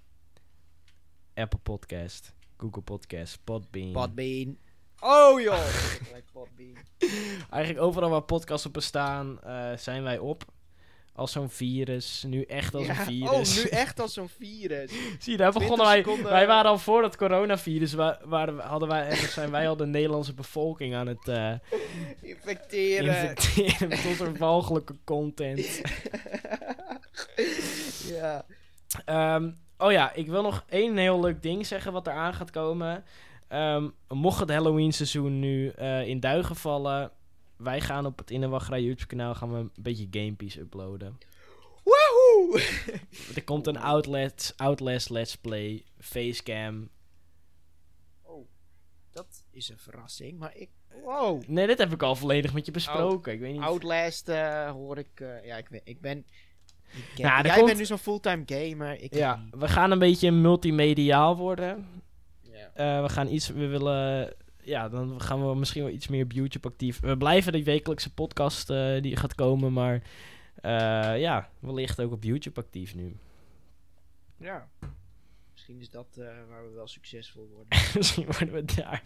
Apple 1.34 1.60
Podcast, 1.60 2.34
Google 2.58 2.82
Podcast, 2.82 3.44
Podbean. 3.44 3.92
Podbean. 3.92 4.58
Oh 5.00 5.42
joh. 5.42 5.66
Podbean. 6.34 6.78
Eigenlijk 7.50 7.86
overal 7.86 8.10
waar 8.10 8.22
podcasts 8.24 8.66
op 8.66 8.74
bestaan, 8.74 9.42
eh, 9.42 9.78
zijn 9.78 10.04
wij 10.04 10.20
op. 10.20 10.46
Als 11.16 11.32
zo'n 11.32 11.50
virus, 11.50 12.24
nu 12.28 12.42
echt 12.44 12.76
als 12.76 12.86
Ja. 12.86 12.90
een 13.00 13.06
virus. 13.06 13.58
Oh, 13.60 13.64
nu 13.64 13.70
echt 13.70 14.00
als 14.00 14.14
zo'n 14.20 14.30
virus. 14.30 14.92
Zie 15.20 15.32
je, 15.32 15.38
daar 15.38 15.52
20 15.52 15.54
begonnen 15.62 15.86
wij. 15.86 15.98
seconden- 15.98 16.32
Wij 16.32 16.48
waren 16.48 16.72
al 16.72 16.78
voor 16.78 17.04
het 17.04 17.18
coronavirus, 17.18 17.94
wa- 17.94 18.20
waren, 18.26 18.56
we- 18.56 18.62
hadden 18.62 18.88
wij, 18.90 19.16
zijn 19.16 19.52
wij 19.52 19.68
al 19.70 19.76
de 19.76 19.86
Nederlandse 19.86 20.34
bevolking 20.34 20.96
aan 20.96 21.08
het 21.08 21.28
eh, 21.28 21.54
Infecteren. 22.22 23.06
infecteren 23.30 23.88
met 23.90 24.06
onze 24.08 24.32
walgelijke 24.38 24.96
content. 25.04 25.82
ja. 28.08 28.46
Ehm, 29.06 29.52
oh 29.78 29.92
ja, 29.92 30.14
ik 30.14 30.28
wil 30.28 30.42
nog 30.42 30.64
één 30.70 30.98
heel 30.98 31.20
leuk 31.20 31.42
ding 31.42 31.66
zeggen 31.68 31.92
wat 31.94 32.08
eraan 32.08 32.34
gaat 32.34 32.52
komen. 32.52 33.04
Ehm, 33.48 33.90
mocht 34.08 34.40
het 34.40 34.50
Halloween 34.50 34.92
seizoen 34.94 35.40
nu 35.40 35.70
eh, 35.70 36.08
in 36.08 36.20
duigen 36.20 36.56
vallen, 36.56 37.12
wij 37.64 37.82
gaan 37.82 38.06
op 38.06 38.18
het 38.18 38.32
In 38.32 38.42
de 38.42 38.48
Wachtrij 38.48 38.82
YouTube 38.82 39.08
kanaal 39.08 39.36
gaan 39.36 39.52
we 39.54 39.58
een 39.58 39.72
beetje 39.80 40.08
gamepies 40.12 40.58
uploaden. 40.58 41.18
Woehoe! 41.84 42.62
Er 43.36 43.44
komt 43.44 43.68
een 43.68 43.78
Outlast, 43.78 44.54
Outlast 44.58 45.10
Let's 45.10 45.36
Play, 45.38 45.84
Facecam. 46.00 46.90
Oh, 48.22 48.48
dat 49.12 49.46
is 49.52 49.70
een 49.70 49.78
verrassing, 49.78 50.40
maar 50.40 50.56
ik... 50.56 50.70
Wow. 51.04 51.44
Nee, 51.48 51.68
dit 51.68 51.78
heb 51.78 51.92
ik 51.94 52.04
al 52.04 52.16
volledig 52.16 52.54
met 52.54 52.66
je 52.66 52.72
besproken. 52.72 53.34
ik 53.34 53.40
weet 53.40 53.52
niet. 53.54 53.62
Outlast 53.62 54.30
eh, 54.30 54.72
hoor 54.72 54.98
ik... 54.98 55.20
eh, 55.20 55.46
ja, 55.46 55.58
ik, 55.58 55.70
ben- 55.70 55.82
ik 55.84 56.02
ben... 56.02 56.18
ik 57.16 57.24
Nou, 57.24 57.44
Jij 57.44 57.54
komt- 57.56 57.66
bent 57.66 57.78
nu 57.78 57.86
zo'n 57.86 57.98
fulltime 57.98 58.44
gamer. 58.46 59.02
Ik 59.02 59.14
Ja, 59.16 59.46
we 59.52 59.68
gaan 59.68 59.92
een 59.92 60.00
beetje 60.00 60.32
multimediaal 60.32 61.38
worden. 61.38 61.88
Eh, 62.74 63.02
we 63.02 63.10
gaan 63.10 63.28
iets, 63.28 63.48
we 63.48 63.66
willen, 63.68 64.34
ja, 64.64 64.90
dan 64.90 65.22
gaan 65.22 65.48
we 65.50 65.56
misschien 65.56 65.84
wel 65.84 65.92
iets 65.92 66.08
meer 66.08 66.24
op 66.24 66.32
YouTube 66.32 66.68
actief. 66.68 67.00
We 67.00 67.18
blijven 67.18 67.52
die 67.52 67.64
wekelijkse 67.64 68.14
podcast 68.14 68.70
eh, 68.70 69.02
die 69.02 69.16
gaat 69.16 69.36
komen, 69.36 69.74
maar 69.74 70.02
eh, 70.56 71.20
ja, 71.20 71.50
wellicht 71.60 72.02
ook 72.02 72.12
op 72.12 72.24
YouTube 72.24 72.60
actief 72.60 72.96
nu. 72.96 73.16
ja. 74.38 74.70
Misschien 75.52 75.80
is 75.80 75.90
dat 75.90 76.18
eh, 76.18 76.26
waar 76.50 76.64
we 76.70 76.76
wel 76.76 76.88
succesvol 76.88 77.50
worden. 77.54 77.80
misschien 77.98 78.26
worden 78.26 78.52
we 78.54 78.66
daar 78.76 79.02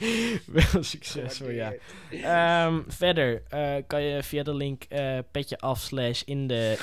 wel 0.74 0.84
succesvol, 0.84 1.50
ja. 1.50 1.74
Ehm, 2.12 2.82
verder 2.88 3.44
kan 3.88 4.02
je 4.02 4.24
via 4.24 4.44
de 4.44 4.56
link 4.56 4.88
petje 5.32 5.58
af 5.58 5.80
slash 5.80 6.22
in 6.22 6.48
de, 6.48 6.80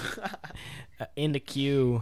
in 1.14 1.32
de 1.32 1.40
queue 1.40 2.00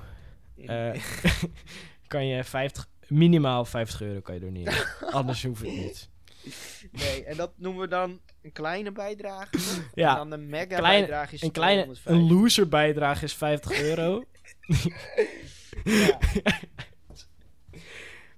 kan 2.06 2.26
je 2.26 2.44
50, 2.44 2.88
minimaal 3.08 3.64
50 3.64 4.02
euro 4.02 4.20
kan 4.20 4.34
je 4.34 4.40
doneren. 4.40 4.86
Anders 5.10 5.42
hoeft 5.44 5.62
het 5.62 5.70
niet. 5.70 6.10
Nee, 6.93 7.24
en 7.24 7.36
dat 7.36 7.53
noemen 7.57 7.80
we 7.82 7.88
dan 7.88 8.20
een 8.43 8.53
kleine 8.53 8.93
bijdrage. 8.93 9.49
Ja, 9.95 10.11
En 10.11 10.16
dan 10.16 10.32
een 10.41 10.49
mega 10.49 10.64
kleine- 10.64 11.07
bijdrage 11.07 11.34
is 11.34 11.43
Een 11.43 11.51
kleine, 11.51 11.82
250. 11.82 12.12
een 12.32 12.38
loser 12.38 12.68
bijdrage 12.68 13.24
is 13.24 13.34
50 13.34 13.80
euro. 13.80 14.24
Ja. 15.84 16.18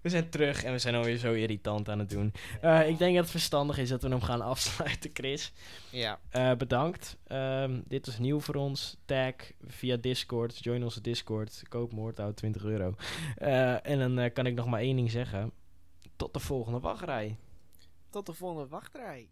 We 0.03 0.09
zijn 0.09 0.29
terug 0.31 0.65
en 0.65 0.73
we 0.73 0.79
zijn 0.79 0.95
alweer 0.95 1.17
zo 1.17 1.33
irritant 1.33 1.89
aan 1.89 1.99
het 1.99 2.11
doen. 2.11 2.33
Eh, 2.61 2.89
ik 2.89 2.99
denk 2.99 3.13
dat 3.15 3.23
het 3.23 3.31
verstandig 3.31 3.79
is 3.79 3.89
dat 3.89 4.03
we 4.03 4.09
hem 4.09 4.21
gaan 4.23 4.41
afsluiten, 4.43 5.11
Chris. 5.13 5.53
ja. 5.91 6.19
Eh, 6.31 6.53
bedankt. 6.55 7.17
Ehm, 7.27 7.81
dit 7.85 8.07
was 8.07 8.19
nieuw 8.19 8.41
voor 8.41 8.55
ons. 8.55 8.97
Tag 9.05 9.35
via 9.67 9.97
Discord. 9.97 10.59
Join 10.65 10.83
onze 10.85 11.01
Discord. 11.01 11.63
Koop 11.69 11.93
Moordhout 11.93 12.37
20 12.37 12.65
euro. 12.65 12.95
Eh, 13.37 13.87
en 13.87 14.15
dan 14.15 14.33
kan 14.33 14.47
ik 14.47 14.55
nog 14.55 14.67
maar 14.67 14.81
één 14.81 14.97
ding 14.97 15.11
zeggen. 15.11 15.53
Tot 16.17 16.33
de 16.35 16.41
volgende 16.41 16.81
wachtrij. 16.81 17.37
Tot 18.13 18.27
de 18.27 18.33
volgende 18.35 18.69
wachtrij. 18.69 19.29